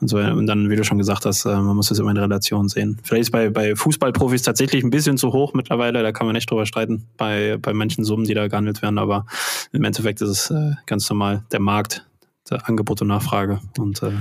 [0.00, 0.18] und so.
[0.18, 2.98] Und dann, wie du schon gesagt hast, äh, man muss das immer in Relation sehen.
[3.04, 6.50] Vielleicht ist bei, bei Fußballprofis tatsächlich ein bisschen zu hoch mittlerweile, da kann man echt
[6.50, 9.26] drüber streiten, bei, bei manchen Summen, die da gehandelt werden, aber
[9.72, 12.04] im Endeffekt ist es äh, ganz normal der Markt,
[12.50, 13.60] der Angebot und Nachfrage.
[13.78, 14.12] Und äh,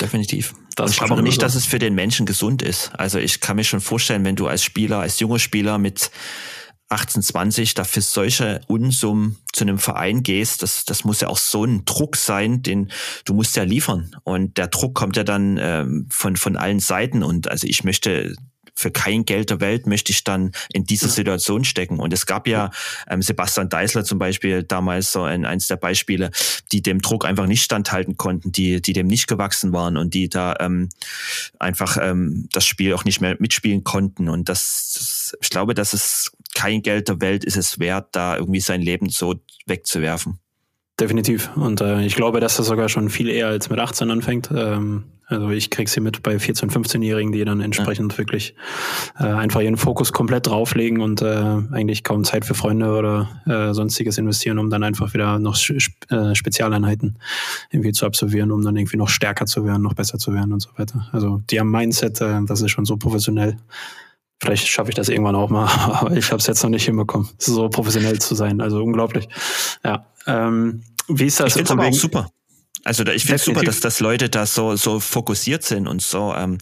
[0.00, 0.54] Definitiv.
[0.74, 2.92] Das ich glaube nicht, dass es für den Menschen gesund ist.
[2.96, 6.10] Also ich kann mir schon vorstellen, wenn du als Spieler, als junger Spieler mit
[6.90, 11.84] 1820 dafür solche Unsummen zu einem Verein gehst, das, das muss ja auch so ein
[11.84, 12.90] Druck sein, den
[13.24, 14.16] du musst ja liefern.
[14.24, 17.22] Und der Druck kommt ja dann ähm, von, von allen Seiten.
[17.22, 18.34] Und also ich möchte
[18.78, 21.12] für kein Geld der Welt möchte ich dann in dieser ja.
[21.12, 21.98] Situation stecken.
[21.98, 22.70] Und es gab ja
[23.08, 26.30] ähm, Sebastian Deisler zum Beispiel damals so ein, eins der Beispiele,
[26.70, 30.28] die dem Druck einfach nicht standhalten konnten, die, die dem nicht gewachsen waren und die
[30.28, 30.90] da ähm,
[31.58, 34.28] einfach ähm, das Spiel auch nicht mehr mitspielen konnten.
[34.28, 38.36] Und das, das ich glaube, dass es kein Geld der Welt ist es wert, da
[38.36, 39.36] irgendwie sein Leben so
[39.66, 40.40] wegzuwerfen.
[40.98, 41.50] Definitiv.
[41.54, 44.50] Und äh, ich glaube, dass das sogar schon viel eher als mit 18 anfängt.
[44.52, 48.18] Ähm, also ich krieg's hier mit bei 14-, 15-Jährigen, die dann entsprechend ja.
[48.18, 48.56] wirklich
[49.20, 53.72] äh, einfach ihren Fokus komplett drauflegen und äh, eigentlich kaum Zeit für Freunde oder äh,
[53.72, 55.56] sonstiges investieren, um dann einfach wieder noch
[56.10, 57.20] äh, Spezialeinheiten
[57.70, 60.60] irgendwie zu absolvieren, um dann irgendwie noch stärker zu werden, noch besser zu werden und
[60.60, 61.08] so weiter.
[61.12, 63.58] Also die haben Mindset, äh, das ist schon so professionell.
[64.40, 65.66] Vielleicht schaffe ich das irgendwann auch mal,
[66.00, 68.60] aber ich habe es jetzt noch nicht hinbekommen, so professionell zu sein.
[68.60, 69.28] Also unglaublich.
[69.84, 70.06] Ja.
[70.26, 71.48] Ähm, wie ist das?
[71.48, 72.30] Ich finde aber auch super.
[72.84, 76.58] Also ich finde super, dass, dass Leute da so, so fokussiert sind und so ähm,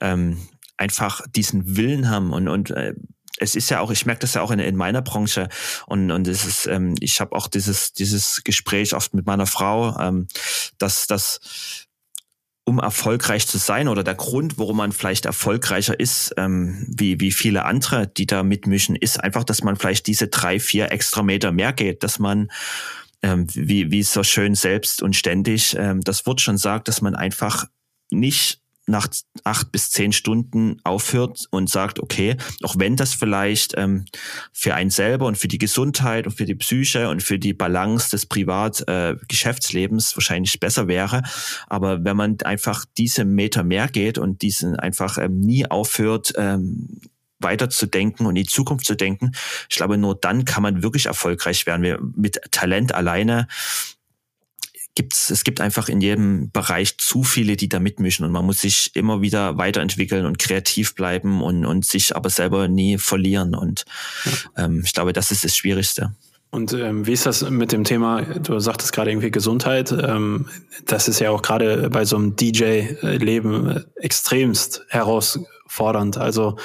[0.00, 0.38] ähm,
[0.76, 2.94] einfach diesen Willen haben und, und äh,
[3.40, 5.48] es ist ja auch, ich merke das ja auch in, in meiner Branche
[5.86, 9.96] und und es ist, ähm, ich habe auch dieses dieses Gespräch oft mit meiner Frau,
[9.98, 10.26] ähm,
[10.78, 11.40] dass das
[12.68, 17.32] um erfolgreich zu sein oder der Grund, warum man vielleicht erfolgreicher ist, ähm, wie, wie
[17.32, 21.50] viele andere, die da mitmischen, ist einfach, dass man vielleicht diese drei, vier extra Meter
[21.50, 22.50] mehr geht, dass man
[23.22, 27.16] ähm, wie, wie so schön selbst und ständig ähm, das Wort schon sagt, dass man
[27.16, 27.66] einfach
[28.10, 29.08] nicht nach
[29.44, 34.04] acht bis zehn Stunden aufhört und sagt, okay, auch wenn das vielleicht ähm,
[34.52, 38.10] für einen selber und für die Gesundheit und für die Psyche und für die Balance
[38.10, 41.22] des Privat-Geschäftslebens äh, wahrscheinlich besser wäre,
[41.66, 47.00] aber wenn man einfach diese Meter mehr geht und diesen einfach ähm, nie aufhört, ähm,
[47.40, 49.32] weiterzudenken und in die Zukunft zu denken,
[49.68, 51.82] ich glaube, nur dann kann man wirklich erfolgreich werden.
[51.82, 53.46] Wir, mit Talent alleine
[54.98, 58.60] gibt's, es gibt einfach in jedem Bereich zu viele, die da mitmischen und man muss
[58.62, 63.84] sich immer wieder weiterentwickeln und kreativ bleiben und, und sich aber selber nie verlieren und
[64.24, 64.64] ja.
[64.64, 66.16] ähm, ich glaube, das ist das Schwierigste.
[66.50, 70.46] Und ähm, wie ist das mit dem Thema, du sagtest gerade irgendwie Gesundheit, ähm,
[70.86, 75.38] das ist ja auch gerade bei so einem DJ-Leben extremst heraus
[75.68, 76.18] fordernd.
[76.18, 76.56] Also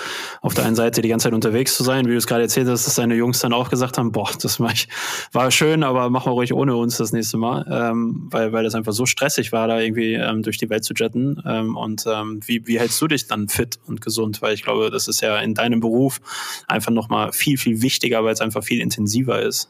[0.42, 2.68] auf der einen Seite die ganze Zeit unterwegs zu sein, wie du es gerade erzählt
[2.68, 4.88] hast, dass deine Jungs dann auch gesagt haben, boah, das war, ich,
[5.32, 8.76] war schön, aber mach mal ruhig ohne uns das nächste Mal, ähm, weil, weil das
[8.76, 11.42] einfach so stressig war, da irgendwie ähm, durch die Welt zu jetten.
[11.46, 14.42] Ähm, und ähm, wie, wie hältst du dich dann fit und gesund?
[14.42, 16.22] Weil ich glaube, das ist ja in deinem Beruf
[16.68, 19.70] einfach nochmal viel, viel wichtiger, weil es einfach viel intensiver ist.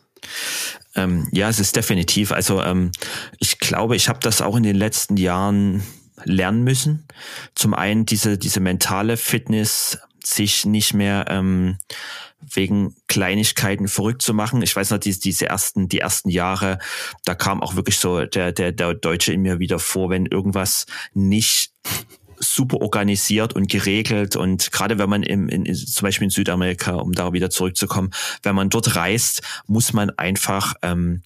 [0.96, 2.32] Ähm, ja, es ist definitiv.
[2.32, 2.92] Also ähm,
[3.40, 5.84] ich glaube, ich habe das auch in den letzten Jahren
[6.26, 7.08] lernen müssen.
[7.56, 11.78] Zum einen diese, diese mentale Fitness, sich nicht mehr ähm,
[12.40, 14.62] wegen Kleinigkeiten verrückt zu machen.
[14.62, 16.80] Ich weiß noch, diese, diese ersten, die ersten Jahre,
[17.26, 20.86] da kam auch wirklich so der, der, der Deutsche in mir wieder vor, wenn irgendwas
[21.14, 21.72] nicht
[22.44, 27.14] super organisiert und geregelt und gerade wenn man im, in, zum Beispiel in Südamerika, um
[27.14, 28.12] da wieder zurückzukommen,
[28.44, 31.24] wenn man dort reist, muss man einfach ähm,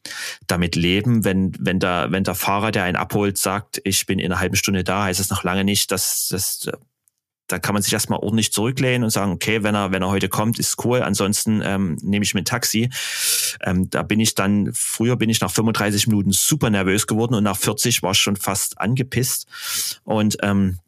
[0.47, 1.23] damit leben.
[1.23, 4.55] Wenn wenn der wenn der Fahrer, der einen abholt, sagt, ich bin in einer halben
[4.55, 6.69] Stunde da, heißt es noch lange nicht, dass das
[7.47, 10.29] da kann man sich erstmal ordentlich zurücklehnen und sagen, okay, wenn er, wenn er heute
[10.29, 12.89] kommt, ist cool, ansonsten ähm, nehme ich mir ein Taxi.
[13.61, 17.43] Ähm, da bin ich dann, früher bin ich nach 35 Minuten super nervös geworden und
[17.43, 19.47] nach 40 war ich schon fast angepisst.
[20.03, 20.79] Und ähm,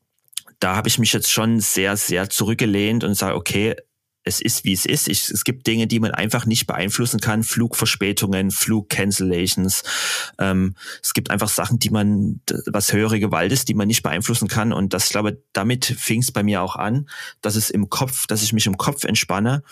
[0.59, 3.75] da habe ich mich jetzt schon sehr, sehr zurückgelehnt und sage, okay,
[4.23, 5.07] es ist, wie es ist.
[5.07, 7.43] Ich, es gibt Dinge, die man einfach nicht beeinflussen kann.
[7.43, 9.83] Flugverspätungen, Flugcancellations.
[10.37, 14.47] Ähm, es gibt einfach Sachen, die man, was höhere Gewalt ist, die man nicht beeinflussen
[14.47, 14.73] kann.
[14.73, 17.09] Und das, ich glaube, damit fing es bei mir auch an,
[17.41, 19.63] dass es im Kopf, dass ich mich im Kopf entspanne.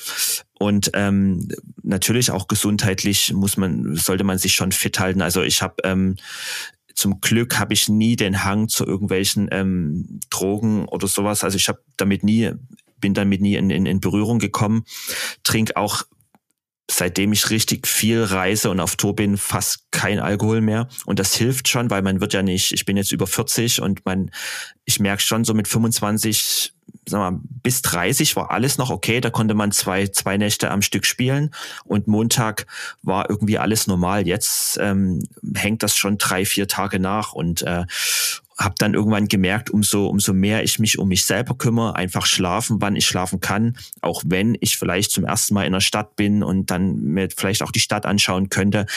[0.59, 1.49] Und ähm,
[1.83, 5.21] natürlich auch gesundheitlich muss man, sollte man sich schon fit halten.
[5.21, 6.15] Also ich habe ähm,
[6.97, 11.43] zum Glück habe ich nie den Hang zu irgendwelchen ähm, Drogen oder sowas.
[11.43, 12.51] Also ich habe damit nie,
[12.99, 14.83] bin damit nie in, in, in Berührung gekommen.
[15.43, 16.03] Trink auch
[16.89, 20.87] seitdem ich richtig viel reise und auf Tour bin, fast kein Alkohol mehr.
[21.05, 24.05] Und das hilft schon, weil man wird ja nicht, ich bin jetzt über 40 und
[24.05, 24.31] man,
[24.85, 26.73] ich merke schon so mit 25,
[27.05, 29.19] sag mal, bis 30 war alles noch okay.
[29.19, 31.51] Da konnte man zwei, zwei Nächte am Stück spielen
[31.83, 32.67] und Montag
[33.01, 34.25] war irgendwie alles normal.
[34.25, 37.85] Jetzt ähm, hängt das schon drei, vier Tage nach und äh,
[38.57, 42.77] habe dann irgendwann gemerkt, umso, umso mehr ich mich um mich selber kümmere, einfach schlafen,
[42.79, 46.43] wann ich schlafen kann, auch wenn ich vielleicht zum ersten Mal in der Stadt bin
[46.43, 48.87] und dann mir vielleicht auch die Stadt anschauen könnte,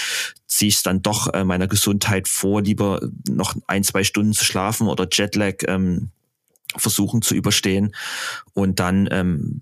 [0.46, 4.44] ziehe ich es dann doch äh, meiner Gesundheit vor, lieber noch ein, zwei Stunden zu
[4.44, 6.10] schlafen oder Jetlag ähm,
[6.76, 7.94] versuchen zu überstehen
[8.54, 9.60] und dann ähm,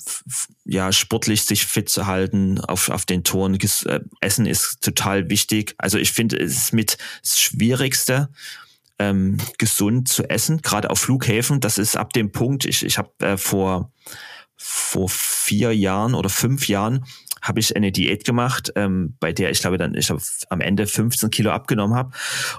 [0.64, 3.55] ja sportlich sich fit zu halten auf, auf den Toren.
[3.55, 5.74] Äh, Essen ist total wichtig.
[5.78, 8.28] Also ich finde, es ist mit das Schwierigste,
[8.99, 11.61] ähm, gesund zu essen, gerade auf Flughäfen.
[11.61, 13.92] Das ist ab dem Punkt, ich, ich habe äh, vor
[14.61, 17.05] vor vier Jahren oder fünf Jahren
[17.40, 20.88] habe ich eine Diät gemacht, ähm, bei der ich glaube dann ich glaube, am Ende
[20.88, 22.11] 15 Kilo abgenommen habe.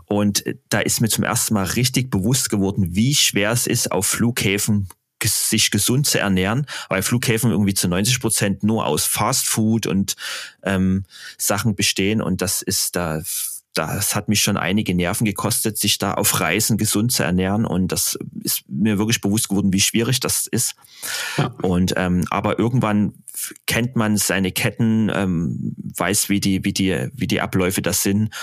[0.06, 4.08] Und da ist mir zum ersten Mal richtig bewusst geworden, wie schwer es ist, auf
[4.08, 4.88] Flughäfen
[5.22, 10.16] sich gesund zu ernähren, weil Flughäfen irgendwie zu 90 Prozent nur aus Fast Food und
[10.64, 11.04] ähm,
[11.38, 13.22] Sachen bestehen und das ist da
[13.74, 17.66] das hat mich schon einige Nerven gekostet, sich da auf Reisen gesund zu ernähren.
[17.66, 20.76] Und das ist mir wirklich bewusst geworden, wie schwierig das ist.
[21.38, 21.54] Ja.
[21.62, 23.14] Und ähm, aber irgendwann
[23.68, 28.34] kennt man seine Ketten, ähm, weiß, wie die, wie die, wie die Abläufe das sind.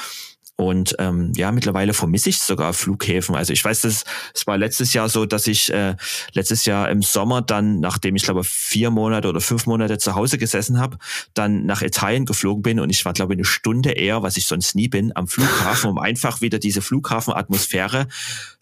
[0.56, 3.34] Und ähm, ja, mittlerweile vermisse ich sogar Flughäfen.
[3.34, 4.04] Also ich weiß, das,
[4.34, 5.96] es war letztes Jahr so, dass ich äh,
[6.32, 10.38] letztes Jahr im Sommer dann, nachdem ich glaube vier Monate oder fünf Monate zu Hause
[10.38, 10.96] gesessen habe,
[11.34, 14.74] dann nach Italien geflogen bin und ich war glaube eine Stunde eher, was ich sonst
[14.74, 18.08] nie bin, am Flughafen, um einfach wieder diese Flughafenatmosphäre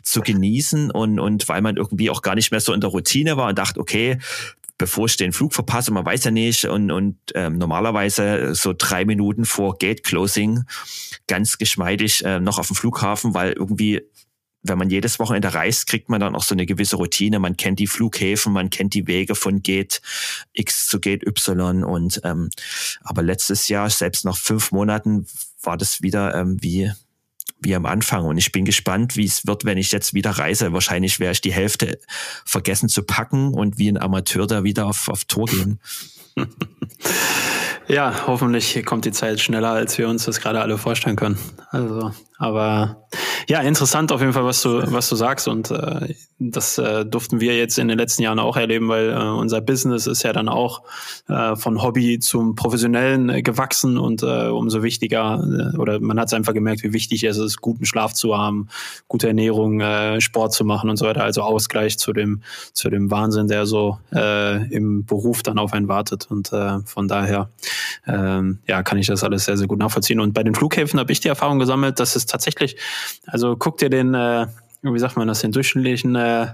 [0.03, 3.37] zu genießen und, und weil man irgendwie auch gar nicht mehr so in der Routine
[3.37, 4.19] war und dachte, okay,
[4.79, 9.05] bevor ich den Flug verpasse, man weiß ja nicht und, und ähm, normalerweise so drei
[9.05, 10.65] Minuten vor Gate Closing
[11.27, 14.03] ganz geschmeidig äh, noch auf dem Flughafen, weil irgendwie
[14.65, 17.39] wenn man jedes Wochenende reist, kriegt man dann auch so eine gewisse Routine.
[17.39, 20.01] Man kennt die Flughäfen, man kennt die Wege von Gate
[20.55, 22.49] X zu Gate Y und ähm,
[23.03, 25.27] aber letztes Jahr, selbst nach fünf Monaten,
[25.63, 26.91] war das wieder ähm, wie
[27.65, 28.25] wie am Anfang.
[28.25, 30.73] Und ich bin gespannt, wie es wird, wenn ich jetzt wieder reise.
[30.73, 31.99] Wahrscheinlich werde ich die Hälfte
[32.45, 35.81] vergessen zu packen und wie ein Amateur da wieder auf, auf Tour gehen.
[37.87, 41.39] Ja, hoffentlich kommt die Zeit schneller, als wir uns das gerade alle vorstellen können.
[41.71, 43.05] Also, aber
[43.47, 45.49] ja, interessant auf jeden Fall, was du, was du sagst.
[45.49, 49.17] Und äh, das äh, durften wir jetzt in den letzten Jahren auch erleben, weil äh,
[49.17, 50.83] unser Business ist ja dann auch
[51.29, 56.29] äh, von Hobby zum Professionellen äh, gewachsen und äh, umso wichtiger, äh, oder man hat
[56.29, 58.69] es einfach gemerkt, wie wichtig es ist, guten Schlaf zu haben,
[59.09, 61.23] gute Ernährung, äh, Sport zu machen und so weiter.
[61.23, 62.43] Also Ausgleich zu dem,
[62.73, 66.27] zu dem Wahnsinn, der so äh, im Beruf dann auf einen wartet.
[66.31, 67.51] Und äh, von daher
[68.07, 70.21] ähm, ja, kann ich das alles sehr, sehr gut nachvollziehen.
[70.21, 72.77] Und bei den Flughäfen habe ich die Erfahrung gesammelt, dass es tatsächlich
[73.27, 74.47] also guck dir den, äh,
[74.83, 76.49] wie sagt man das, den durchschnittlichen äh,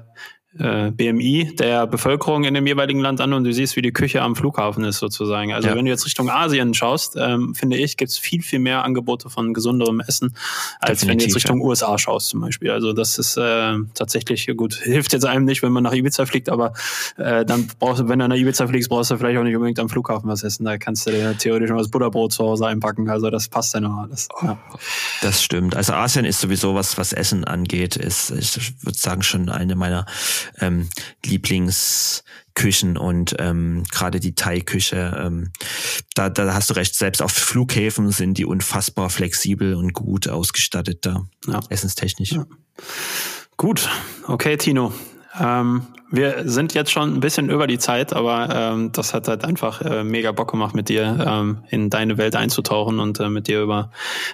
[0.58, 4.20] äh, BMI der Bevölkerung in dem jeweiligen Land an und du siehst, wie die Küche
[4.20, 5.52] am Flughafen ist sozusagen.
[5.52, 5.76] Also ja.
[5.76, 9.30] wenn du jetzt Richtung Asien schaust, ähm, finde ich, gibt es viel, viel mehr Angebote
[9.30, 10.34] von gesunderem Essen,
[10.80, 11.66] als Definitiv, wenn du jetzt Richtung ja.
[11.66, 12.70] USA schaust zum Beispiel.
[12.70, 14.74] Also das ist äh, tatsächlich gut.
[14.82, 16.72] Hilft jetzt einem nicht, wenn man nach Ibiza fliegt, aber
[17.16, 19.78] äh, dann brauchst du, wenn du nach Ibiza fliegst, brauchst du vielleicht auch nicht unbedingt
[19.78, 20.64] am Flughafen was essen.
[20.64, 23.08] Da kannst du dir theoretisch noch das Butterbrot zu Hause einpacken.
[23.08, 24.28] Also das passt ja noch alles.
[24.42, 24.58] Ja.
[25.22, 25.76] Das stimmt.
[25.76, 30.06] Also Asien ist sowieso was, was Essen angeht, ist, ich würde sagen, schon eine meiner
[30.60, 30.88] ähm,
[31.24, 35.20] Lieblingsküchen und ähm, gerade die Thai-Küche.
[35.20, 35.52] Ähm,
[36.14, 41.06] da, da hast du recht, selbst auf Flughäfen sind die unfassbar flexibel und gut ausgestattet
[41.06, 41.60] da, ja.
[41.68, 42.32] essenstechnisch.
[42.32, 42.46] Ja.
[43.56, 43.88] Gut,
[44.26, 44.92] okay, Tino.
[45.40, 49.44] Ähm, wir sind jetzt schon ein bisschen über die Zeit, aber ähm, das hat halt
[49.44, 53.46] einfach äh, mega Bock gemacht, mit dir ähm, in deine Welt einzutauchen und äh, mit
[53.46, 53.90] dir über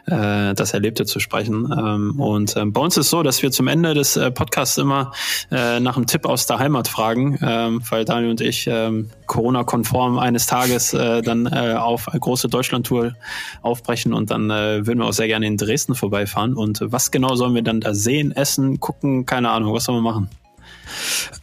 [0.06, 1.70] äh, das Erlebte zu sprechen.
[1.70, 5.12] Ähm, und ähm, bei uns ist so, dass wir zum Ende des äh, Podcasts immer
[5.50, 10.18] äh, nach einem Tipp aus der Heimat fragen, ähm, weil Daniel und ich ähm, Corona-konform
[10.18, 13.12] eines Tages äh, dann äh, auf eine große Deutschland-Tour
[13.60, 16.54] aufbrechen und dann äh, würden wir auch sehr gerne in Dresden vorbeifahren.
[16.54, 20.02] Und was genau sollen wir dann da sehen, essen, gucken, keine Ahnung, was sollen wir
[20.02, 20.30] machen?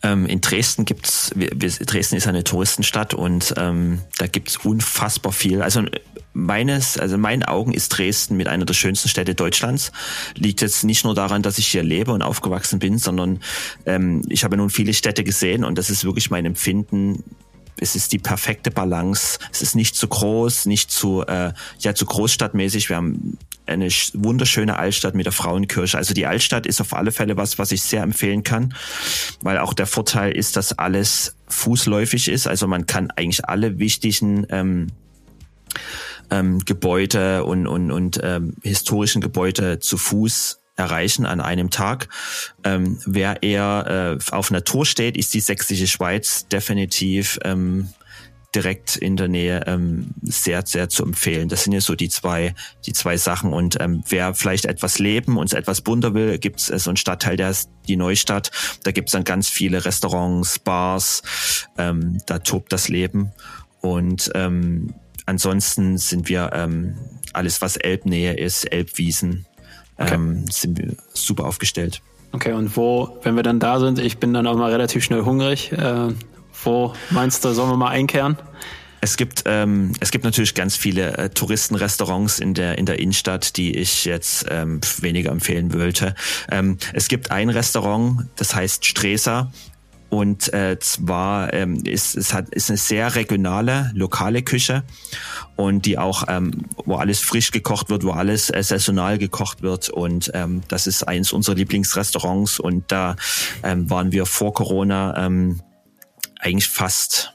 [0.02, 5.62] Ähm, in Dresden gibt's, Dresden ist eine Touristenstadt und ähm, da gibt's unfassbar viel.
[5.62, 5.84] Also
[6.34, 9.92] meines, also in meinen Augen ist Dresden mit einer der schönsten Städte Deutschlands.
[10.36, 13.40] Liegt jetzt nicht nur daran, dass ich hier lebe und aufgewachsen bin, sondern
[13.86, 17.24] ähm, ich habe nun viele Städte gesehen und das ist wirklich mein Empfinden
[17.80, 19.40] es ist die perfekte Balance.
[19.52, 22.90] Es ist nicht zu groß, nicht zu, äh, ja, zu großstadtmäßig.
[22.90, 25.98] Wir haben eine wunderschöne Altstadt mit der Frauenkirche.
[25.98, 28.74] Also die Altstadt ist auf alle Fälle was, was ich sehr empfehlen kann,
[29.42, 32.48] weil auch der Vorteil ist, dass alles fußläufig ist.
[32.48, 34.88] Also man kann eigentlich alle wichtigen ähm,
[36.30, 42.10] ähm, Gebäude und, und, und ähm, historischen Gebäude zu Fuß erreichen an einem Tag.
[42.64, 47.90] Ähm, wer eher äh, auf Natur steht, ist die sächsische Schweiz definitiv ähm,
[48.56, 51.50] direkt in der Nähe ähm, sehr, sehr zu empfehlen.
[51.50, 52.54] Das sind ja so die zwei,
[52.86, 53.54] die zwei Sachen.
[53.54, 56.98] Und ähm, wer vielleicht etwas leben und etwas bunter will, gibt es äh, so einen
[56.98, 58.52] Stadtteil, der ist die Neustadt.
[58.84, 61.24] Da gibt es dann ganz viele Restaurants, Bars.
[61.78, 63.32] Ähm, da tobt das Leben.
[63.82, 64.94] Und ähm,
[65.26, 66.96] ansonsten sind wir ähm,
[67.34, 69.46] alles, was Elbnähe ist, Elbwiesen,
[69.98, 70.16] okay.
[70.16, 72.02] ähm, sind wir super aufgestellt.
[72.32, 75.24] Okay, und wo, wenn wir dann da sind, ich bin dann auch mal relativ schnell
[75.24, 75.72] hungrig.
[75.72, 76.10] Äh,
[76.66, 78.38] wo meinst du, sollen wir mal einkehren?
[79.04, 83.58] Es gibt, ähm, es gibt natürlich ganz viele äh, Touristenrestaurants in der, in der Innenstadt,
[83.58, 86.16] die ich jetzt ähm, weniger empfehlen wollte.
[86.50, 89.52] Ähm, es gibt ein Restaurant, das heißt Streser.
[90.08, 94.84] Und äh, zwar ähm, ist es hat ist eine sehr regionale lokale Küche
[95.56, 99.90] und die auch ähm, wo alles frisch gekocht wird, wo alles äh, saisonal gekocht wird
[99.90, 103.16] und ähm, das ist eins unserer Lieblingsrestaurants und da
[103.64, 105.62] ähm, waren wir vor Corona ähm,
[106.44, 107.34] eigentlich fast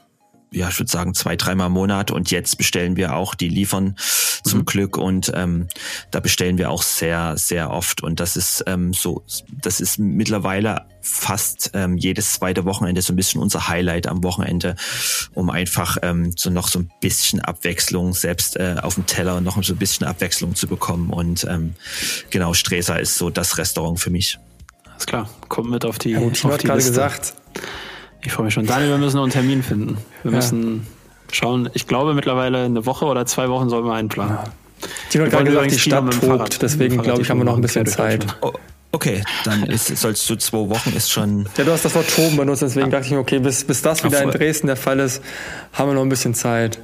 [0.51, 2.11] ja, ich würde sagen, zwei, dreimal im Monat.
[2.11, 3.95] Und jetzt bestellen wir auch, die liefern
[4.43, 4.65] zum mhm.
[4.65, 4.97] Glück.
[4.97, 5.67] Und ähm,
[6.11, 8.01] da bestellen wir auch sehr, sehr oft.
[8.01, 13.15] Und das ist ähm, so, das ist mittlerweile fast ähm, jedes zweite Wochenende so ein
[13.15, 14.75] bisschen unser Highlight am Wochenende,
[15.33, 19.61] um einfach ähm, so noch so ein bisschen Abwechslung, selbst äh, auf dem Teller noch
[19.63, 21.11] so ein bisschen Abwechslung zu bekommen.
[21.11, 21.75] Und ähm,
[22.31, 24.39] genau, Streser ist so das Restaurant für mich.
[24.91, 26.11] Alles klar, kommt mit auf die.
[26.11, 27.33] Ja, auf die gerade gesagt,
[28.21, 28.65] ich freue mich schon.
[28.65, 29.97] Daniel, wir müssen noch einen Termin finden.
[30.23, 30.37] Wir ja.
[30.37, 30.87] müssen
[31.31, 31.69] schauen.
[31.73, 34.35] Ich glaube mittlerweile eine Woche oder zwei Wochen sollen wir einplanen.
[34.35, 34.43] Ja.
[35.09, 37.85] Tino hat gerade gesagt, die Stadt tobt, deswegen glaube ich, haben wir noch ein bisschen
[37.85, 38.25] Zeit.
[38.41, 38.53] Oh,
[38.91, 41.47] okay, dann ist, sollst du zwei Wochen ist schon.
[41.57, 42.91] Ja, du hast das Wort toben benutzt, deswegen ah.
[42.91, 45.21] dachte ich mir, okay, bis, bis das wieder in Dresden der Fall ist,
[45.73, 46.79] haben wir noch ein bisschen Zeit.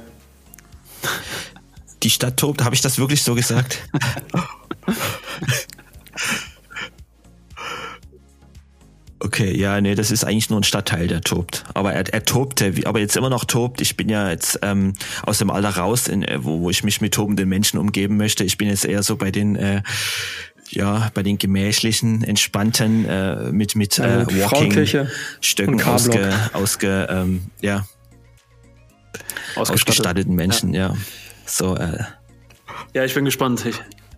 [2.02, 3.78] Die Stadt tobt, habe ich das wirklich so gesagt?
[9.26, 11.64] Okay, ja, nee, das ist eigentlich nur ein Stadtteil, der tobt.
[11.74, 13.80] Aber er, er tobte, aber jetzt immer noch tobt.
[13.80, 14.92] Ich bin ja jetzt ähm,
[15.24, 18.44] aus dem Alter raus, in, äh, wo, wo ich mich mit tobenden Menschen umgeben möchte.
[18.44, 19.82] Ich bin jetzt eher so bei den äh,
[20.70, 27.84] ja, bei den gemächlichen, entspannten, äh, mit mit äh, Walking-Stöcken ausge, ausge ähm, ja,
[29.56, 30.90] ausgestatteten Menschen, ja.
[30.90, 30.96] ja.
[31.46, 31.98] So, äh,
[32.94, 33.66] ja, ich bin gespannt.
[33.66, 33.76] Ich,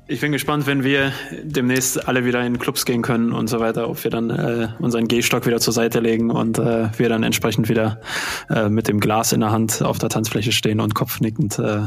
[0.09, 1.13] ich bin gespannt, wenn wir
[1.43, 5.07] demnächst alle wieder in Clubs gehen können und so weiter, ob wir dann äh, unseren
[5.07, 8.01] Gehstock wieder zur Seite legen und äh, wir dann entsprechend wieder
[8.49, 11.83] äh, mit dem Glas in der Hand auf der Tanzfläche stehen und kopfnickend äh,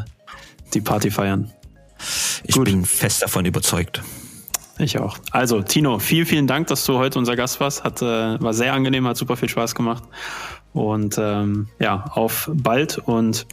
[0.75, 1.51] die Party feiern.
[2.43, 2.65] Ich Gut.
[2.65, 4.03] bin fest davon überzeugt.
[4.77, 5.17] Ich auch.
[5.31, 7.83] Also, Tino, vielen, vielen Dank, dass du heute unser Gast warst.
[7.83, 10.03] Hat, äh, war sehr angenehm, hat super viel Spaß gemacht.
[10.73, 13.47] Und ähm, ja, auf bald und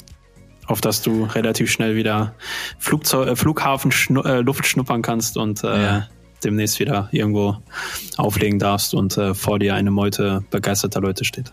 [0.68, 2.34] auf dass du relativ schnell wieder
[2.78, 6.08] Flugzeug, äh, Flughafen schnu äh, Luft schnuppern kannst und äh, ja.
[6.44, 7.56] demnächst wieder irgendwo
[8.16, 11.52] auflegen darfst und äh, vor dir eine Meute begeisterter Leute steht.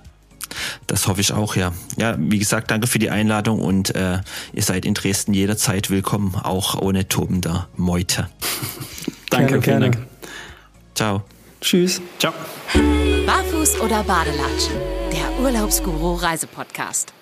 [0.87, 1.71] Das hoffe ich auch, ja.
[1.97, 4.19] Ja, wie gesagt, danke für die Einladung und äh,
[4.53, 8.29] ihr seid in Dresden jederzeit willkommen, auch ohne tobender Meute.
[9.29, 10.07] danke, gerne, vielen gerne.
[10.93, 11.23] Ciao.
[11.61, 12.01] Tschüss.
[12.19, 12.33] Ciao.
[13.25, 14.75] Barfuß oder Badelatschen?
[15.11, 17.13] Der Urlaubsguru Reisepodcast.